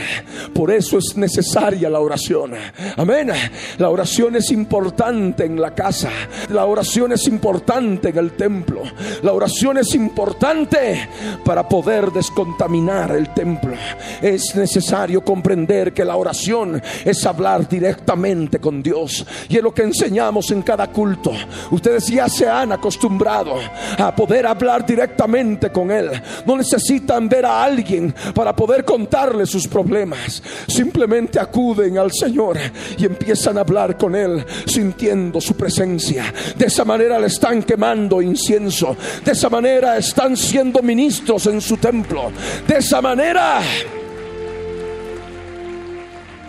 Por 0.54 0.70
eso 0.70 0.98
es 0.98 1.16
necesaria 1.16 1.88
la 1.90 2.00
oración. 2.00 2.52
Amén. 2.96 3.30
La 3.78 3.90
oración 3.90 4.36
es 4.36 4.50
importante 4.50 5.44
en 5.44 5.60
la 5.60 5.74
casa. 5.74 6.10
La 6.48 6.64
oración 6.64 7.12
es 7.12 7.26
importante 7.26 8.08
en 8.08 8.18
el 8.18 8.32
templo. 8.32 8.82
La 9.22 9.32
oración 9.32 9.78
es 9.78 9.94
importante 9.94 11.08
para 11.44 11.68
poder 11.68 12.10
descontaminar 12.10 13.12
el 13.12 13.32
templo. 13.34 13.74
Es 14.20 14.54
necesario 14.56 15.22
comprender 15.22 15.51
que 15.92 16.04
la 16.04 16.16
oración 16.16 16.82
es 17.04 17.26
hablar 17.26 17.68
directamente 17.68 18.58
con 18.58 18.82
Dios. 18.82 19.24
Y 19.48 19.56
es 19.56 19.62
lo 19.62 19.72
que 19.72 19.82
enseñamos 19.82 20.50
en 20.50 20.62
cada 20.62 20.88
culto. 20.88 21.32
Ustedes 21.70 22.06
ya 22.06 22.28
se 22.28 22.48
han 22.48 22.72
acostumbrado 22.72 23.56
a 23.98 24.14
poder 24.14 24.46
hablar 24.46 24.86
directamente 24.86 25.70
con 25.70 25.90
Él. 25.90 26.10
No 26.46 26.56
necesitan 26.56 27.28
ver 27.28 27.44
a 27.44 27.62
alguien 27.62 28.14
para 28.34 28.56
poder 28.56 28.84
contarle 28.84 29.46
sus 29.46 29.68
problemas. 29.68 30.42
Simplemente 30.66 31.38
acuden 31.38 31.98
al 31.98 32.10
Señor 32.12 32.58
y 32.96 33.04
empiezan 33.04 33.58
a 33.58 33.60
hablar 33.60 33.96
con 33.98 34.14
Él 34.14 34.44
sintiendo 34.66 35.40
su 35.40 35.54
presencia. 35.54 36.32
De 36.56 36.66
esa 36.66 36.84
manera 36.84 37.18
le 37.18 37.26
están 37.26 37.62
quemando 37.62 38.22
incienso. 38.22 38.96
De 39.24 39.32
esa 39.32 39.50
manera 39.50 39.98
están 39.98 40.36
siendo 40.36 40.82
ministros 40.82 41.46
en 41.46 41.60
su 41.60 41.76
templo. 41.76 42.32
De 42.66 42.78
esa 42.78 43.00
manera 43.02 43.60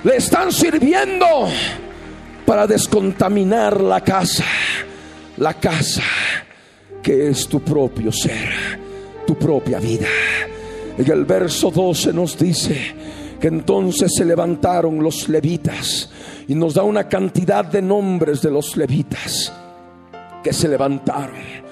le 0.04 0.18
están 0.18 0.51
sirviendo 0.51 1.47
para 2.45 2.68
descontaminar 2.68 3.80
la 3.80 4.01
casa, 4.01 4.43
la 5.38 5.54
casa 5.54 6.04
que 7.01 7.30
es 7.30 7.47
tu 7.47 7.62
propio 7.62 8.12
ser, 8.12 8.80
tu 9.26 9.36
propia 9.36 9.80
vida. 9.80 10.08
En 10.97 11.10
el 11.10 11.26
verso 11.26 11.72
12 11.72 12.14
nos 12.14 12.38
dice 12.38 12.95
que 13.39 13.47
entonces 13.47 14.12
se 14.16 14.26
levantaron 14.26 15.01
los 15.01 15.30
levitas 15.30 16.10
y 16.47 16.56
nos 16.56 16.74
da 16.74 16.84
una 16.84 17.08
cantidad 17.08 17.66
de 17.66 17.82
nombres 17.82 18.41
de 18.41 18.51
los 18.51 18.76
levitas 18.76 19.54
que 20.43 20.51
se 20.51 20.68
levantaron. 20.68 21.64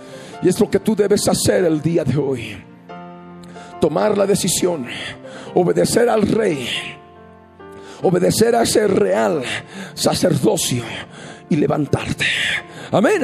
Y 0.41 0.47
es 0.47 0.59
lo 0.59 0.69
que 0.69 0.79
tú 0.79 0.95
debes 0.95 1.27
hacer 1.27 1.65
el 1.65 1.81
día 1.81 2.03
de 2.03 2.17
hoy. 2.17 2.57
Tomar 3.79 4.17
la 4.17 4.25
decisión, 4.25 4.87
obedecer 5.53 6.09
al 6.09 6.23
rey 6.23 6.67
obedecer 8.03 8.55
a 8.55 8.63
ese 8.63 8.87
real 8.87 9.43
sacerdocio 9.93 10.83
y 11.49 11.55
levantarte. 11.55 12.25
Amén. 12.91 13.23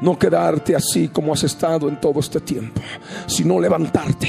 No 0.00 0.18
quedarte 0.18 0.76
así 0.76 1.08
como 1.08 1.32
has 1.32 1.44
estado 1.44 1.88
en 1.88 2.00
todo 2.00 2.20
este 2.20 2.40
tiempo, 2.40 2.80
sino 3.26 3.60
levantarte, 3.60 4.28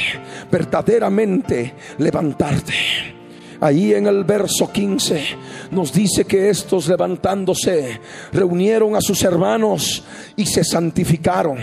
verdaderamente 0.51 1.73
levantarte. 1.97 2.73
Ahí 3.59 3.93
en 3.93 4.07
el 4.07 4.23
verso 4.23 4.71
15 4.71 5.23
nos 5.71 5.91
dice 5.91 6.25
que 6.25 6.49
estos 6.49 6.87
levantándose 6.87 7.99
reunieron 8.31 8.95
a 8.95 9.01
sus 9.01 9.23
hermanos 9.23 10.03
y 10.35 10.45
se 10.45 10.63
santificaron 10.63 11.57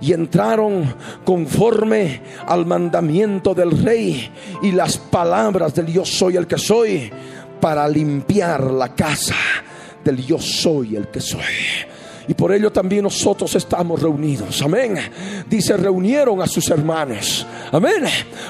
y 0.00 0.12
entraron 0.12 0.94
conforme 1.24 2.20
al 2.46 2.66
mandamiento 2.66 3.54
del 3.54 3.82
rey 3.82 4.30
y 4.62 4.72
las 4.72 4.98
palabras 4.98 5.74
del 5.74 5.86
yo 5.86 6.04
soy 6.04 6.36
el 6.36 6.46
que 6.46 6.58
soy 6.58 7.10
para 7.60 7.88
limpiar 7.88 8.70
la 8.70 8.94
casa 8.94 9.34
del 10.04 10.24
yo 10.24 10.38
soy 10.38 10.96
el 10.96 11.08
que 11.08 11.20
soy. 11.20 11.42
Y 12.28 12.34
por 12.34 12.52
ello 12.52 12.70
también 12.72 13.04
nosotros 13.04 13.54
estamos 13.54 14.02
reunidos. 14.02 14.60
Amén. 14.62 14.96
Dice, 15.48 15.76
reunieron 15.76 16.42
a 16.42 16.46
sus 16.46 16.68
hermanos. 16.70 17.46
Amén. 17.72 18.04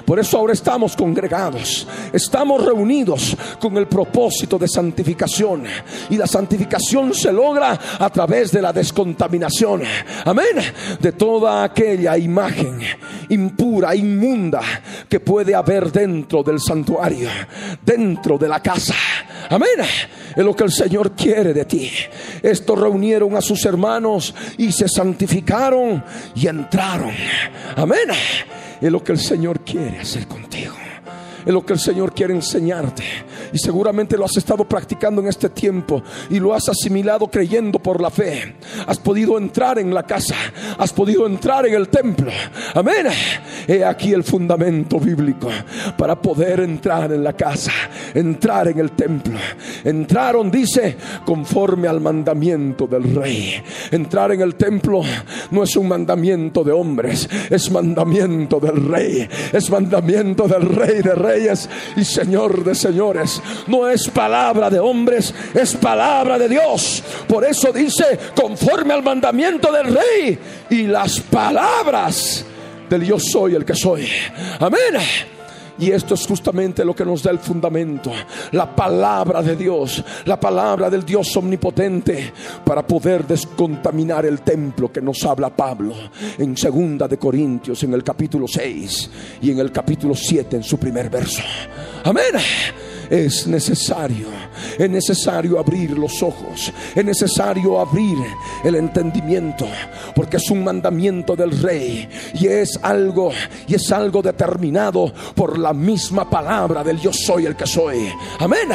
Por 0.04 0.18
eso 0.18 0.38
ahora 0.38 0.52
estamos 0.52 0.96
congregados. 0.96 1.86
Estamos 2.12 2.64
reunidos 2.64 3.36
con 3.60 3.76
el 3.76 3.86
propósito 3.86 4.58
de 4.58 4.68
santificación. 4.68 5.64
Y 6.10 6.16
la 6.16 6.26
santificación 6.26 7.12
se 7.14 7.32
logra 7.32 7.78
a 7.98 8.10
través 8.10 8.52
de 8.52 8.62
la 8.62 8.72
descontaminación. 8.72 9.82
Amén. 10.24 10.56
De 11.00 11.12
toda 11.12 11.64
aquella 11.64 12.16
imagen 12.16 12.80
impura, 13.28 13.94
inmunda 13.94 14.60
que 15.08 15.20
puede 15.20 15.54
haber 15.54 15.90
dentro 15.90 16.42
del 16.42 16.60
santuario, 16.60 17.28
dentro 17.84 18.38
de 18.38 18.48
la 18.48 18.60
casa. 18.60 18.94
Amén. 19.50 19.68
Es 20.36 20.44
lo 20.44 20.54
que 20.54 20.64
el 20.64 20.72
Señor 20.72 21.12
quiere 21.12 21.54
de 21.54 21.64
ti. 21.64 21.90
Estos 22.42 22.78
reunieron 22.78 23.36
a 23.36 23.40
sus 23.40 23.64
hermanos 23.68 24.34
y 24.58 24.72
se 24.72 24.88
santificaron 24.88 26.02
y 26.34 26.46
entraron. 26.46 27.12
Amén. 27.76 28.08
Es 28.80 28.92
lo 28.92 29.02
que 29.02 29.12
el 29.12 29.18
Señor 29.18 29.60
quiere 29.60 30.00
hacer 30.00 30.26
contigo 30.26 30.74
es 31.46 31.52
lo 31.52 31.64
que 31.64 31.72
el 31.74 31.78
Señor 31.78 32.12
quiere 32.12 32.34
enseñarte. 32.34 33.04
Y 33.52 33.58
seguramente 33.58 34.16
lo 34.16 34.24
has 34.24 34.36
estado 34.36 34.64
practicando 34.64 35.22
en 35.22 35.28
este 35.28 35.48
tiempo 35.48 36.02
y 36.28 36.40
lo 36.40 36.52
has 36.52 36.68
asimilado 36.68 37.28
creyendo 37.28 37.78
por 37.78 38.00
la 38.00 38.10
fe. 38.10 38.56
Has 38.86 38.98
podido 38.98 39.38
entrar 39.38 39.78
en 39.78 39.94
la 39.94 40.02
casa, 40.02 40.34
has 40.76 40.92
podido 40.92 41.26
entrar 41.26 41.66
en 41.66 41.74
el 41.74 41.88
templo. 41.88 42.30
Amén. 42.74 43.06
He 43.68 43.84
aquí 43.84 44.12
el 44.12 44.24
fundamento 44.24 44.98
bíblico 44.98 45.48
para 45.96 46.20
poder 46.20 46.60
entrar 46.60 47.12
en 47.12 47.22
la 47.22 47.32
casa, 47.34 47.72
entrar 48.12 48.68
en 48.68 48.80
el 48.80 48.90
templo. 48.92 49.38
Entraron, 49.84 50.50
dice, 50.50 50.96
conforme 51.24 51.88
al 51.88 52.00
mandamiento 52.00 52.86
del 52.86 53.14
rey. 53.14 53.62
Entrar 53.90 54.32
en 54.32 54.40
el 54.40 54.56
templo 54.56 55.02
no 55.50 55.62
es 55.62 55.76
un 55.76 55.88
mandamiento 55.88 56.64
de 56.64 56.72
hombres, 56.72 57.28
es 57.50 57.70
mandamiento 57.70 58.58
del 58.58 58.88
rey, 58.88 59.28
es 59.52 59.70
mandamiento 59.70 60.48
del 60.48 60.68
rey 60.68 61.02
de 61.02 61.14
y 61.96 62.04
Señor 62.04 62.64
de 62.64 62.74
señores. 62.74 63.40
No 63.66 63.88
es 63.88 64.08
palabra 64.08 64.70
de 64.70 64.78
hombres, 64.78 65.34
es 65.54 65.74
palabra 65.74 66.38
de 66.38 66.48
Dios. 66.48 67.02
Por 67.28 67.44
eso 67.44 67.72
dice, 67.72 68.18
conforme 68.34 68.94
al 68.94 69.02
mandamiento 69.02 69.70
del 69.72 69.94
rey 69.94 70.38
y 70.70 70.82
las 70.84 71.20
palabras 71.20 72.44
del 72.88 73.04
yo 73.04 73.18
soy 73.18 73.54
el 73.54 73.64
que 73.64 73.74
soy. 73.74 74.08
Amén. 74.60 75.35
Y 75.78 75.90
esto 75.90 76.14
es 76.14 76.26
justamente 76.26 76.84
lo 76.84 76.94
que 76.94 77.04
nos 77.04 77.22
da 77.22 77.30
el 77.30 77.38
fundamento, 77.38 78.12
la 78.52 78.74
palabra 78.74 79.42
de 79.42 79.56
Dios, 79.56 80.02
la 80.24 80.38
palabra 80.38 80.88
del 80.88 81.04
Dios 81.04 81.36
omnipotente 81.36 82.32
para 82.64 82.86
poder 82.86 83.26
descontaminar 83.26 84.26
el 84.26 84.40
templo 84.40 84.90
que 84.90 85.02
nos 85.02 85.24
habla 85.24 85.50
Pablo 85.50 85.94
en 86.38 86.56
segunda 86.56 87.06
de 87.06 87.18
Corintios 87.18 87.82
en 87.82 87.94
el 87.94 88.02
capítulo 88.02 88.46
6 88.48 89.10
y 89.42 89.50
en 89.50 89.58
el 89.58 89.72
capítulo 89.72 90.14
7 90.14 90.56
en 90.56 90.62
su 90.62 90.78
primer 90.78 91.10
verso. 91.10 91.42
Amén 92.04 92.85
es 93.10 93.46
necesario. 93.46 94.28
Es 94.78 94.88
necesario 94.88 95.58
abrir 95.58 95.98
los 95.98 96.22
ojos. 96.22 96.72
Es 96.94 97.04
necesario 97.04 97.78
abrir 97.80 98.16
el 98.64 98.74
entendimiento. 98.74 99.66
Porque 100.14 100.38
es 100.38 100.50
un 100.50 100.64
mandamiento 100.64 101.36
del 101.36 101.58
rey. 101.60 102.08
Y 102.34 102.46
es 102.46 102.78
algo, 102.82 103.32
y 103.66 103.74
es 103.74 103.90
algo 103.92 104.22
determinado 104.22 105.12
por 105.34 105.58
la 105.58 105.72
misma 105.72 106.28
palabra 106.28 106.82
del 106.82 107.00
yo 107.00 107.12
soy 107.12 107.46
el 107.46 107.56
que 107.56 107.66
soy. 107.66 108.08
Amén. 108.38 108.68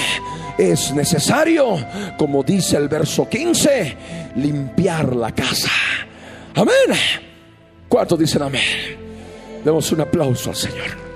Es 0.58 0.94
necesario, 0.94 1.78
como 2.18 2.44
dice 2.44 2.78
el 2.78 2.88
verso 2.88 3.28
15, 3.28 3.98
limpiar 4.36 5.16
la 5.16 5.32
casa. 5.34 5.72
Amén. 6.56 6.98
¿Cuántos 7.88 8.20
dicen 8.20 8.42
amén? 8.44 8.62
Demos 9.64 9.92
un 9.92 10.02
aplauso 10.02 10.50
al 10.50 10.56
Señor. 10.56 11.11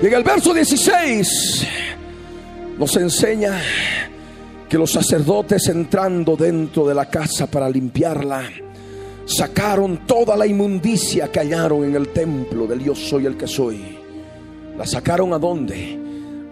Y 0.00 0.06
en 0.06 0.14
el 0.14 0.22
verso 0.22 0.54
16 0.54 1.66
nos 2.78 2.96
enseña 2.96 3.60
que 4.68 4.78
los 4.78 4.92
sacerdotes 4.92 5.66
entrando 5.68 6.36
dentro 6.36 6.86
de 6.86 6.94
la 6.94 7.06
casa 7.06 7.48
para 7.48 7.68
limpiarla, 7.68 8.44
sacaron 9.24 10.06
toda 10.06 10.36
la 10.36 10.46
inmundicia 10.46 11.32
que 11.32 11.40
hallaron 11.40 11.84
en 11.84 11.96
el 11.96 12.10
templo 12.10 12.68
del 12.68 12.78
Dios 12.78 12.98
soy 12.98 13.26
el 13.26 13.36
que 13.36 13.48
soy. 13.48 13.98
La 14.76 14.86
sacaron 14.86 15.32
a 15.32 15.38
dónde? 15.38 15.98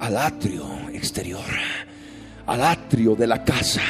Al 0.01 0.17
atrio 0.17 0.65
exterior, 0.93 1.45
al 2.47 2.65
atrio 2.65 3.15
de 3.15 3.29
la 3.29 3.45
casa 3.45 3.83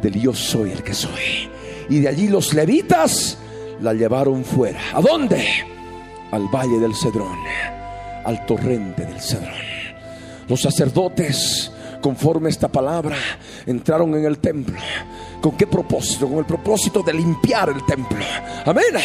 del 0.00 0.12
Dios 0.12 0.38
soy 0.38 0.70
el 0.70 0.82
que 0.82 0.94
soy. 0.94 1.50
Y 1.90 2.00
de 2.00 2.08
allí 2.08 2.28
los 2.28 2.54
levitas 2.54 3.36
la 3.82 3.92
llevaron 3.92 4.42
fuera. 4.42 4.80
¿A 4.94 5.02
dónde? 5.02 5.46
Al 6.30 6.48
valle 6.48 6.78
del 6.78 6.94
Cedrón 6.94 7.36
al 8.24 8.44
torrente 8.46 9.04
del 9.04 9.20
Cedrón. 9.20 9.80
Los 10.50 10.62
sacerdotes, 10.62 11.70
conforme 12.00 12.50
esta 12.50 12.66
palabra, 12.66 13.16
entraron 13.66 14.16
en 14.16 14.24
el 14.24 14.38
templo. 14.38 14.76
¿Con 15.40 15.56
qué 15.56 15.66
propósito? 15.66 16.28
Con 16.28 16.38
el 16.38 16.44
propósito 16.44 17.02
de 17.02 17.14
limpiar 17.14 17.68
el 17.68 17.86
templo. 17.86 18.18
Amén. 18.66 18.96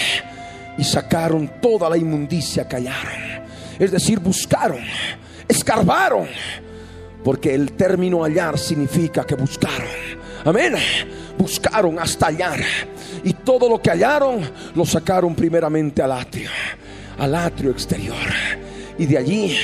Y 0.77 0.83
sacaron 0.83 1.61
toda 1.61 1.87
la 1.87 1.97
inmundicia 1.97 2.67
que 2.67 2.77
hallaron. 2.77 3.45
Es 3.77 3.91
decir, 3.91 4.19
buscaron, 4.19 4.79
escarbaron. 5.47 6.27
Porque 7.23 7.53
el 7.53 7.73
término 7.73 8.23
hallar 8.23 8.57
significa 8.57 9.23
que 9.23 9.35
buscaron. 9.35 9.87
Amén. 10.43 10.73
Buscaron 11.37 11.99
hasta 11.99 12.27
hallar. 12.27 12.59
Y 13.23 13.33
todo 13.33 13.69
lo 13.69 13.79
que 13.79 13.91
hallaron 13.91 14.41
lo 14.73 14.83
sacaron 14.83 15.35
primeramente 15.35 16.01
al 16.01 16.11
atrio. 16.11 16.49
Al 17.19 17.35
atrio 17.35 17.69
exterior 17.69 18.15
y 18.97 19.05
de 19.05 19.17
allí 19.17 19.55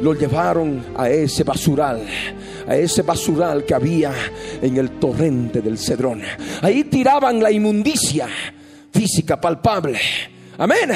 lo 0.00 0.14
llevaron 0.14 0.84
a 0.96 1.08
ese 1.08 1.44
basural, 1.44 2.06
a 2.66 2.76
ese 2.76 3.02
basural 3.02 3.64
que 3.64 3.74
había 3.74 4.12
en 4.62 4.76
el 4.76 4.98
torrente 4.98 5.60
del 5.60 5.78
Cedrón. 5.78 6.22
Ahí 6.62 6.84
tiraban 6.84 7.42
la 7.42 7.50
inmundicia 7.50 8.28
física 8.92 9.40
palpable. 9.40 9.98
Amén. 10.58 10.90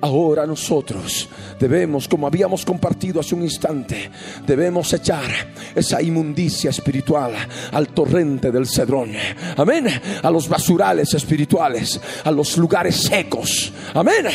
Ahora 0.00 0.44
nosotros 0.46 1.28
debemos, 1.60 2.08
como 2.08 2.26
habíamos 2.26 2.64
compartido 2.64 3.20
hace 3.20 3.36
un 3.36 3.42
instante, 3.42 4.10
debemos 4.44 4.92
echar 4.92 5.30
esa 5.76 6.02
inmundicia 6.02 6.70
espiritual 6.70 7.32
al 7.70 7.88
torrente 7.88 8.50
del 8.50 8.66
Cedrón. 8.66 9.12
Amén. 9.56 9.86
A 10.22 10.30
los 10.30 10.48
basurales 10.48 11.14
espirituales, 11.14 12.00
a 12.24 12.32
los 12.32 12.56
lugares 12.56 12.96
secos. 12.96 13.72
Amén. 13.94 14.26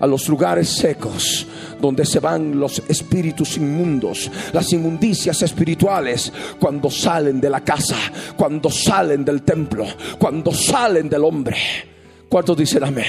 A 0.00 0.06
los 0.06 0.28
lugares 0.28 0.68
secos 0.70 1.46
donde 1.80 2.04
se 2.04 2.20
van 2.20 2.58
los 2.58 2.82
espíritus 2.88 3.56
inmundos, 3.56 4.30
las 4.52 4.72
inmundicias 4.72 5.42
espirituales, 5.42 6.32
cuando 6.58 6.90
salen 6.90 7.40
de 7.40 7.50
la 7.50 7.62
casa, 7.62 7.96
cuando 8.36 8.70
salen 8.70 9.24
del 9.24 9.42
templo, 9.42 9.86
cuando 10.18 10.52
salen 10.52 11.08
del 11.08 11.24
hombre. 11.24 11.56
¿Cuántos 12.28 12.56
dicen 12.56 12.84
amén? 12.84 13.06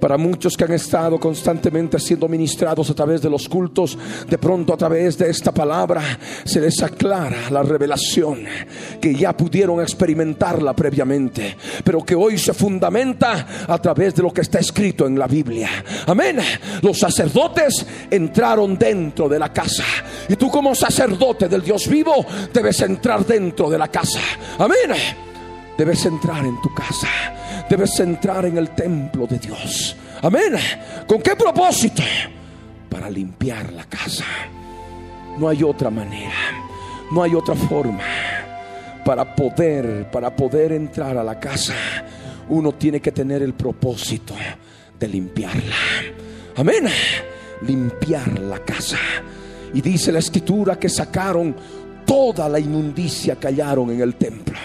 Para 0.00 0.16
muchos 0.16 0.56
que 0.56 0.64
han 0.64 0.72
estado 0.72 1.18
constantemente 1.18 1.98
siendo 1.98 2.28
ministrados 2.28 2.88
a 2.90 2.94
través 2.94 3.20
de 3.20 3.30
los 3.30 3.48
cultos, 3.48 3.98
de 4.28 4.38
pronto 4.38 4.72
a 4.72 4.76
través 4.76 5.18
de 5.18 5.30
esta 5.30 5.52
palabra 5.52 6.02
se 6.44 6.60
les 6.60 6.82
aclara 6.82 7.50
la 7.50 7.62
revelación 7.62 8.44
que 9.00 9.14
ya 9.14 9.36
pudieron 9.36 9.80
experimentarla 9.80 10.74
previamente, 10.74 11.56
pero 11.82 12.04
que 12.04 12.14
hoy 12.14 12.38
se 12.38 12.54
fundamenta 12.54 13.46
a 13.66 13.78
través 13.78 14.14
de 14.14 14.22
lo 14.22 14.32
que 14.32 14.42
está 14.42 14.58
escrito 14.58 15.06
en 15.06 15.18
la 15.18 15.26
Biblia. 15.26 15.68
Amén. 16.06 16.38
Los 16.82 16.98
sacerdotes 16.98 17.86
entraron 18.10 18.78
dentro 18.78 19.28
de 19.28 19.38
la 19.38 19.52
casa 19.52 19.84
y 20.28 20.36
tú 20.36 20.50
como 20.50 20.74
sacerdote 20.74 21.48
del 21.48 21.62
Dios 21.62 21.88
vivo 21.88 22.24
debes 22.52 22.80
entrar 22.82 23.26
dentro 23.26 23.68
de 23.68 23.78
la 23.78 23.88
casa. 23.88 24.20
Amén. 24.58 24.92
Debes 25.76 26.04
entrar 26.06 26.44
en 26.44 26.60
tu 26.60 26.74
casa 26.74 27.08
debes 27.68 27.98
entrar 28.00 28.46
en 28.46 28.58
el 28.58 28.70
templo 28.70 29.26
de 29.26 29.38
Dios. 29.38 29.96
Amén. 30.22 30.54
¿Con 31.06 31.20
qué 31.20 31.36
propósito? 31.36 32.02
Para 32.88 33.10
limpiar 33.10 33.72
la 33.72 33.84
casa. 33.84 34.24
No 35.38 35.48
hay 35.48 35.62
otra 35.62 35.90
manera. 35.90 36.32
No 37.10 37.22
hay 37.22 37.34
otra 37.34 37.54
forma 37.54 38.04
para 39.04 39.34
poder 39.34 40.10
para 40.10 40.34
poder 40.34 40.72
entrar 40.72 41.16
a 41.16 41.24
la 41.24 41.40
casa. 41.40 41.74
Uno 42.50 42.72
tiene 42.72 43.00
que 43.00 43.12
tener 43.12 43.42
el 43.42 43.54
propósito 43.54 44.34
de 44.98 45.08
limpiarla. 45.08 45.76
Amén. 46.56 46.86
Limpiar 47.66 48.38
la 48.40 48.58
casa. 48.58 48.98
Y 49.72 49.80
dice 49.80 50.12
la 50.12 50.18
escritura 50.18 50.78
que 50.78 50.88
sacaron 50.88 51.54
toda 52.04 52.48
la 52.48 52.58
inmundicia 52.58 53.36
que 53.36 53.48
hallaron 53.48 53.90
en 53.90 54.00
el 54.00 54.14
templo. 54.16 54.58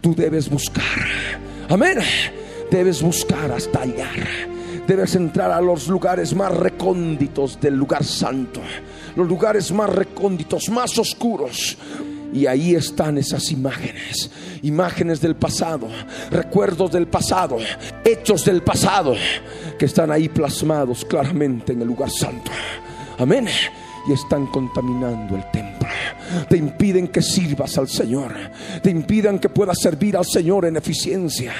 Tú 0.00 0.14
debes 0.14 0.48
buscar 0.48 0.82
Amén. 1.72 1.96
Debes 2.70 3.00
buscar 3.00 3.50
hasta 3.50 3.80
hallar. 3.80 4.28
Debes 4.86 5.14
entrar 5.14 5.50
a 5.50 5.58
los 5.58 5.88
lugares 5.88 6.34
más 6.34 6.54
recónditos 6.54 7.58
del 7.58 7.76
lugar 7.76 8.04
santo, 8.04 8.60
los 9.16 9.26
lugares 9.26 9.72
más 9.72 9.88
recónditos, 9.88 10.68
más 10.68 10.98
oscuros. 10.98 11.78
Y 12.30 12.44
ahí 12.44 12.74
están 12.74 13.16
esas 13.16 13.50
imágenes, 13.50 14.30
imágenes 14.60 15.22
del 15.22 15.34
pasado, 15.34 15.88
recuerdos 16.30 16.92
del 16.92 17.06
pasado, 17.06 17.56
hechos 18.04 18.44
del 18.44 18.60
pasado, 18.62 19.14
que 19.78 19.86
están 19.86 20.10
ahí 20.10 20.28
plasmados 20.28 21.06
claramente 21.06 21.72
en 21.72 21.80
el 21.80 21.88
lugar 21.88 22.10
santo. 22.10 22.50
Amén. 23.16 23.48
Y 24.08 24.12
están 24.12 24.46
contaminando 24.46 25.36
el 25.36 25.50
templo. 25.50 25.88
Te 26.48 26.56
impiden 26.56 27.08
que 27.08 27.22
sirvas 27.22 27.76
al 27.78 27.88
Señor. 27.88 28.32
Te 28.82 28.90
impiden 28.90 29.38
que 29.38 29.48
puedas 29.48 29.78
servir 29.80 30.16
al 30.16 30.26
Señor 30.26 30.64
en 30.64 30.76
eficiencia. 30.76 31.52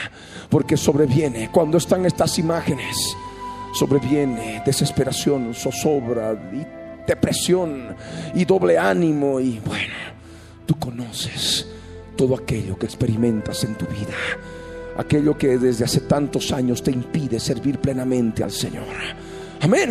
Porque 0.48 0.76
sobreviene, 0.76 1.50
cuando 1.52 1.78
están 1.78 2.06
estas 2.06 2.38
imágenes, 2.38 2.96
sobreviene 3.74 4.62
desesperación, 4.64 5.54
zozobra 5.54 6.32
y 6.52 7.06
depresión 7.06 7.94
y 8.34 8.44
doble 8.44 8.78
ánimo. 8.78 9.40
Y 9.40 9.60
bueno, 9.64 9.94
tú 10.66 10.78
conoces 10.78 11.66
todo 12.16 12.36
aquello 12.36 12.78
que 12.78 12.86
experimentas 12.86 13.64
en 13.64 13.74
tu 13.74 13.86
vida. 13.86 14.14
Aquello 14.96 15.36
que 15.36 15.58
desde 15.58 15.84
hace 15.84 16.00
tantos 16.00 16.52
años 16.52 16.82
te 16.82 16.90
impide 16.90 17.40
servir 17.40 17.78
plenamente 17.78 18.44
al 18.44 18.52
Señor. 18.52 18.84
Amén. 19.60 19.90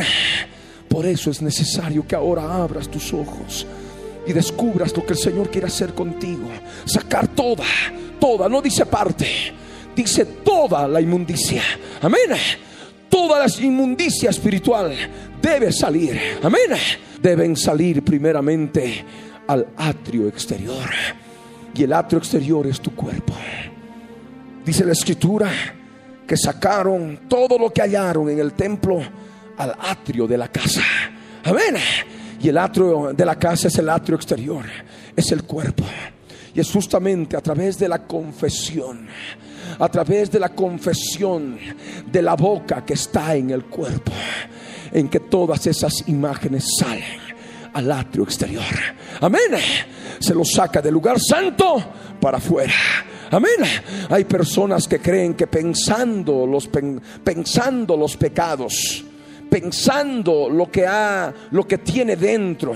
Por 0.92 1.06
eso 1.06 1.32
es 1.32 1.42
necesario 1.42 2.06
que 2.06 2.16
ahora 2.16 2.54
abras 2.54 2.90
tus 2.90 3.14
ojos 3.14 3.66
y 4.28 4.34
descubras 4.34 4.96
lo 4.96 5.06
que 5.06 5.14
el 5.14 5.20
Señor 5.20 5.50
quiere 5.50 5.68
hacer 5.68 5.94
contigo. 5.94 6.50
Sacar 6.84 7.30
toda, 7.30 7.64
toda, 8.20 8.50
no 8.50 8.62
dice 8.62 8.86
parte, 8.86 9.26
dice 9.96 10.26
toda 10.26 10.90
la 10.90 11.00
inmundicia. 11.00 11.64
Amén. 12.02 12.20
Toda 13.10 13.40
la 13.40 13.64
inmundicia 13.64 14.32
espiritual 14.32 14.94
debe 15.42 15.72
salir. 15.72 16.20
Amén. 16.44 16.78
Deben 17.22 17.56
salir 17.56 18.04
primeramente 18.04 19.06
al 19.48 19.68
atrio 19.78 20.28
exterior. 20.28 20.90
Y 21.74 21.84
el 21.84 21.94
atrio 21.94 22.20
exterior 22.20 22.68
es 22.68 22.82
tu 22.82 22.94
cuerpo. 22.94 23.34
Dice 24.66 24.84
la 24.84 24.92
escritura 24.92 25.50
que 26.28 26.36
sacaron 26.36 27.22
todo 27.30 27.58
lo 27.58 27.72
que 27.72 27.82
hallaron 27.82 28.30
en 28.30 28.40
el 28.40 28.52
templo 28.52 29.02
al 29.58 29.76
atrio 29.80 30.28
de 30.28 30.38
la 30.38 30.48
casa. 30.48 30.82
Amén. 31.44 31.76
Y 32.42 32.50
el 32.50 32.58
atrio 32.58 33.14
de 33.14 33.26
la 33.26 33.38
casa 33.38 33.68
es 33.68 33.78
el 33.78 33.90
atrio 33.90 34.16
exterior, 34.16 34.66
es 35.16 35.32
el 35.32 35.44
cuerpo. 35.44 35.84
Y 36.54 36.60
es 36.60 36.72
justamente 36.72 37.38
a 37.38 37.42
través 37.42 37.78
de 37.78 37.88
la 37.88 38.06
confesión, 38.06 39.08
a 39.80 39.90
través 39.90 40.32
de 40.32 40.40
la 40.40 40.50
confesión 40.50 41.58
de 42.12 42.22
la 42.22 42.36
boca 42.36 42.84
que 42.84 42.94
está 42.94 43.36
en 43.36 43.52
el 43.52 43.66
cuerpo, 43.66 44.12
en 44.92 45.08
que 45.08 45.22
todas 45.22 45.66
esas 45.68 46.08
imágenes 46.08 46.66
salen 46.78 47.32
al 47.74 47.92
atrio 47.92 48.24
exterior. 48.24 48.64
Amén. 49.22 49.52
Se 50.20 50.34
lo 50.34 50.44
saca 50.44 50.82
del 50.82 50.94
lugar 50.94 51.20
santo 51.20 51.84
para 52.20 52.38
afuera. 52.38 52.74
Amén. 53.32 53.64
Hay 54.10 54.26
personas 54.26 54.88
que 54.88 55.00
creen 55.00 55.36
que 55.36 55.48
pensando 55.48 56.46
los, 56.46 56.70
pensando 57.24 57.96
los 57.96 58.18
pecados, 58.18 59.06
pensando 59.52 60.50
lo 60.50 60.72
que 60.72 60.88
ha, 60.88 61.34
lo 61.52 61.68
que 61.68 61.80
tiene 61.80 62.16
dentro, 62.16 62.74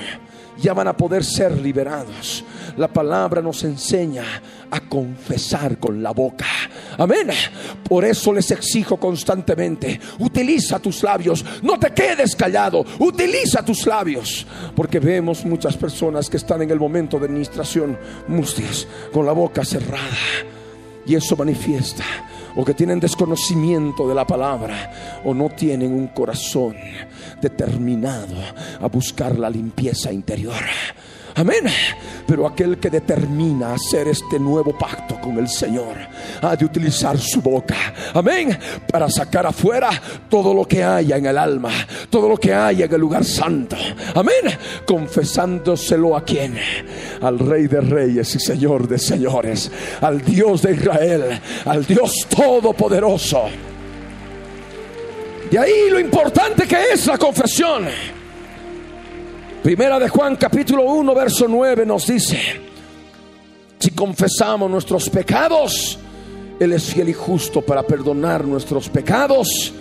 ya 0.57 0.73
van 0.73 0.89
a 0.89 0.97
poder 0.97 1.23
ser 1.23 1.57
liberados. 1.57 2.43
La 2.76 2.89
palabra 2.89 3.41
nos 3.41 3.63
enseña 3.63 4.26
a 4.69 4.82
confesar 4.82 5.78
con 5.78 6.03
la 6.03 6.11
boca. 6.11 6.45
Amén. 6.97 7.30
Por 7.88 8.03
eso 8.03 8.34
les 8.34 8.51
exijo 8.51 8.97
constantemente, 8.97 10.01
utiliza 10.19 10.78
tus 10.80 11.01
labios, 11.01 11.45
no 11.61 11.80
te 11.80 11.91
quedes 11.91 12.36
callado, 12.36 12.86
utiliza 12.99 13.63
tus 13.63 13.88
labios. 13.88 14.45
Porque 14.76 14.99
vemos 14.99 15.45
muchas 15.45 15.78
personas 15.78 16.30
que 16.30 16.36
están 16.36 16.61
en 16.61 16.71
el 16.71 16.80
momento 16.80 17.17
de 17.17 17.28
administración 17.28 17.97
mustias, 18.28 18.86
con 19.13 19.26
la 19.26 19.32
boca 19.32 19.63
cerrada. 19.63 20.17
Y 21.05 21.15
eso 21.15 21.38
manifiesta 21.38 22.03
o 22.56 22.64
que 22.64 22.74
tienen 22.74 22.99
desconocimiento 22.99 24.08
de 24.08 24.16
la 24.16 24.26
palabra 24.26 25.22
o 25.24 25.34
no 25.34 25.49
tienen 25.49 25.93
un 25.93 26.08
corazón 26.08 26.76
determinado 27.41 28.36
a 28.80 28.88
buscar 28.88 29.38
la 29.38 29.49
limpieza 29.49 30.12
interior. 30.12 30.53
Amén. 31.36 31.65
Pero 32.25 32.47
aquel 32.47 32.77
que 32.77 32.89
determina 32.89 33.73
hacer 33.73 34.07
este 34.07 34.39
nuevo 34.39 34.77
pacto 34.77 35.19
con 35.19 35.38
el 35.38 35.49
Señor 35.49 35.97
ha 36.41 36.55
de 36.55 36.65
utilizar 36.65 37.17
su 37.17 37.41
boca. 37.41 37.75
Amén. 38.13 38.57
Para 38.89 39.09
sacar 39.09 39.45
afuera 39.45 39.89
todo 40.29 40.53
lo 40.53 40.65
que 40.65 40.83
haya 40.83 41.17
en 41.17 41.25
el 41.25 41.38
alma, 41.38 41.71
todo 42.09 42.29
lo 42.29 42.38
que 42.38 42.53
haya 42.53 42.86
en 42.86 42.93
el 42.93 43.01
lugar 43.01 43.25
santo. 43.25 43.75
Amén. 44.15 44.57
Confesándoselo 44.86 46.15
a 46.15 46.23
quien? 46.23 46.57
Al 47.21 47.38
Rey 47.38 47.67
de 47.67 47.81
Reyes 47.81 48.33
y 48.36 48.39
Señor 48.39 48.88
de 48.88 48.97
Señores. 48.97 49.69
Al 50.01 50.21
Dios 50.21 50.61
de 50.61 50.73
Israel. 50.73 51.41
Al 51.65 51.86
Dios 51.86 52.27
Todopoderoso. 52.29 53.43
De 55.51 55.59
ahí 55.59 55.89
lo 55.89 55.99
importante 55.99 56.65
que 56.65 56.93
es 56.93 57.05
la 57.07 57.17
confesión. 57.17 57.86
Primera 59.66 59.97
de 59.97 60.07
Juan 60.09 60.36
capítulo 60.36 60.84
1 60.84 61.16
verso 61.16 61.47
9 61.47 61.88
nos 61.88 62.05
dice, 62.05 62.39
si 63.80 63.89
confesamos 63.89 64.70
nuestros 64.70 65.09
pecados, 65.09 65.97
Él 66.59 66.72
es 66.72 66.93
fiel 66.93 67.09
y 67.09 67.13
justo 67.13 67.63
para 67.63 67.82
perdonar 67.82 68.45
nuestros 68.45 68.89
pecados 68.89 69.74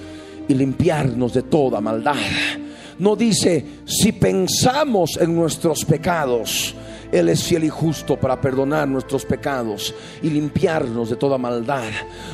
y 0.48 0.54
limpiarnos 0.54 1.34
de 1.34 1.42
toda 1.42 1.82
maldad. 1.82 2.16
No 2.98 3.14
dice, 3.14 3.62
si 3.84 4.12
pensamos 4.12 5.18
en 5.20 5.34
nuestros 5.34 5.84
pecados, 5.84 6.74
él 7.12 7.28
es 7.28 7.44
fiel 7.44 7.64
y 7.64 7.68
justo 7.68 8.16
para 8.16 8.40
perdonar 8.40 8.88
nuestros 8.88 9.24
pecados 9.26 9.94
y 10.22 10.30
limpiarnos 10.30 11.10
de 11.10 11.16
toda 11.16 11.36
maldad. 11.36 11.90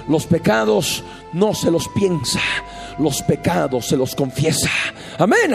Los 0.09 0.25
pecados 0.25 1.03
no 1.33 1.53
se 1.53 1.71
los 1.71 1.89
piensa, 1.89 2.41
los 2.99 3.23
pecados 3.23 3.87
se 3.87 3.97
los 3.97 4.15
confiesa. 4.15 4.71
Amén. 5.19 5.55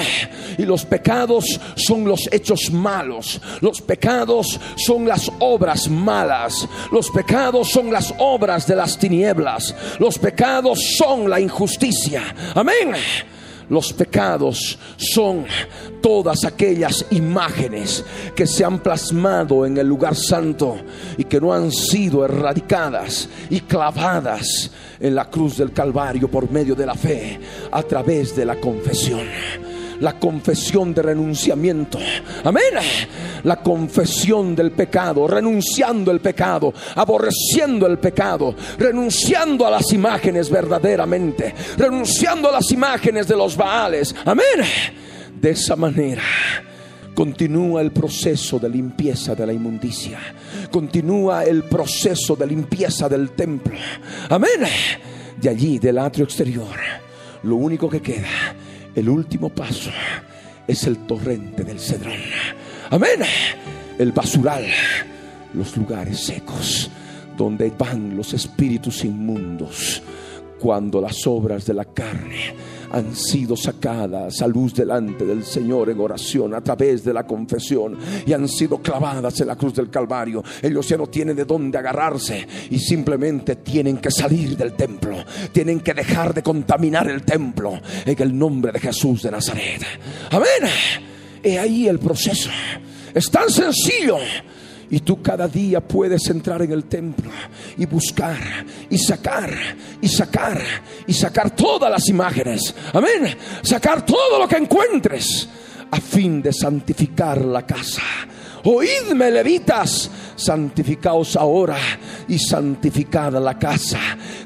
Y 0.58 0.64
los 0.64 0.86
pecados 0.86 1.60
son 1.76 2.06
los 2.06 2.28
hechos 2.32 2.72
malos. 2.72 3.40
Los 3.62 3.82
pecados 3.82 4.60
son 4.78 5.08
las 5.08 5.32
obras 5.40 5.90
malas. 5.90 6.68
Los 6.92 7.10
pecados 7.10 7.70
son 7.70 7.92
las 7.92 8.14
obras 8.18 8.68
de 8.68 8.76
las 8.76 8.98
tinieblas. 8.98 9.76
Los 10.00 10.18
pecados 10.18 10.80
son 10.98 11.30
la 11.30 11.40
injusticia. 11.40 12.24
Amén. 12.54 12.96
Los 13.70 13.94
pecados 13.94 14.78
son 14.98 15.46
todas 16.02 16.46
aquellas 16.46 17.06
imágenes 17.12 18.04
que 18.36 18.46
se 18.46 18.64
han 18.64 18.80
plasmado 18.80 19.66
en 19.66 19.78
el 19.78 19.88
lugar 19.88 20.16
santo 20.16 20.78
y 21.18 21.24
que 21.24 21.42
no 21.42 21.54
han 21.54 21.72
sido 21.72 22.24
erradicadas 22.24 23.28
y 23.50 23.62
clavadas 23.62 24.72
en 25.00 25.16
la 25.16 25.30
cruz 25.30 25.58
del 25.58 25.72
Calvario 25.72 26.30
por 26.30 26.50
medio 26.52 26.76
de 26.76 26.86
la 26.86 26.96
fe 26.96 27.40
a 27.72 27.82
través 27.84 28.36
de 28.36 28.46
la 28.46 28.56
confesión 28.60 29.22
la 30.00 30.20
confesión 30.20 30.94
de 30.94 31.02
renunciamiento. 31.02 32.00
Amén. 32.44 32.64
La 33.44 33.58
confesión 33.58 34.56
del 34.56 34.72
pecado, 34.72 35.28
renunciando 35.28 36.12
el 36.12 36.20
pecado, 36.20 36.74
aborreciendo 36.96 37.88
el 37.88 37.98
pecado, 38.00 38.56
renunciando 38.78 39.66
a 39.66 39.72
las 39.72 39.92
imágenes 39.94 40.50
verdaderamente, 40.50 41.54
renunciando 41.78 42.50
a 42.50 42.54
las 42.54 42.72
imágenes 42.72 43.28
de 43.28 43.36
los 43.36 43.56
Baales. 43.56 44.16
Amén. 44.26 44.46
De 45.40 45.52
esa 45.52 45.76
manera 45.76 46.24
continúa 47.14 47.82
el 47.82 47.92
proceso 47.92 48.60
de 48.60 48.70
limpieza 48.70 49.36
de 49.36 49.46
la 49.46 49.54
inmundicia. 49.54 50.20
Continúa 50.72 51.46
el 51.46 51.64
proceso 51.64 52.36
de 52.36 52.48
limpieza 52.48 53.08
del 53.08 53.32
templo. 53.32 53.76
Amén. 54.30 54.62
De 55.40 55.50
allí, 55.50 55.80
del 55.80 55.98
atrio 55.98 56.26
exterior, 56.26 56.76
lo 57.44 57.56
único 57.56 57.90
que 57.90 58.02
queda 58.02 58.56
el 58.96 59.10
último 59.10 59.50
paso 59.50 59.92
es 60.68 60.84
el 60.86 60.98
torrente 61.06 61.64
del 61.64 61.80
Cedrón. 61.80 62.20
Amén. 62.90 63.20
El 63.98 64.12
basural, 64.12 64.66
los 65.54 65.76
lugares 65.78 66.20
secos 66.20 66.90
donde 67.38 67.70
van 67.72 68.16
los 68.16 68.34
espíritus 68.34 69.04
inmundos 69.04 70.02
cuando 70.60 71.02
las 71.02 71.28
obras 71.28 71.66
de 71.66 71.74
la 71.74 71.86
carne 71.86 72.56
han 72.96 73.14
sido 73.14 73.58
sacadas 73.58 74.42
a 74.42 74.48
luz 74.48 74.74
delante 74.74 75.26
del 75.26 75.44
Señor 75.44 75.90
en 75.90 76.00
oración 76.00 76.54
a 76.54 76.62
través 76.62 77.04
de 77.04 77.14
la 77.14 77.28
confesión 77.28 77.98
y 78.26 78.32
han 78.32 78.48
sido 78.48 78.78
clavadas 78.78 79.38
en 79.42 79.48
la 79.48 79.58
cruz 79.58 79.74
del 79.74 79.90
Calvario. 79.90 80.42
Ellos 80.62 80.88
ya 80.88 80.96
no 80.96 81.08
tienen 81.08 81.36
de 81.36 81.44
dónde 81.44 81.78
agarrarse 81.78 82.48
y 82.70 82.80
simplemente 82.80 83.58
tienen 83.58 83.98
que 83.98 84.10
salir 84.10 84.56
del 84.56 84.74
templo, 84.74 85.18
tienen 85.52 85.82
que 85.82 85.94
dejar 85.94 86.34
de 86.34 86.42
contaminar 86.42 87.10
el 87.10 87.24
templo 87.24 87.82
en 88.06 88.22
el 88.22 88.38
nombre 88.38 88.72
de 88.72 88.80
Jesús 88.80 89.24
de 89.24 89.32
Nazaret. 89.32 89.82
Amén. 90.32 90.72
He 91.44 91.60
ahí 91.60 91.90
el 91.90 92.00
proceso. 92.00 92.50
Es 93.14 93.30
tan 93.30 93.50
sencillo 93.50 94.20
Y 94.90 95.00
tú 95.00 95.22
cada 95.22 95.48
día 95.48 95.82
puedes 95.82 96.28
entrar 96.30 96.62
en 96.62 96.72
el 96.72 96.86
templo 96.86 97.32
y 97.78 97.86
buscar 97.86 98.38
y 98.90 98.98
sacar 98.98 99.52
y 100.02 100.08
sacar 100.08 100.62
y 101.08 101.14
sacar 101.14 101.56
todas 101.56 101.90
las 101.90 102.08
imágenes. 102.10 102.74
Amén. 102.94 103.36
Sacar 103.62 104.06
todo 104.06 104.40
lo 104.40 104.48
que 104.48 104.58
encuentres 104.58 105.50
a 105.92 106.00
fin 106.00 106.42
de 106.42 106.54
santificar 106.54 107.42
la 107.44 107.66
casa. 107.66 108.02
Oídme, 108.68 109.30
levitas, 109.30 110.10
santificaos 110.36 111.36
ahora 111.36 111.78
y 112.28 112.40
santificad 112.40 113.34
la 113.34 113.60
casa 113.60 114.00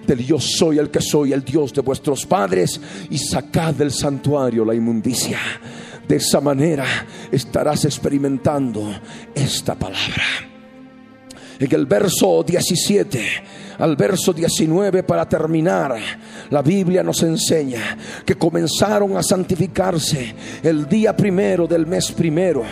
del 0.06 0.26
yo 0.26 0.40
soy 0.40 0.78
el 0.78 0.90
que 0.90 1.02
soy, 1.02 1.32
el 1.32 1.44
Dios 1.44 1.74
de 1.74 1.82
vuestros 1.82 2.26
padres, 2.26 2.82
y 3.10 3.18
sacad 3.18 3.74
del 3.76 3.92
santuario 3.92 4.66
la 4.66 4.76
inmundicia. 4.76 5.40
De 6.10 6.16
esa 6.16 6.41
manera 6.41 6.86
estarás 7.32 7.86
experimentando 7.86 8.91
esta 9.36 9.76
palabra. 9.76 10.24
En 11.60 11.76
el 11.76 11.86
verso 11.86 12.41
17 12.41 13.22
al 13.78 13.95
verso 13.95 14.34
19 14.34 15.03
para 15.03 15.30
terminar, 15.30 15.95
la 16.49 16.64
Biblia 16.64 17.03
nos 17.03 17.22
enseña 17.22 17.95
que 18.26 18.36
comenzaron 18.36 19.16
a 19.18 19.22
santificarse 19.22 20.34
el 20.64 20.89
día 20.89 21.16
primero 21.16 21.68
del 21.68 21.86
mes 21.86 22.12
primero 22.12 22.64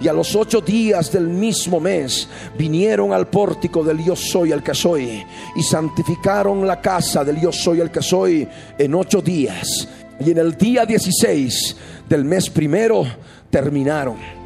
y 0.00 0.06
a 0.06 0.12
los 0.12 0.36
ocho 0.36 0.60
días 0.60 1.10
del 1.10 1.26
mismo 1.26 1.80
mes 1.80 2.28
vinieron 2.56 3.12
al 3.12 3.26
pórtico 3.26 3.82
del 3.82 4.04
yo 4.04 4.14
soy 4.14 4.52
el 4.52 4.62
que 4.62 4.74
soy 4.74 5.26
y 5.56 5.62
santificaron 5.64 6.64
la 6.64 6.80
casa 6.80 7.24
del 7.24 7.40
yo 7.40 7.50
soy 7.50 7.80
el 7.80 7.90
que 7.90 8.02
soy 8.02 8.48
en 8.78 8.94
ocho 8.94 9.20
días 9.20 9.88
y 10.20 10.30
en 10.30 10.38
el 10.38 10.56
día 10.56 10.86
16 10.86 11.76
del 12.08 12.24
mes 12.24 12.50
primero 12.50 13.04
terminaron. 13.50 14.43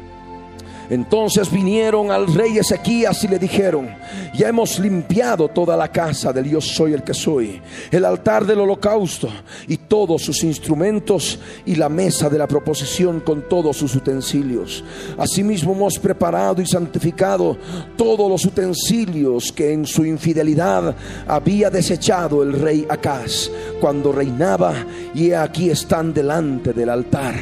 Entonces 0.89 1.51
vinieron 1.51 2.09
al 2.09 2.33
rey 2.33 2.57
Ezequías 2.57 3.23
y 3.23 3.27
le 3.27 3.37
dijeron, 3.37 3.89
ya 4.33 4.49
hemos 4.49 4.79
limpiado 4.79 5.47
toda 5.47 5.77
la 5.77 5.91
casa 5.91 6.33
del 6.33 6.45
Dios 6.45 6.65
soy 6.65 6.93
el 6.93 7.03
que 7.03 7.13
soy, 7.13 7.61
el 7.91 8.05
altar 8.05 8.45
del 8.45 8.61
holocausto 8.61 9.29
y 9.67 9.77
todos 9.77 10.23
sus 10.23 10.43
instrumentos 10.43 11.39
y 11.65 11.75
la 11.75 11.89
mesa 11.89 12.27
de 12.29 12.39
la 12.39 12.47
proposición 12.47 13.19
con 13.19 13.47
todos 13.47 13.77
sus 13.77 13.95
utensilios. 13.95 14.83
Asimismo 15.17 15.73
hemos 15.73 15.99
preparado 15.99 16.61
y 16.61 16.65
santificado 16.65 17.57
todos 17.95 18.29
los 18.29 18.43
utensilios 18.45 19.51
que 19.51 19.71
en 19.73 19.85
su 19.85 20.03
infidelidad 20.03 20.95
había 21.27 21.69
desechado 21.69 22.41
el 22.41 22.53
rey 22.53 22.87
Acaz 22.89 23.51
cuando 23.79 24.11
reinaba 24.11 24.73
y 25.13 25.33
aquí 25.33 25.69
están 25.69 26.13
delante 26.13 26.73
del 26.73 26.89
altar 26.89 27.35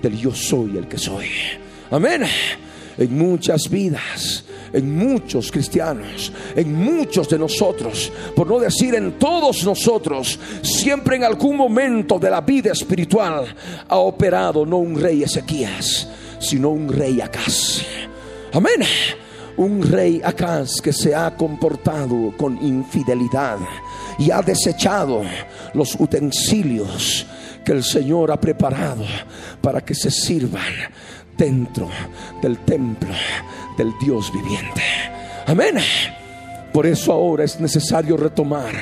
del 0.00 0.16
yo 0.16 0.34
soy 0.34 0.78
el 0.78 0.88
que 0.88 0.96
soy. 0.96 1.26
Amén 1.90 2.22
en 2.98 3.16
muchas 3.16 3.68
vidas, 3.70 4.44
en 4.72 4.96
muchos 4.96 5.50
cristianos, 5.50 6.32
en 6.54 6.74
muchos 6.74 7.28
de 7.28 7.38
nosotros, 7.38 8.12
por 8.34 8.46
no 8.48 8.58
decir 8.58 8.94
en 8.94 9.18
todos 9.18 9.64
nosotros, 9.64 10.38
siempre 10.62 11.16
en 11.16 11.24
algún 11.24 11.56
momento 11.56 12.18
de 12.18 12.30
la 12.30 12.40
vida 12.40 12.72
espiritual 12.72 13.46
ha 13.88 13.96
operado 13.96 14.66
no 14.66 14.78
un 14.78 15.00
rey 15.00 15.22
Ezequías, 15.22 16.08
sino 16.40 16.70
un 16.70 16.88
rey 16.92 17.20
Acaz. 17.20 17.82
Amén. 18.52 18.82
Un 19.56 19.82
rey 19.82 20.20
Acaz 20.22 20.80
que 20.80 20.92
se 20.92 21.14
ha 21.14 21.34
comportado 21.36 22.32
con 22.36 22.62
infidelidad 22.64 23.58
y 24.18 24.30
ha 24.30 24.40
desechado 24.42 25.22
los 25.74 25.94
utensilios 25.98 27.26
que 27.64 27.72
el 27.72 27.84
Señor 27.84 28.30
ha 28.30 28.40
preparado 28.40 29.04
para 29.60 29.80
que 29.80 29.94
se 29.94 30.10
sirvan 30.10 30.62
dentro 31.38 31.88
del 32.42 32.58
templo 32.58 33.14
del 33.76 33.92
Dios 34.00 34.32
viviente. 34.32 34.82
Amén. 35.46 35.76
Por 36.72 36.86
eso 36.86 37.12
ahora 37.12 37.44
es 37.44 37.58
necesario 37.60 38.16
retomar, 38.16 38.74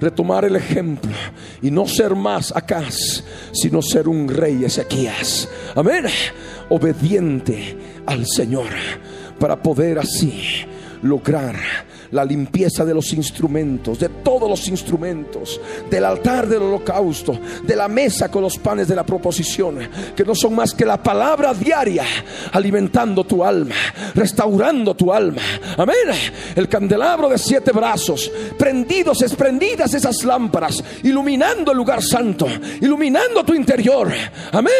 retomar 0.00 0.44
el 0.44 0.56
ejemplo 0.56 1.12
y 1.60 1.70
no 1.70 1.86
ser 1.86 2.14
más 2.14 2.54
Acaz, 2.56 3.24
sino 3.52 3.82
ser 3.82 4.08
un 4.08 4.28
rey 4.28 4.64
Ezequías. 4.64 5.48
Amén. 5.74 6.06
Obediente 6.70 7.76
al 8.06 8.26
Señor 8.26 8.68
para 9.38 9.62
poder 9.62 9.98
así 9.98 10.64
lograr 11.02 11.56
la 12.10 12.24
limpieza 12.24 12.84
de 12.84 12.94
los 12.94 13.12
instrumentos, 13.12 13.98
de 13.98 14.08
todos 14.08 14.48
los 14.48 14.68
instrumentos, 14.68 15.60
del 15.90 16.04
altar 16.04 16.48
del 16.48 16.62
holocausto, 16.62 17.38
de 17.62 17.76
la 17.76 17.88
mesa 17.88 18.30
con 18.30 18.42
los 18.42 18.58
panes 18.58 18.88
de 18.88 18.96
la 18.96 19.04
proposición, 19.04 19.78
que 20.16 20.24
no 20.24 20.34
son 20.34 20.54
más 20.54 20.74
que 20.74 20.84
la 20.84 21.02
palabra 21.02 21.54
diaria, 21.54 22.04
alimentando 22.52 23.24
tu 23.24 23.44
alma, 23.44 23.74
restaurando 24.14 24.94
tu 24.94 25.12
alma. 25.12 25.42
Amén. 25.76 25.96
El 26.54 26.68
candelabro 26.68 27.28
de 27.28 27.38
siete 27.38 27.72
brazos, 27.72 28.30
prendidos, 28.58 29.24
prendidas 29.36 29.94
esas 29.94 30.24
lámparas, 30.24 30.82
iluminando 31.02 31.72
el 31.72 31.78
lugar 31.78 32.02
santo, 32.02 32.46
iluminando 32.80 33.44
tu 33.44 33.54
interior. 33.54 34.10
Amén 34.52 34.72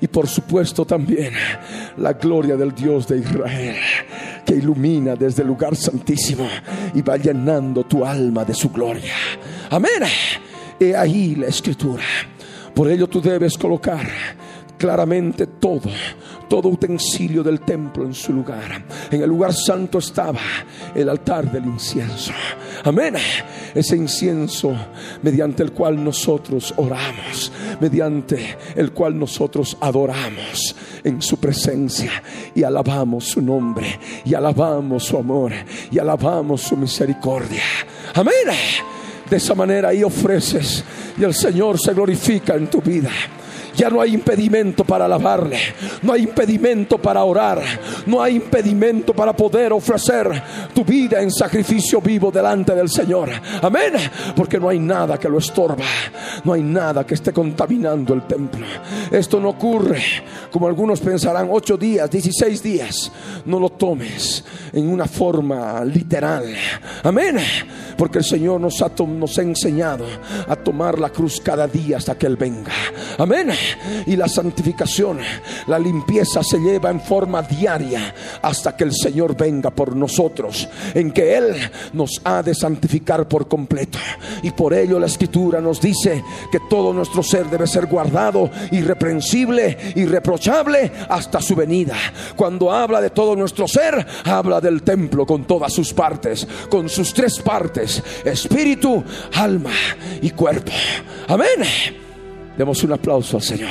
y 0.00 0.06
por 0.06 0.28
supuesto 0.28 0.84
también 0.84 1.32
la 1.96 2.12
gloria 2.12 2.56
del 2.56 2.72
Dios 2.72 3.08
de 3.08 3.18
Israel 3.18 3.76
que 4.48 4.54
ilumina 4.54 5.14
desde 5.14 5.42
el 5.42 5.48
lugar 5.48 5.76
santísimo 5.76 6.48
y 6.94 7.02
va 7.02 7.18
llenando 7.18 7.84
tu 7.84 8.02
alma 8.02 8.46
de 8.46 8.54
su 8.54 8.70
gloria. 8.70 9.12
Amén. 9.68 10.02
He 10.80 10.96
ahí 10.96 11.34
la 11.34 11.48
escritura. 11.48 12.02
Por 12.74 12.90
ello 12.90 13.06
tú 13.08 13.20
debes 13.20 13.58
colocar 13.58 14.08
claramente 14.78 15.46
todo, 15.46 15.90
todo 16.48 16.68
utensilio 16.68 17.42
del 17.42 17.60
templo 17.60 18.04
en 18.04 18.14
su 18.14 18.32
lugar. 18.32 18.84
En 19.10 19.22
el 19.22 19.28
lugar 19.28 19.52
santo 19.52 19.98
estaba 19.98 20.40
el 20.94 21.08
altar 21.08 21.50
del 21.50 21.64
incienso. 21.66 22.32
Amén. 22.84 23.14
Ese 23.74 23.96
incienso 23.96 24.74
mediante 25.22 25.62
el 25.62 25.72
cual 25.72 26.02
nosotros 26.02 26.72
oramos, 26.76 27.52
mediante 27.80 28.56
el 28.74 28.92
cual 28.92 29.18
nosotros 29.18 29.76
adoramos 29.80 30.74
en 31.04 31.20
su 31.22 31.38
presencia 31.38 32.22
y 32.54 32.62
alabamos 32.62 33.24
su 33.24 33.42
nombre 33.42 33.98
y 34.24 34.34
alabamos 34.34 35.04
su 35.04 35.18
amor 35.18 35.52
y 35.90 35.98
alabamos 35.98 36.62
su 36.62 36.76
misericordia. 36.76 37.62
Amén. 38.14 38.34
De 39.28 39.36
esa 39.36 39.54
manera 39.54 39.88
ahí 39.90 40.02
ofreces 40.02 40.82
y 41.18 41.24
el 41.24 41.34
Señor 41.34 41.78
se 41.78 41.92
glorifica 41.92 42.54
en 42.54 42.68
tu 42.68 42.80
vida. 42.80 43.10
Ya 43.78 43.88
no 43.88 44.00
hay 44.00 44.12
impedimento 44.12 44.82
para 44.82 45.04
alabarle. 45.04 45.56
No 46.02 46.12
hay 46.12 46.24
impedimento 46.24 46.98
para 46.98 47.22
orar. 47.22 47.62
No 48.06 48.20
hay 48.20 48.34
impedimento 48.34 49.14
para 49.14 49.32
poder 49.32 49.72
ofrecer 49.72 50.42
tu 50.74 50.84
vida 50.84 51.22
en 51.22 51.30
sacrificio 51.30 52.00
vivo 52.00 52.32
delante 52.32 52.74
del 52.74 52.88
Señor. 52.88 53.30
Amén. 53.62 53.92
Porque 54.34 54.58
no 54.58 54.68
hay 54.68 54.80
nada 54.80 55.16
que 55.16 55.28
lo 55.28 55.38
estorba. 55.38 55.84
No 56.42 56.54
hay 56.54 56.62
nada 56.62 57.06
que 57.06 57.14
esté 57.14 57.32
contaminando 57.32 58.14
el 58.14 58.22
templo. 58.22 58.66
Esto 59.12 59.38
no 59.38 59.50
ocurre 59.50 60.02
como 60.50 60.66
algunos 60.66 60.98
pensarán, 60.98 61.46
ocho 61.48 61.76
días, 61.76 62.10
dieciséis 62.10 62.60
días. 62.60 63.12
No 63.44 63.60
lo 63.60 63.70
tomes 63.70 64.44
en 64.72 64.88
una 64.88 65.06
forma 65.06 65.84
literal. 65.84 66.52
Amén. 67.04 67.38
Porque 67.96 68.18
el 68.18 68.24
Señor 68.24 68.60
nos 68.60 68.82
ha, 68.82 68.90
nos 69.06 69.38
ha 69.38 69.42
enseñado 69.42 70.04
a 70.48 70.56
tomar 70.56 70.98
la 70.98 71.10
cruz 71.10 71.40
cada 71.40 71.68
día 71.68 71.98
hasta 71.98 72.18
que 72.18 72.26
Él 72.26 72.36
venga. 72.36 72.72
Amén 73.18 73.52
y 74.06 74.16
la 74.16 74.28
santificación, 74.28 75.18
la 75.66 75.78
limpieza 75.78 76.42
se 76.42 76.58
lleva 76.58 76.90
en 76.90 77.00
forma 77.00 77.42
diaria 77.42 78.14
hasta 78.42 78.76
que 78.76 78.84
el 78.84 78.94
Señor 78.94 79.36
venga 79.36 79.70
por 79.70 79.94
nosotros, 79.94 80.68
en 80.94 81.10
que 81.10 81.36
Él 81.36 81.54
nos 81.92 82.20
ha 82.24 82.42
de 82.42 82.54
santificar 82.54 83.28
por 83.28 83.48
completo. 83.48 83.98
Y 84.42 84.50
por 84.50 84.74
ello 84.74 84.98
la 84.98 85.06
escritura 85.06 85.60
nos 85.60 85.80
dice 85.80 86.22
que 86.50 86.60
todo 86.68 86.92
nuestro 86.92 87.22
ser 87.22 87.46
debe 87.46 87.66
ser 87.66 87.86
guardado, 87.86 88.50
irreprensible, 88.70 89.92
irreprochable 89.96 90.92
hasta 91.08 91.40
su 91.40 91.54
venida. 91.54 91.96
Cuando 92.36 92.70
habla 92.70 93.00
de 93.00 93.10
todo 93.10 93.36
nuestro 93.36 93.66
ser, 93.66 94.06
habla 94.24 94.60
del 94.60 94.82
templo 94.82 95.26
con 95.26 95.44
todas 95.44 95.72
sus 95.72 95.92
partes, 95.92 96.46
con 96.68 96.88
sus 96.88 97.12
tres 97.12 97.38
partes, 97.40 98.02
espíritu, 98.24 99.02
alma 99.34 99.72
y 100.22 100.30
cuerpo. 100.30 100.72
Amén. 101.28 102.07
Demos 102.58 102.82
un 102.82 102.92
aplauso 102.92 103.36
al 103.36 103.42
Señor. 103.44 103.70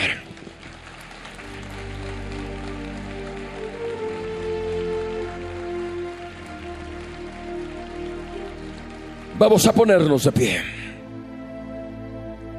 Vamos 9.38 9.68
a 9.68 9.74
ponernos 9.74 10.24
de 10.24 10.32
pie. 10.32 10.62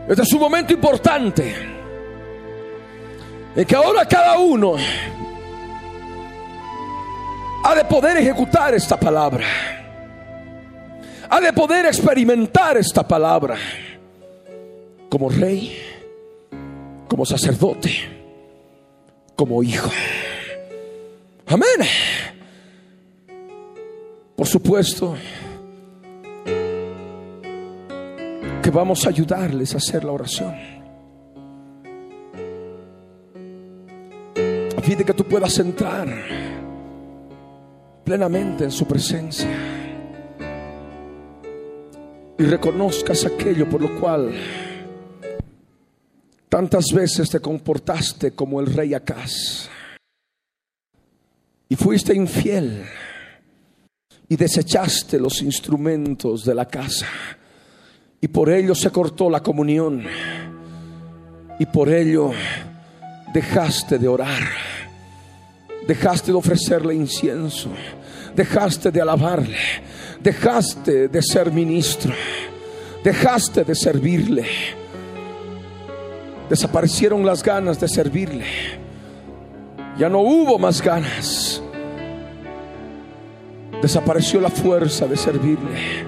Este 0.07 0.23
es 0.23 0.33
un 0.35 0.41
momento 0.41 0.75
importante 0.75 1.55
en 3.57 3.65
que 3.65 3.75
ahora 3.75 4.05
cada 4.05 4.39
uno 4.39 4.75
ha 7.65 7.75
de 7.75 7.85
poder 7.87 8.19
ejecutar 8.19 8.75
esta 8.75 9.01
palabra, 9.01 9.47
ha 11.31 11.41
de 11.41 11.55
poder 11.55 11.87
experimentar 11.87 12.77
esta 12.77 13.09
palabra 13.09 13.57
como 15.09 15.31
rey 15.31 15.98
como 17.09 17.25
sacerdote, 17.25 17.91
como 19.35 19.63
hijo. 19.63 19.91
Amén. 21.47 21.89
Por 24.37 24.47
supuesto 24.47 25.17
que 28.63 28.71
vamos 28.71 29.07
a 29.07 29.09
ayudarles 29.09 29.75
a 29.75 29.79
hacer 29.79 30.05
la 30.05 30.13
oración. 30.13 30.55
A 34.77 34.81
fin 34.83 34.99
de 34.99 35.05
que 35.05 35.15
tú 35.15 35.25
puedas 35.25 35.59
entrar 35.59 36.07
plenamente 38.05 38.65
en 38.65 38.71
su 38.71 38.87
presencia 38.87 39.49
y 42.39 42.43
reconozcas 42.45 43.27
aquello 43.27 43.69
por 43.69 43.83
lo 43.83 44.01
cual 44.01 44.33
tantas 46.49 46.87
veces 46.95 47.31
te 47.31 47.41
comportaste 47.41 48.33
como 48.33 48.61
el 48.61 48.67
rey 48.67 48.95
Acaz. 48.95 49.69
Y 51.69 51.77
fuiste 51.77 52.15
infiel. 52.15 52.85
Y 54.29 54.37
desechaste 54.37 55.19
los 55.19 55.43
instrumentos 55.43 56.45
de 56.45 56.55
la 56.55 56.67
casa. 56.67 57.07
Y 58.21 58.29
por 58.29 58.51
ello 58.51 58.75
se 58.75 58.91
cortó 58.91 59.31
la 59.31 59.43
comunión. 59.43 60.05
Y 61.59 61.67
por 61.67 61.89
ello 61.89 62.33
dejaste 63.33 63.99
de 63.99 64.09
orar, 64.09 64.43
dejaste 65.87 66.33
de 66.33 66.39
ofrecerle 66.39 66.95
incienso, 66.95 67.71
dejaste 68.35 68.91
de 68.91 69.01
alabarle, 69.01 69.59
dejaste 70.21 71.09
de 71.09 71.23
ser 71.23 71.51
ministro, 71.53 72.13
dejaste 73.05 73.65
de 73.65 73.75
servirle, 73.75 74.47
desaparecieron 76.49 77.25
las 77.25 77.43
ganas 77.43 77.79
de 77.81 77.89
servirle, 77.89 78.47
ya 79.99 80.09
no 80.09 80.21
hubo 80.21 80.59
más 80.59 80.81
ganas, 80.81 81.63
desapareció 83.83 84.41
la 84.41 84.51
fuerza 84.51 85.07
de 85.07 85.17
servirle, 85.17 86.05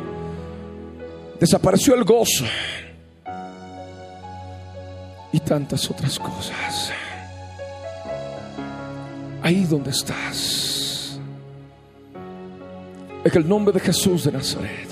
desapareció 1.39 1.95
el 1.95 2.05
gozo. 2.05 2.45
Y 5.33 5.39
tantas 5.39 5.89
otras 5.89 6.19
cosas. 6.19 6.91
Ahí 9.43 9.65
donde 9.65 9.91
estás, 9.91 11.21
en 13.23 13.33
el 13.33 13.49
nombre 13.49 13.73
de 13.73 13.79
Jesús 13.79 14.25
de 14.25 14.33
Nazaret, 14.33 14.89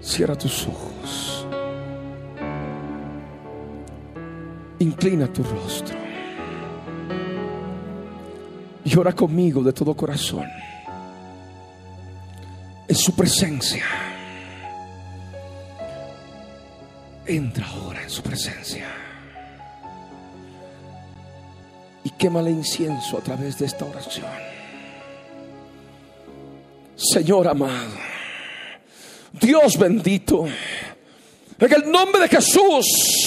cierra 0.00 0.36
tus 0.36 0.68
ojos, 0.68 1.33
inclina 4.78 5.32
tu 5.32 5.42
rostro 5.42 5.96
y 8.84 8.96
ora 8.96 9.12
conmigo 9.12 9.62
de 9.62 9.72
todo 9.72 9.94
corazón 9.94 10.46
en 12.86 12.94
su 12.94 13.14
presencia. 13.14 13.84
Entra 17.26 17.66
ahora 17.66 18.02
en 18.02 18.10
su 18.10 18.22
presencia. 18.22 18.86
Y 22.04 22.10
quémale 22.10 22.50
incienso 22.50 23.16
a 23.16 23.20
través 23.22 23.58
de 23.58 23.66
esta 23.66 23.86
oración. 23.86 24.26
Señor 26.96 27.48
amado, 27.48 27.94
Dios 29.32 29.78
bendito, 29.78 30.46
en 31.58 31.72
el 31.72 31.90
nombre 31.90 32.22
de 32.22 32.28
Jesús, 32.28 33.23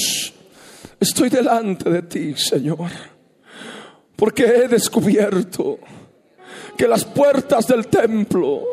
estoy 1.00 1.30
delante 1.30 1.90
de 1.90 2.02
ti, 2.04 2.36
Señor, 2.36 2.90
porque 4.16 4.44
he 4.44 4.68
descubierto 4.68 5.80
que 6.78 6.88
las 6.88 7.06
puertas 7.06 7.68
del 7.68 7.88
templo 7.88 8.64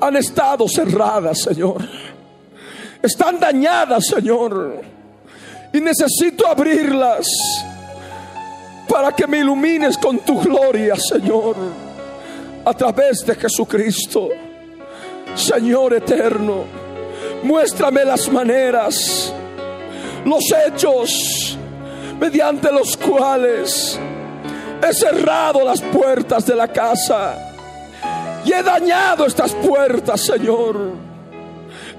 han 0.00 0.16
estado 0.16 0.68
cerradas, 0.68 1.40
Señor 1.40 1.82
están 3.04 3.38
dañadas, 3.38 4.06
Señor. 4.06 4.80
Y 5.72 5.80
necesito 5.80 6.46
abrirlas 6.46 7.26
para 8.88 9.12
que 9.12 9.26
me 9.26 9.38
ilumines 9.38 9.98
con 9.98 10.20
tu 10.20 10.40
gloria, 10.40 10.96
Señor, 10.96 11.56
a 12.64 12.74
través 12.74 13.24
de 13.26 13.34
Jesucristo. 13.34 14.30
Señor 15.34 15.94
eterno, 15.94 16.64
muéstrame 17.42 18.04
las 18.04 18.30
maneras, 18.30 19.32
los 20.24 20.44
hechos 20.66 21.58
mediante 22.18 22.72
los 22.72 22.96
cuales 22.96 23.98
he 24.86 24.92
cerrado 24.94 25.64
las 25.64 25.80
puertas 25.80 26.46
de 26.46 26.54
la 26.54 26.68
casa 26.68 27.38
y 28.44 28.52
he 28.52 28.62
dañado 28.62 29.26
estas 29.26 29.52
puertas, 29.52 30.20
Señor 30.20 31.14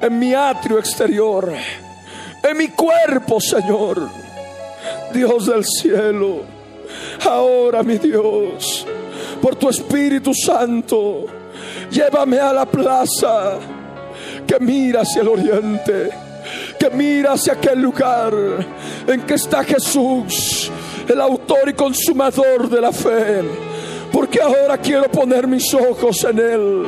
en 0.02 0.20
mi 0.20 0.34
atrio 0.34 0.80
exterior, 0.80 1.54
en 2.44 2.58
mi 2.58 2.70
cuerpo, 2.70 3.40
Señor. 3.40 4.08
Dios 5.14 5.48
del 5.48 5.64
cielo, 5.66 6.42
ahora 7.28 7.82
mi 7.82 7.98
Dios, 7.98 8.86
por 9.42 9.56
tu 9.56 9.70
Espíritu 9.70 10.34
Santo, 10.34 11.26
llévame 11.90 12.40
a 12.40 12.54
la 12.54 12.66
plaza 12.66 13.58
que 14.46 14.60
mira 14.60 15.02
hacia 15.02 15.22
el 15.22 15.28
oriente, 15.30 16.12
que 16.80 16.90
mira 16.90 17.34
hacia 17.34 17.54
aquel 17.54 17.82
lugar 17.82 18.34
en 19.08 19.22
que 19.22 19.36
está 19.36 19.64
Jesús, 19.64 20.72
el 21.08 21.22
autor 21.22 21.70
y 21.70 21.74
consumador 21.74 22.70
de 22.70 22.82
la 22.82 22.92
fe 22.92 23.44
porque 24.16 24.40
ahora 24.42 24.78
quiero 24.78 25.12
poner 25.12 25.46
mis 25.46 25.74
ojos 25.74 26.24
en 26.24 26.40
Él. 26.40 26.88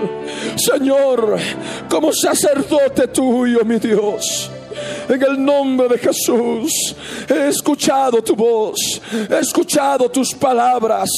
Señor, 0.56 1.38
como 1.90 2.14
sacerdote 2.14 3.10
tuyo, 3.10 3.66
mi 3.66 3.80
Dios. 3.80 4.50
En 5.10 5.22
el 5.22 5.44
nombre 5.44 5.88
de 5.88 5.98
Jesús, 5.98 6.96
he 7.30 7.48
escuchado 7.48 8.22
tu 8.22 8.36
voz, 8.36 9.02
he 9.30 9.40
escuchado 9.40 10.10
tus 10.10 10.34
palabras, 10.34 11.10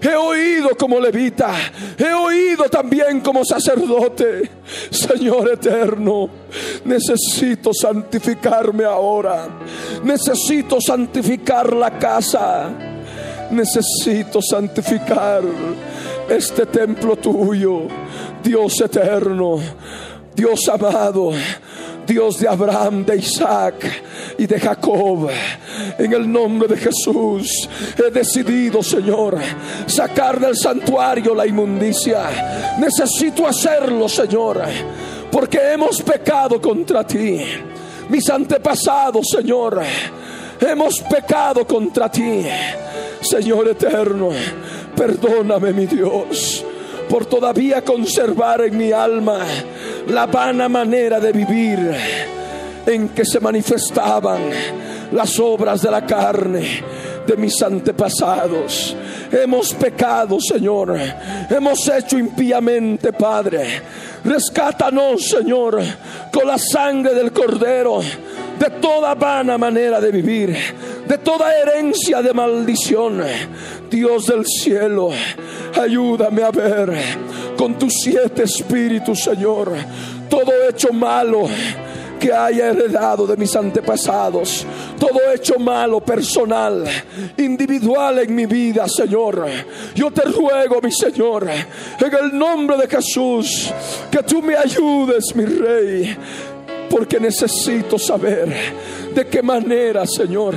he 0.00 0.14
oído 0.14 0.70
como 0.76 0.98
levita, 0.98 1.52
he 1.96 2.12
oído 2.12 2.64
también 2.64 3.20
como 3.20 3.44
sacerdote. 3.44 4.50
Señor 4.90 5.52
eterno, 5.52 6.28
necesito 6.84 7.72
santificarme 7.72 8.84
ahora, 8.84 9.48
necesito 10.02 10.80
santificar 10.80 11.72
la 11.72 11.98
casa 11.98 12.72
necesito 13.50 14.40
santificar 14.42 15.42
este 16.28 16.66
templo 16.66 17.16
tuyo, 17.16 17.82
Dios 18.42 18.80
eterno, 18.80 19.58
Dios 20.34 20.68
amado. 20.68 21.32
Dios 22.06 22.38
de 22.38 22.48
Abraham, 22.48 23.04
de 23.04 23.16
Isaac 23.16 23.74
y 24.38 24.46
de 24.46 24.60
Jacob. 24.60 25.28
En 25.98 26.12
el 26.12 26.30
nombre 26.30 26.68
de 26.68 26.76
Jesús 26.76 27.68
he 27.98 28.10
decidido, 28.10 28.82
Señor, 28.82 29.38
sacar 29.86 30.38
del 30.38 30.56
santuario 30.56 31.34
la 31.34 31.46
inmundicia. 31.46 32.76
Necesito 32.78 33.46
hacerlo, 33.46 34.08
Señor, 34.08 34.62
porque 35.30 35.58
hemos 35.72 36.00
pecado 36.02 36.60
contra 36.60 37.06
ti. 37.06 37.40
Mis 38.08 38.30
antepasados, 38.30 39.26
Señor, 39.28 39.82
hemos 40.60 41.00
pecado 41.00 41.66
contra 41.66 42.10
ti. 42.10 42.46
Señor 43.20 43.68
eterno, 43.68 44.30
perdóname 44.94 45.72
mi 45.72 45.86
Dios 45.86 46.64
por 47.08 47.26
todavía 47.26 47.84
conservar 47.84 48.62
en 48.62 48.76
mi 48.76 48.92
alma 48.92 49.44
la 50.08 50.26
vana 50.26 50.68
manera 50.68 51.20
de 51.20 51.32
vivir 51.32 51.94
en 52.86 53.08
que 53.08 53.24
se 53.24 53.40
manifestaban 53.40 54.40
las 55.12 55.38
obras 55.40 55.82
de 55.82 55.90
la 55.90 56.06
carne 56.06 56.84
de 57.26 57.36
mis 57.36 57.60
antepasados. 57.62 58.96
Hemos 59.32 59.74
pecado, 59.74 60.38
Señor. 60.40 60.96
Hemos 61.50 61.88
hecho 61.88 62.18
impíamente, 62.18 63.12
Padre. 63.12 63.82
Rescátanos, 64.24 65.28
Señor, 65.28 65.82
con 66.32 66.46
la 66.46 66.58
sangre 66.58 67.14
del 67.14 67.32
Cordero 67.32 68.00
de 68.58 68.70
toda 68.80 69.14
vana 69.14 69.58
manera 69.58 70.00
de 70.00 70.10
vivir, 70.10 70.56
de 71.06 71.18
toda 71.18 71.54
herencia 71.54 72.22
de 72.22 72.32
maldición. 72.32 73.22
Dios 73.90 74.26
del 74.26 74.44
cielo, 74.44 75.10
ayúdame 75.80 76.42
a 76.42 76.50
ver 76.50 76.92
con 77.56 77.78
tus 77.78 77.92
siete 78.02 78.44
espíritus, 78.44 79.22
Señor, 79.22 79.72
todo 80.28 80.52
hecho 80.68 80.92
malo 80.92 81.48
que 82.18 82.32
haya 82.32 82.68
heredado 82.68 83.26
de 83.26 83.36
mis 83.36 83.54
antepasados, 83.54 84.66
todo 84.98 85.20
hecho 85.34 85.58
malo 85.58 86.00
personal, 86.00 86.84
individual 87.36 88.20
en 88.20 88.34
mi 88.34 88.46
vida, 88.46 88.88
Señor. 88.88 89.46
Yo 89.94 90.10
te 90.10 90.22
ruego, 90.22 90.80
mi 90.82 90.90
Señor, 90.90 91.48
en 91.48 92.24
el 92.24 92.36
nombre 92.36 92.76
de 92.78 92.88
Jesús, 92.88 93.70
que 94.10 94.22
tú 94.22 94.42
me 94.42 94.56
ayudes, 94.56 95.34
mi 95.34 95.44
Rey 95.44 96.16
porque 96.88 97.20
necesito 97.20 97.98
saber 97.98 98.52
de 99.14 99.26
qué 99.26 99.42
manera, 99.42 100.06
Señor, 100.06 100.56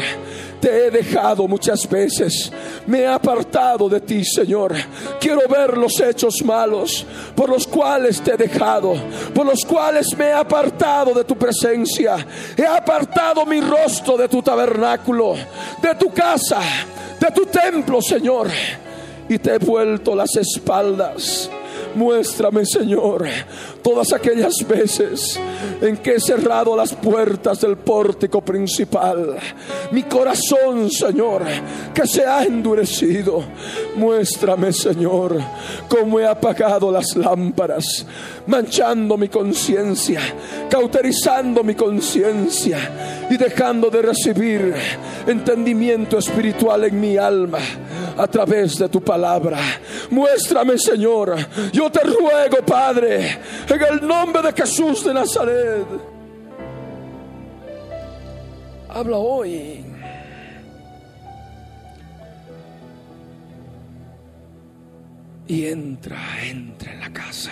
te 0.60 0.88
he 0.88 0.92
dejado 0.92 1.48
muchas 1.48 1.88
veces. 1.90 2.52
Me 2.86 3.00
he 3.00 3.08
apartado 3.08 3.88
de 3.88 4.02
ti, 4.02 4.24
Señor. 4.26 4.76
Quiero 5.20 5.48
ver 5.48 5.78
los 5.78 6.00
hechos 6.00 6.36
malos 6.44 7.06
por 7.36 7.50
los 7.50 7.66
cuales 7.66 8.22
te 8.22 8.34
he 8.34 8.38
dejado, 8.38 8.96
por 9.34 9.46
los 9.46 9.64
cuales 9.66 10.08
me 10.18 10.26
he 10.26 10.34
apartado 10.34 11.14
de 11.14 11.24
tu 11.24 11.38
presencia. 11.38 12.26
He 12.58 12.66
apartado 12.66 13.46
mi 13.46 13.62
rostro 13.62 14.18
de 14.18 14.28
tu 14.28 14.42
tabernáculo, 14.42 15.36
de 15.82 15.96
tu 15.96 16.12
casa, 16.12 16.60
de 17.20 17.32
tu 17.32 17.46
templo, 17.46 18.02
Señor. 18.02 18.50
Y 19.30 19.38
te 19.38 19.56
he 19.56 19.58
vuelto 19.60 20.16
las 20.16 20.36
espaldas. 20.36 21.50
Muéstrame, 21.96 22.66
Señor, 22.66 23.28
todas 23.82 24.14
aquellas 24.14 24.54
veces 24.68 25.40
en 25.82 25.98
que 25.98 26.16
he 26.16 26.20
cerrado 26.20 26.76
las 26.76 26.94
puertas 26.94 27.62
del 27.62 27.78
pórtico 27.78 28.42
principal. 28.42 29.38
Mi 29.92 30.04
corazón, 30.04 30.90
Señor, 30.90 31.44
que 31.94 32.08
se 32.08 32.26
ha 32.26 32.44
endurecido. 32.44 33.44
Muéstrame, 33.96 34.74
Señor, 34.74 35.40
cómo 35.88 36.20
he 36.20 36.26
apagado 36.26 36.92
las 36.92 37.16
lámparas, 37.16 38.06
manchando 38.48 39.18
mi 39.18 39.30
conciencia, 39.30 40.22
cauterizando 40.70 41.64
mi 41.64 41.76
conciencia 41.76 43.19
y 43.30 43.38
dejando 43.38 43.90
de 43.90 44.02
recibir 44.02 44.74
entendimiento 45.28 46.18
espiritual 46.18 46.86
en 46.86 47.00
mi 47.00 47.18
alma 47.18 47.60
a 48.18 48.28
través 48.28 48.78
de 48.78 48.90
tu 48.90 49.02
palabra. 49.02 49.60
Muéstrame, 50.10 50.78
Señor. 50.78 51.36
Yo 51.72 51.92
te 51.92 52.02
ruego, 52.02 52.66
Padre, 52.66 53.40
en 53.70 53.82
el 53.94 54.08
nombre 54.08 54.42
de 54.42 54.54
Jesús 54.54 55.06
de 55.06 55.14
Nazaret. 55.14 55.86
Habla 58.90 59.18
hoy. 59.18 59.86
Y 65.48 65.66
entra, 65.66 66.18
entra 66.44 66.94
en 66.94 67.00
la 67.00 67.14
casa. 67.14 67.52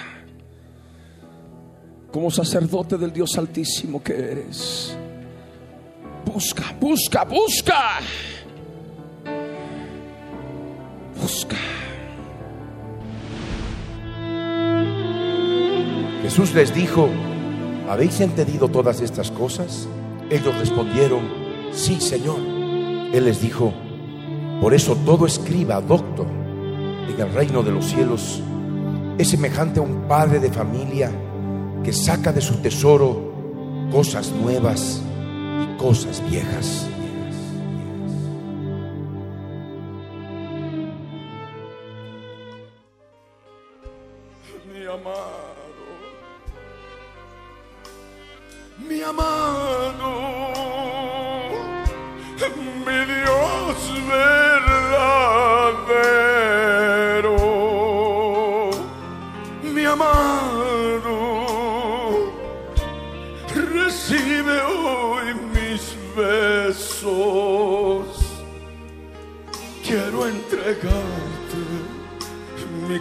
Como 2.11 2.29
sacerdote 2.29 2.97
del 2.97 3.11
Dios 3.11 3.37
Altísimo 3.37 4.03
que 4.03 4.13
eres. 4.13 4.97
Busca, 6.33 6.75
busca, 6.77 7.23
busca. 7.23 7.99
Busca. 11.21 11.55
Jesús 16.21 16.53
les 16.53 16.75
dijo, 16.75 17.07
¿habéis 17.89 18.19
entendido 18.19 18.67
todas 18.67 18.99
estas 18.99 19.31
cosas? 19.31 19.87
Ellos 20.29 20.53
respondieron, 20.59 21.21
sí, 21.71 22.01
Señor. 22.01 22.39
Él 23.13 23.23
les 23.23 23.41
dijo, 23.41 23.73
por 24.59 24.73
eso 24.73 24.97
todo 25.05 25.25
escriba, 25.25 25.79
doctor, 25.79 26.27
en 26.27 27.21
el 27.21 27.33
reino 27.33 27.63
de 27.63 27.71
los 27.71 27.85
cielos 27.85 28.41
es 29.17 29.29
semejante 29.29 29.79
a 29.79 29.83
un 29.83 30.09
padre 30.09 30.41
de 30.41 30.51
familia 30.51 31.09
que 31.85 31.93
saca 31.93 32.33
de 32.33 32.41
su 32.41 32.55
tesoro 32.55 33.33
cosas 33.93 34.33
nuevas 34.33 35.01
cosas 35.77 36.21
viejas. 36.29 36.88
Mi 44.73 44.85
amado, 44.85 45.85
mi 48.88 49.01
amado, 49.01 50.16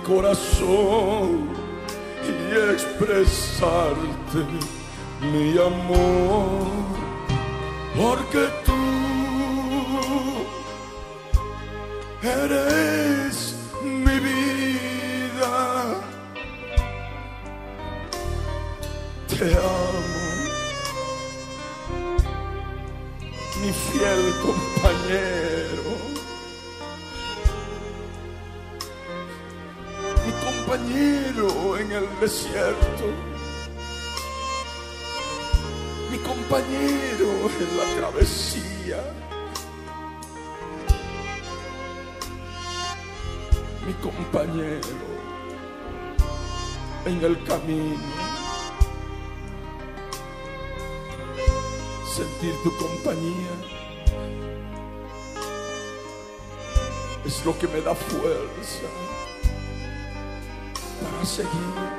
corazón 0.06 1.48
y 2.22 2.72
expresarte 2.72 4.38
mi 5.32 5.58
amor, 5.58 6.68
porque 7.96 8.48
tú 8.64 8.72
eres 12.22 13.05
desierto, 32.20 33.06
mi 36.10 36.18
compañero 36.18 37.28
en 37.60 37.76
la 37.76 37.84
travesía, 37.96 39.02
mi 43.86 43.92
compañero 43.94 45.16
en 47.06 47.24
el 47.24 47.44
camino. 47.44 48.36
Sentir 52.16 52.54
tu 52.64 52.74
compañía 52.78 53.52
es 57.26 57.44
lo 57.44 57.56
que 57.58 57.68
me 57.68 57.80
da 57.82 57.94
fuerza 57.94 58.88
para 61.02 61.24
seguir. 61.26 61.95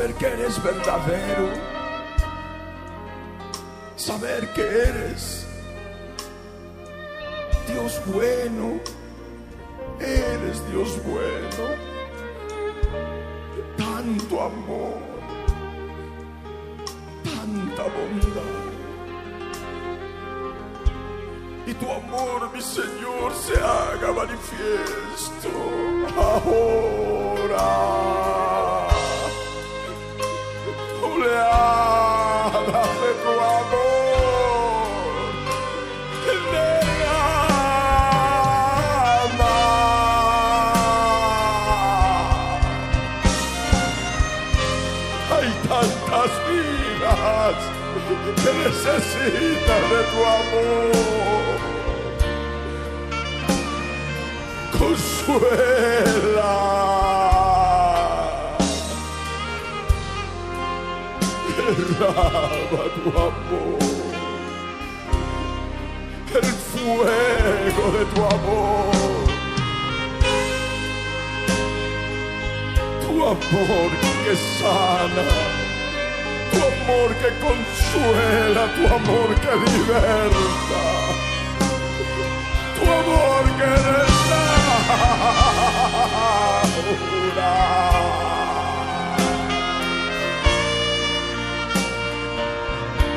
Saber 0.00 0.14
que 0.14 0.26
eres 0.28 0.62
verdadero. 0.62 1.50
Saber 3.96 4.50
que 4.54 4.62
eres 4.62 5.46
Dios 7.68 8.00
bueno. 8.06 8.80
Eres 10.00 10.66
Dios 10.70 10.98
bueno. 11.04 11.76
Tanto 13.76 14.42
amor. 14.42 15.00
Tanta 17.22 17.82
bondad. 17.82 18.70
y 21.66 21.74
tu 21.74 21.88
amor, 21.88 22.50
mi 22.52 22.62
Señor, 22.62 23.32
se 23.34 23.56
haga 23.58 24.12
manifiesto 24.12 25.50
ahora. 26.16 28.19
Que 49.00 49.06
necesitan 49.06 49.82
de 49.90 50.02
tu 50.10 50.18
amor. 50.24 50.92
Consuela. 54.78 56.54
Derrama 61.56 62.84
tu 62.94 63.08
amor. 63.18 63.80
El 66.32 66.44
fuego 66.44 67.84
de 67.98 68.04
tu 68.14 68.20
amor. 68.24 68.94
Tu 73.00 73.12
amor 73.24 73.90
que 74.24 74.34
sana 74.36 75.49
amor 76.90 77.14
que 77.14 77.30
consuela, 77.40 78.68
tu 78.74 78.82
amor 78.92 79.30
que 79.40 79.52
liberta, 79.70 80.82
tu 82.74 82.82
amor 82.82 83.44
que 83.58 83.70
restaura, 83.96 84.32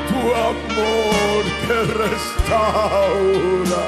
tu 0.08 0.18
amor 0.50 1.44
que 1.66 1.78
restaura 2.02 3.86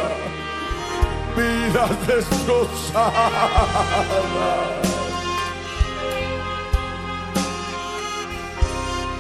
vidas 1.37 1.95
destrozadas. 2.07 3.17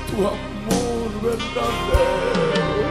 Tu 0.08 0.16
amor 0.26 0.55
verdadero. 1.26 2.86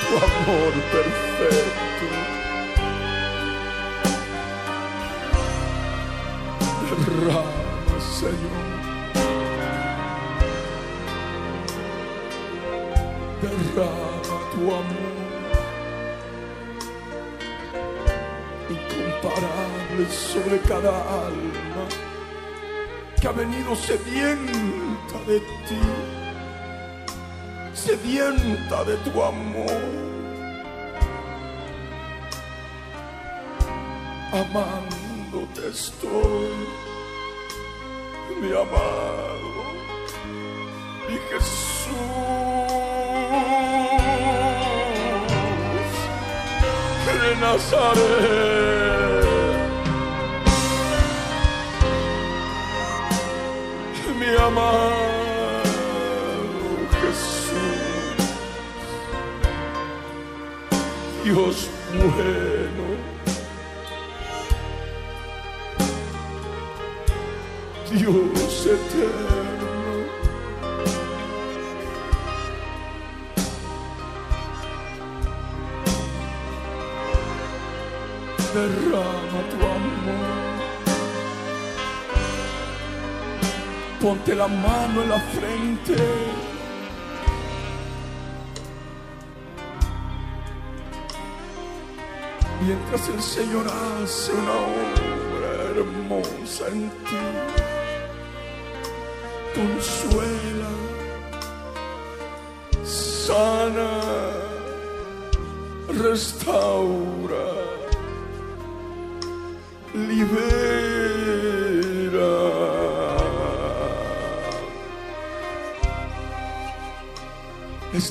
Tu 0.00 0.16
amor 0.16 0.72
perfecto. 0.90 2.06
Derrama, 6.90 8.00
Señor. 8.00 8.64
Derrama 13.40 14.36
tu 14.52 14.60
amor. 14.74 15.20
Sobre 20.08 20.58
cada 20.60 20.90
alma 21.26 21.84
que 23.20 23.28
ha 23.28 23.32
venido 23.32 23.76
sedienta 23.76 25.18
de 25.26 25.40
ti, 25.40 25.80
sedienta 27.74 28.84
de 28.84 28.96
tu 28.96 29.22
amor. 29.22 29.82
Amándote 34.32 35.68
estoy, 35.68 36.48
mi 38.40 38.52
amado, 38.52 39.62
y 41.08 41.18
Jesús 41.30 41.90
de 47.22 47.36
Nazaret, 47.36 48.89
amado 54.50 54.90
Jesús, 57.00 57.56
Dios 61.24 61.70
bueno. 61.94 62.90
Dios 67.90 68.66
eterno. 68.66 69.29
Ponte 84.10 84.34
la 84.34 84.48
mano 84.48 85.02
en 85.02 85.08
la 85.08 85.20
frente. 85.20 85.94
Mientras 92.60 93.08
el 93.08 93.22
Señor 93.22 93.66
hace 93.68 94.32
una 94.32 94.50
obra 94.50 95.52
hermosa 95.76 96.66
en 96.72 96.90
ti 96.90 97.22
consuela, 99.54 100.72
sana, 102.82 103.90
restaura, 106.02 107.46
libera. 109.94 110.79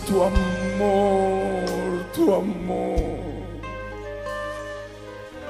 Tu 0.10 0.24
amor, 0.24 2.04
tu 2.16 2.34
amor 2.34 2.98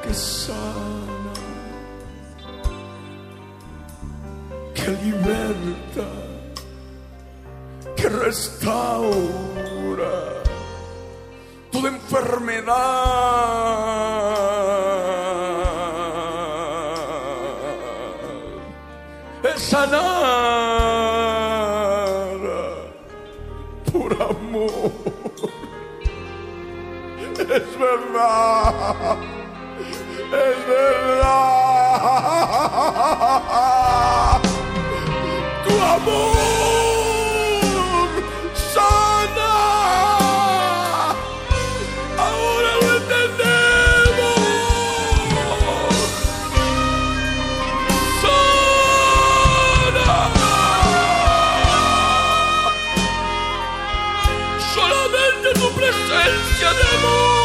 que 0.04 0.14
sana. 0.14 1.34
que 4.76 4.90
liberta, 5.06 6.08
que 7.96 8.10
restaura 8.10 8.74
toda 11.72 11.90
enfermedad. 11.90 12.99
Verdad. 28.20 29.18
Es 30.32 30.68
verdad. 30.68 32.00
Tu 35.66 35.74
amor 35.82 36.36
sana. 38.74 39.52
Ahora 42.18 42.72
lo 42.82 42.88
entendemos. 42.98 44.40
Sana. 48.22 50.10
Solamente 54.74 55.48
tu 55.54 55.68
presencia 55.72 56.70
de 56.74 56.84
amor 56.98 57.39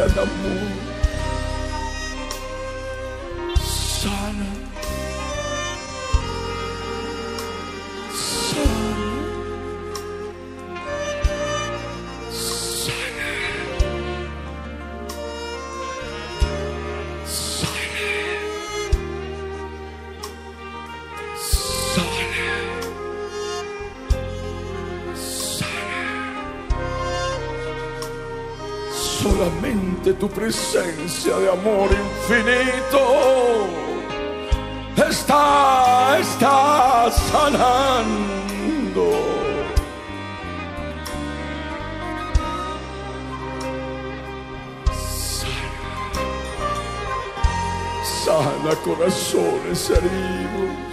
presencia 0.00 0.06
de 0.06 0.20
amor 0.20 0.69
tu 30.20 30.28
presencia 30.28 31.34
de 31.38 31.48
amor 31.48 31.88
infinito 31.90 33.00
está, 35.08 36.18
está 36.20 37.10
sanando. 37.10 38.20
Sana 48.04 48.76
corazones 48.84 49.90
heridos. 49.90 50.90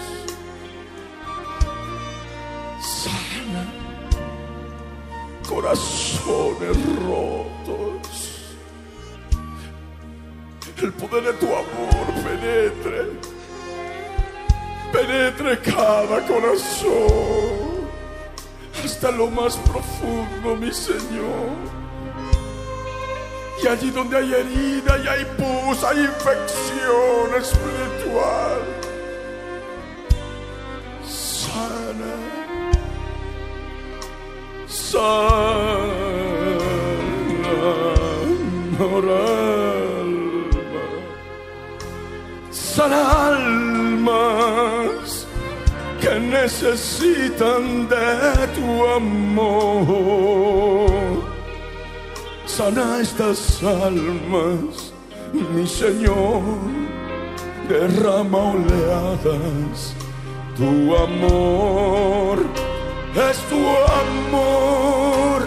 Sana 2.80 3.64
corazones 5.50 6.78
rotos. 7.06 8.07
El 10.82 10.94
poder 10.94 11.24
de 11.24 11.34
tu 11.34 11.48
amor 11.48 12.06
penetre, 12.24 13.08
penetre 14.94 15.60
cada 15.60 16.26
corazón 16.28 17.68
hasta 18.86 19.12
lo 19.12 19.28
más 19.32 19.58
profundo, 19.58 20.56
mi 20.56 20.72
Señor. 20.72 21.50
Y 23.64 23.68
allí 23.68 23.90
donde 23.90 24.18
hay 24.18 24.34
herida 24.34 24.98
y 25.04 25.08
hay 25.08 25.26
pus, 25.38 25.84
hay 25.84 26.00
infección 26.00 27.36
espiritual. 27.36 28.62
Sana. 31.04 32.14
Sana, 34.68 35.48
alma. 42.80 43.78
almas 44.08 45.28
que 46.02 46.20
necesitan 46.20 47.88
de 47.90 48.48
tu 48.56 48.86
amor. 48.96 50.90
Sana 52.46 53.00
estas 53.02 53.62
almas, 53.64 54.94
mi 55.34 55.68
Señor, 55.68 56.42
derrama 57.68 58.54
oleadas, 58.54 59.94
tu 60.56 60.96
amor 60.96 62.38
es 63.30 63.38
tu 63.50 63.62
amor 64.04 65.42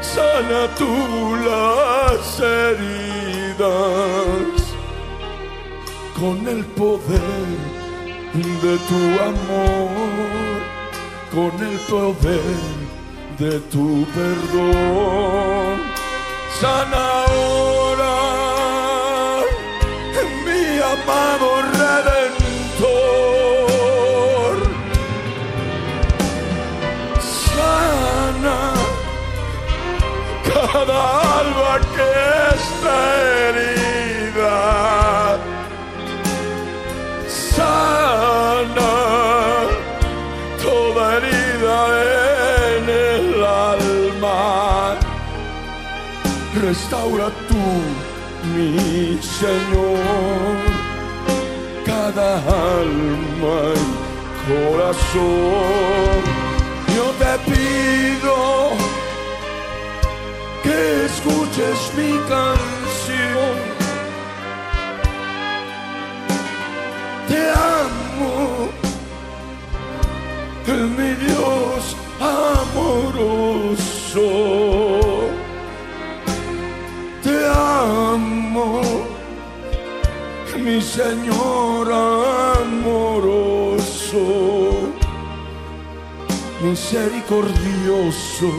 sana 0.01 0.61
tú 0.77 0.91
las 1.45 2.39
heridas 2.39 3.61
con 6.19 6.47
el 6.47 6.63
poder 6.65 7.71
de 8.33 8.77
tu 8.89 9.01
amor, 9.21 9.89
con 11.33 11.51
el 11.67 11.77
poder 11.89 12.59
de 13.37 13.59
tu 13.71 14.05
perdón. 14.13 15.81
Sana 16.59 17.03
ahora, 17.25 18.15
mi 20.45 20.79
amado 20.79 21.60
cada 30.53 30.99
alma 31.39 31.79
que 31.95 32.09
está 32.55 32.97
herida 33.43 34.59
sana 37.55 38.93
toda 40.61 41.17
herida 41.17 41.79
en 42.75 42.83
el 42.89 43.43
alma. 43.43 44.97
Restaura 46.61 47.27
tú, 47.49 47.65
mi 48.53 49.17
Señor, 49.39 50.57
cada 51.85 52.29
alma 52.79 53.57
y 53.75 53.89
corazón. 54.47 56.21
Yo 56.95 57.05
te 57.21 57.31
pido 57.49 58.00
escuches 61.05 61.79
mi 61.95 62.11
canción. 62.29 63.71
te 67.31 67.41
amo, 67.49 68.69
mi 70.97 71.11
Dios 71.25 71.95
amoroso. 72.19 73.79
Te 77.23 77.37
amo, 77.47 78.81
mi 80.57 80.81
Señor 80.81 81.91
amoroso, 82.61 83.43
misericordioso, 86.61 88.49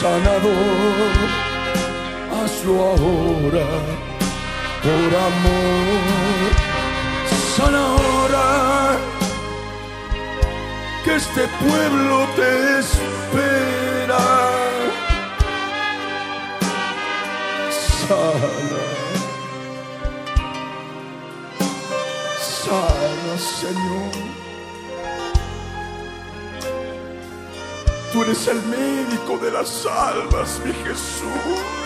sanador. 0.00 1.16
Hazlo 2.32 2.74
ahora 2.92 3.66
por 4.82 5.10
amor 5.28 6.30
sana 7.56 7.78
ahora 7.78 8.98
que 11.04 11.14
este 11.16 11.42
pueblo 11.62 12.26
te 12.36 12.78
espera. 12.80 14.24
Sana, 18.08 18.50
sana, 22.64 23.38
Señor. 23.38 24.39
Tú 28.12 28.22
eres 28.22 28.46
el 28.48 28.60
médico 28.62 29.38
de 29.38 29.50
las 29.52 29.86
almas, 29.86 30.60
mi 30.64 30.72
Jesús. 30.72 31.80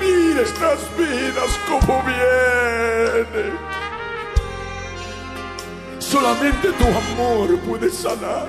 Mira 0.00 0.42
estas 0.42 0.78
vidas 0.96 1.58
como 1.68 2.02
vienen. 2.02 3.58
Solamente 5.98 6.72
tu 6.72 6.84
amor 6.84 7.58
puede 7.60 7.90
sanar. 7.90 8.46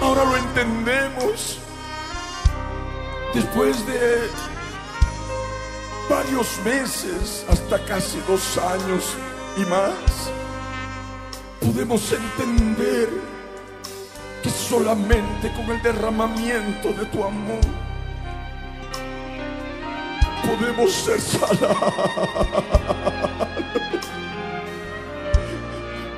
Ahora 0.00 0.24
lo 0.24 0.36
entendemos. 0.36 1.58
Después 3.34 3.86
de 3.86 4.30
varios 6.08 6.58
meses, 6.64 7.44
hasta 7.50 7.84
casi 7.84 8.18
dos 8.26 8.56
años 8.56 9.14
y 9.58 9.64
más, 9.66 10.30
podemos 11.60 12.12
entender 12.12 13.35
solamente 14.68 15.52
con 15.52 15.70
el 15.70 15.82
derramamiento 15.82 16.92
de 16.92 17.04
tu 17.06 17.22
amor 17.22 17.60
podemos 20.46 20.92
ser 20.92 21.20
sanados. 21.20 21.94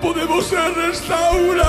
Podemos 0.01 0.47
ser 0.47 0.73
restaurados, 0.75 1.65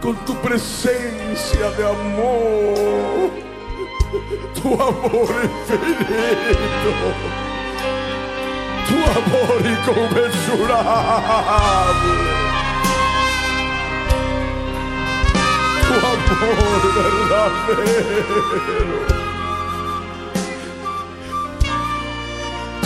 con 0.03 0.16
tu 0.24 0.35
presencia 0.35 1.70
de 1.79 1.87
amor, 1.87 3.31
tu 4.61 4.74
amor 4.74 5.31
infinito, 5.45 6.91
tu 8.89 8.97
amor 9.20 9.61
inconmensurable, 9.65 12.16
tu 15.87 15.95
amor 16.12 16.83
verdadero. 16.97 18.03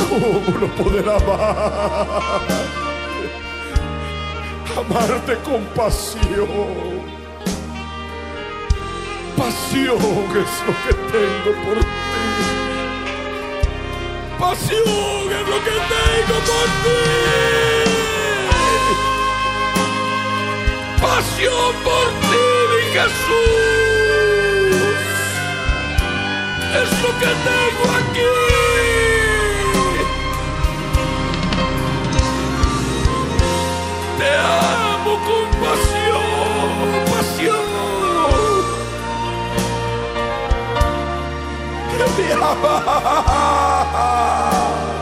¿Cómo 0.09 0.29
no 0.61 0.67
poder 0.77 1.07
amar? 1.09 2.43
Amarte 4.77 5.35
con 5.39 5.61
pasión. 5.75 6.96
Pasión 9.37 9.99
es 10.43 10.55
lo 10.67 10.73
que 10.83 10.93
tengo 11.13 11.51
por 11.63 11.77
ti. 11.79 11.87
Pasión 14.39 15.27
es 15.31 15.47
lo 15.49 15.59
que 15.65 15.77
tengo 15.95 16.37
por 16.49 16.69
ti. 16.83 17.01
Pasión 21.01 21.73
por 21.85 22.07
ti, 22.29 22.47
mi 22.73 22.83
Jesús. 22.95 23.77
Es 26.83 26.91
lo 27.03 27.11
que 27.19 27.31
tengo 27.49 27.85
aquí. 27.99 28.33
Te 34.19 34.31
amo 34.35 35.13
con 35.27 35.47
pasión, 35.61 35.96
Te 41.97 42.03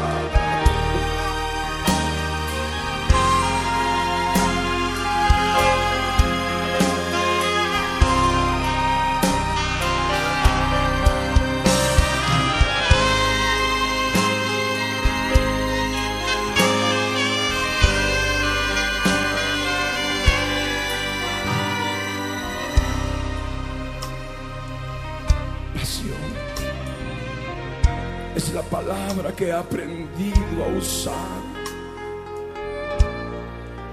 palabra 28.85 29.33
que 29.33 29.47
he 29.47 29.53
aprendido 29.53 30.65
a 30.65 30.79
usar 30.79 31.41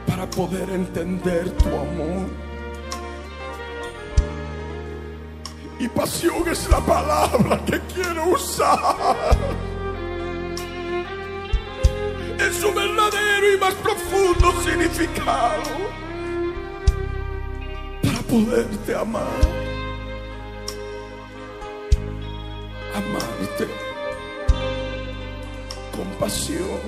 para 0.06 0.30
poder 0.30 0.70
entender 0.70 1.50
tu 1.52 1.70
amor. 1.70 2.28
Y 5.80 5.88
pasión 5.88 6.48
es 6.48 6.70
la 6.70 6.80
palabra 6.80 7.64
que 7.66 7.80
quiero 7.94 8.26
usar 8.32 9.16
en 12.38 12.54
su 12.54 12.74
verdadero 12.74 13.54
y 13.54 13.60
más 13.60 13.74
profundo 13.76 14.52
significado 14.62 15.72
para 18.04 18.20
poderte 18.20 18.96
amar. 18.96 19.62
amarte 22.94 23.91
pasión. 26.22 26.80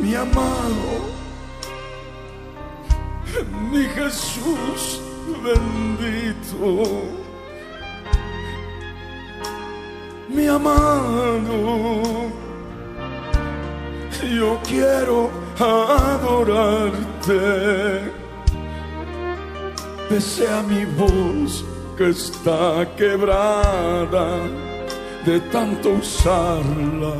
Mi 0.00 0.14
amado, 0.14 0.92
mi 3.70 3.84
Jesús 3.96 5.02
bendito. 5.46 7.02
Mi 10.30 10.46
amado, 10.46 11.56
yo 14.38 14.58
quiero 14.66 15.30
adorarte 15.58 17.40
pese 20.08 20.48
a 20.48 20.62
mi 20.62 20.84
voz 20.86 21.64
que 21.96 22.08
está 22.08 22.88
quebrada 22.96 24.63
de 25.24 25.40
tanto 25.40 25.90
usarla 25.90 27.14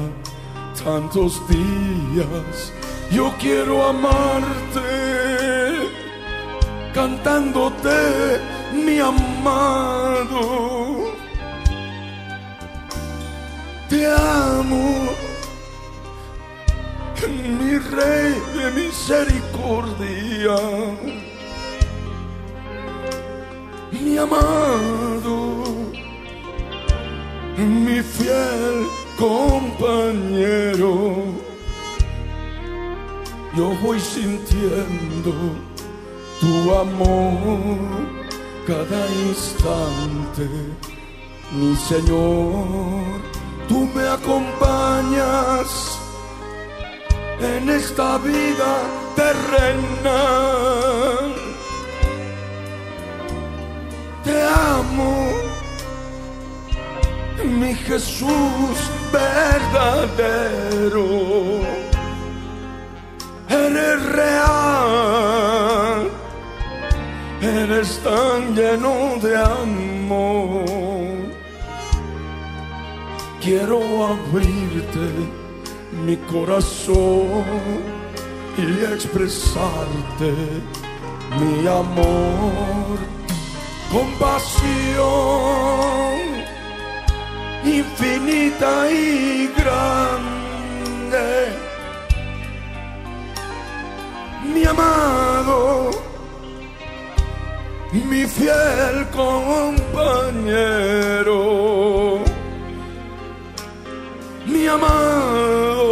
tantos 0.84 1.40
días. 1.48 2.72
Yo 3.10 3.32
quiero 3.38 3.86
amarte 3.86 4.80
cantándote, 6.92 8.40
mi 8.72 8.98
amado. 8.98 10.42
Te 13.88 14.06
amo, 14.06 15.08
mi 17.58 17.78
rey 17.78 18.34
de 18.56 18.70
misericordia 18.72 20.56
mi 24.04 24.18
amado, 24.18 25.43
mi 27.56 28.02
fiel 28.02 28.86
compañero. 29.18 30.92
Yo 33.56 33.68
voy 33.82 34.00
sintiendo 34.00 35.32
tu 36.40 36.74
amor 36.74 37.78
cada 38.66 39.06
instante, 39.28 40.48
mi 41.52 41.76
Señor. 41.76 43.22
Tú 43.68 43.88
me 43.94 44.08
acompañas 44.08 45.98
en 47.40 47.70
esta 47.70 48.18
vida 48.18 48.82
terrenal 49.14 50.74
te 54.24 54.42
amo, 54.42 55.28
mi 57.42 57.74
Jesús 57.74 58.90
verdadero. 59.12 61.06
Eres 63.48 64.06
real, 64.12 66.10
eres 67.40 67.98
tan 68.00 68.54
lleno 68.54 69.16
de 69.22 69.36
amor. 69.36 70.64
Quiero 73.40 74.06
abrirte 74.06 75.10
mi 76.06 76.16
corazón 76.16 77.44
y 78.56 78.84
expresarte 78.92 80.32
mi 81.38 81.66
amor 81.66 82.98
compasión 83.92 85.34
infinita 87.64 88.90
y 88.90 89.48
grande. 89.56 91.52
Mi 94.52 94.64
amado, 94.64 95.90
mi 97.92 98.26
fiel 98.26 99.06
compañero, 99.10 99.80
mi 104.46 104.66
amado, 104.66 105.84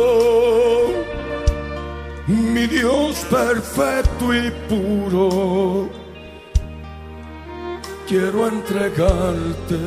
mi 2.29 2.67
Dios 2.67 3.25
perfecto 3.31 4.35
y 4.35 4.51
puro 4.69 5.89
quiero 8.07 8.47
entregarte 8.47 9.79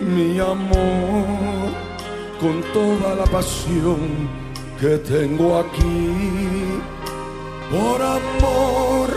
mi 0.00 0.38
amor 0.38 1.70
con 2.40 2.62
toda 2.72 3.14
la 3.14 3.24
pasión 3.24 4.28
que 4.80 4.98
tengo 4.98 5.58
aquí. 5.58 6.80
Por 7.70 8.02
amor 8.02 9.08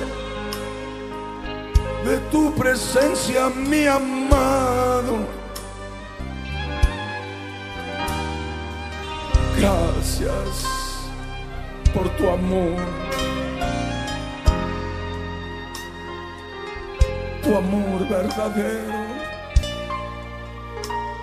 de 2.05 2.17
tu 2.31 2.53
presencia, 2.53 3.49
mi 3.49 3.85
amado. 3.87 5.25
Gracias 9.57 11.09
por 11.93 12.07
tu 12.17 12.29
amor. 12.29 12.79
Tu 17.41 17.55
amor 17.55 18.07
verdadero 18.07 19.04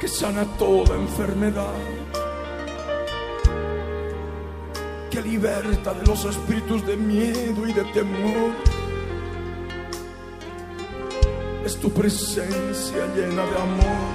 que 0.02 0.08
sana 0.08 0.44
toda 0.58 0.96
enfermedad, 0.96 1.78
que 5.08 5.22
liberta 5.22 5.94
de 5.94 6.04
los 6.04 6.24
espíritus 6.24 6.84
de 6.84 6.96
miedo 6.96 7.68
y 7.68 7.72
de 7.72 7.84
temor. 7.92 8.50
Es 11.64 11.76
tu 11.78 11.88
presencia 11.92 13.06
llena 13.14 13.46
de 13.46 13.56
amor 13.68 14.10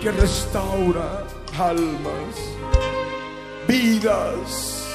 que 0.00 0.12
restaura 0.12 1.26
almas, 1.58 2.34
vidas, 3.66 4.86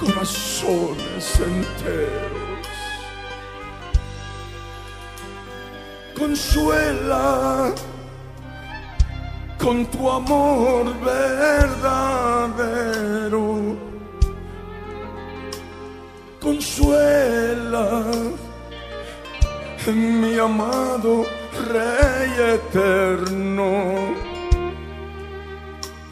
corazones 0.00 1.38
enteros. 1.38 2.49
Consuela 6.20 7.72
con 9.56 9.86
tu 9.86 10.10
amor 10.10 10.84
verdadero. 11.02 12.66
Consuela 16.38 18.04
mi 19.86 20.38
amado 20.38 21.24
Rey 21.72 22.32
eterno 22.54 23.70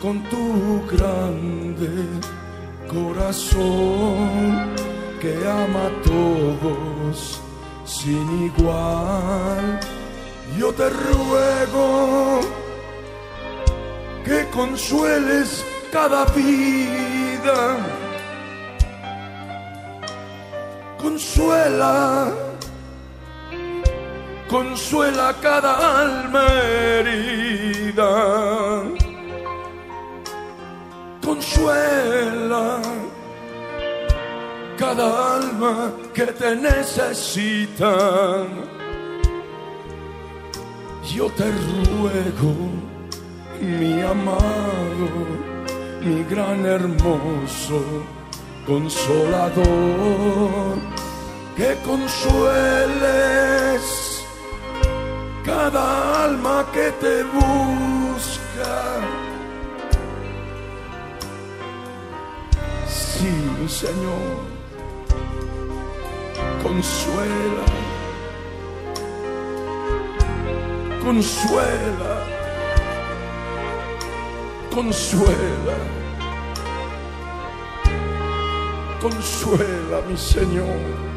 con 0.00 0.22
tu 0.30 0.82
grande 0.90 2.06
corazón 2.88 4.74
que 5.20 5.34
ama 5.46 5.86
a 5.86 5.92
todos 6.02 7.40
sin 7.84 8.46
igual. 8.46 9.97
Yo 10.58 10.72
te 10.74 10.90
ruego 10.90 12.40
que 14.24 14.44
consueles 14.50 15.64
cada 15.92 16.24
vida. 16.24 17.76
Consuela, 21.00 22.32
consuela 24.48 25.32
cada 25.40 25.72
alma 26.02 26.44
herida. 26.64 28.10
Consuela 31.24 32.82
cada 34.76 35.36
alma 35.36 35.92
que 36.12 36.26
te 36.26 36.56
necesita. 36.56 37.94
Yo 41.14 41.28
te 41.30 41.44
ruego, 41.44 42.54
mi 43.60 44.00
amado, 44.02 45.08
mi 46.02 46.22
gran 46.24 46.66
hermoso 46.66 47.82
consolador, 48.66 49.66
que 51.56 51.76
consueles 51.84 53.82
cada 55.44 56.24
alma 56.24 56.66
que 56.72 56.92
te 57.00 57.24
busca. 57.24 59.00
Sí, 62.86 63.32
Señor 63.66 64.58
consuela, 66.62 67.64
consuela, 71.08 72.22
consuela, 74.70 75.78
consuela, 79.00 80.02
mi 80.06 80.18
Señor. 80.18 81.07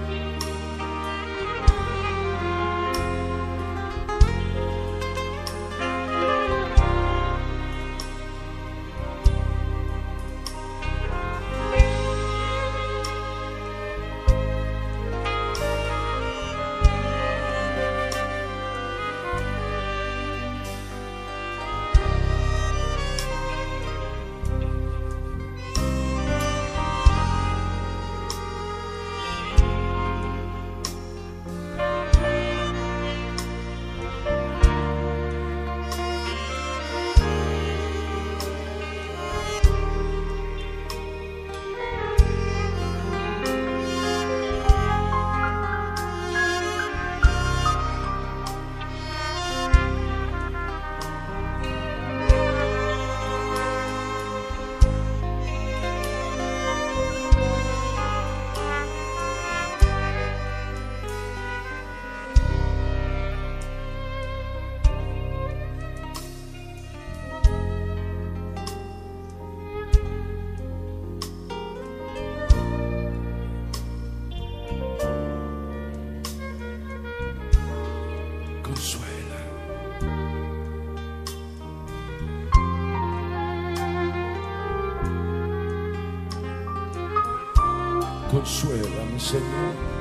Consuela, 88.32 89.04
mi 89.12 89.20
Señor. 89.20 90.01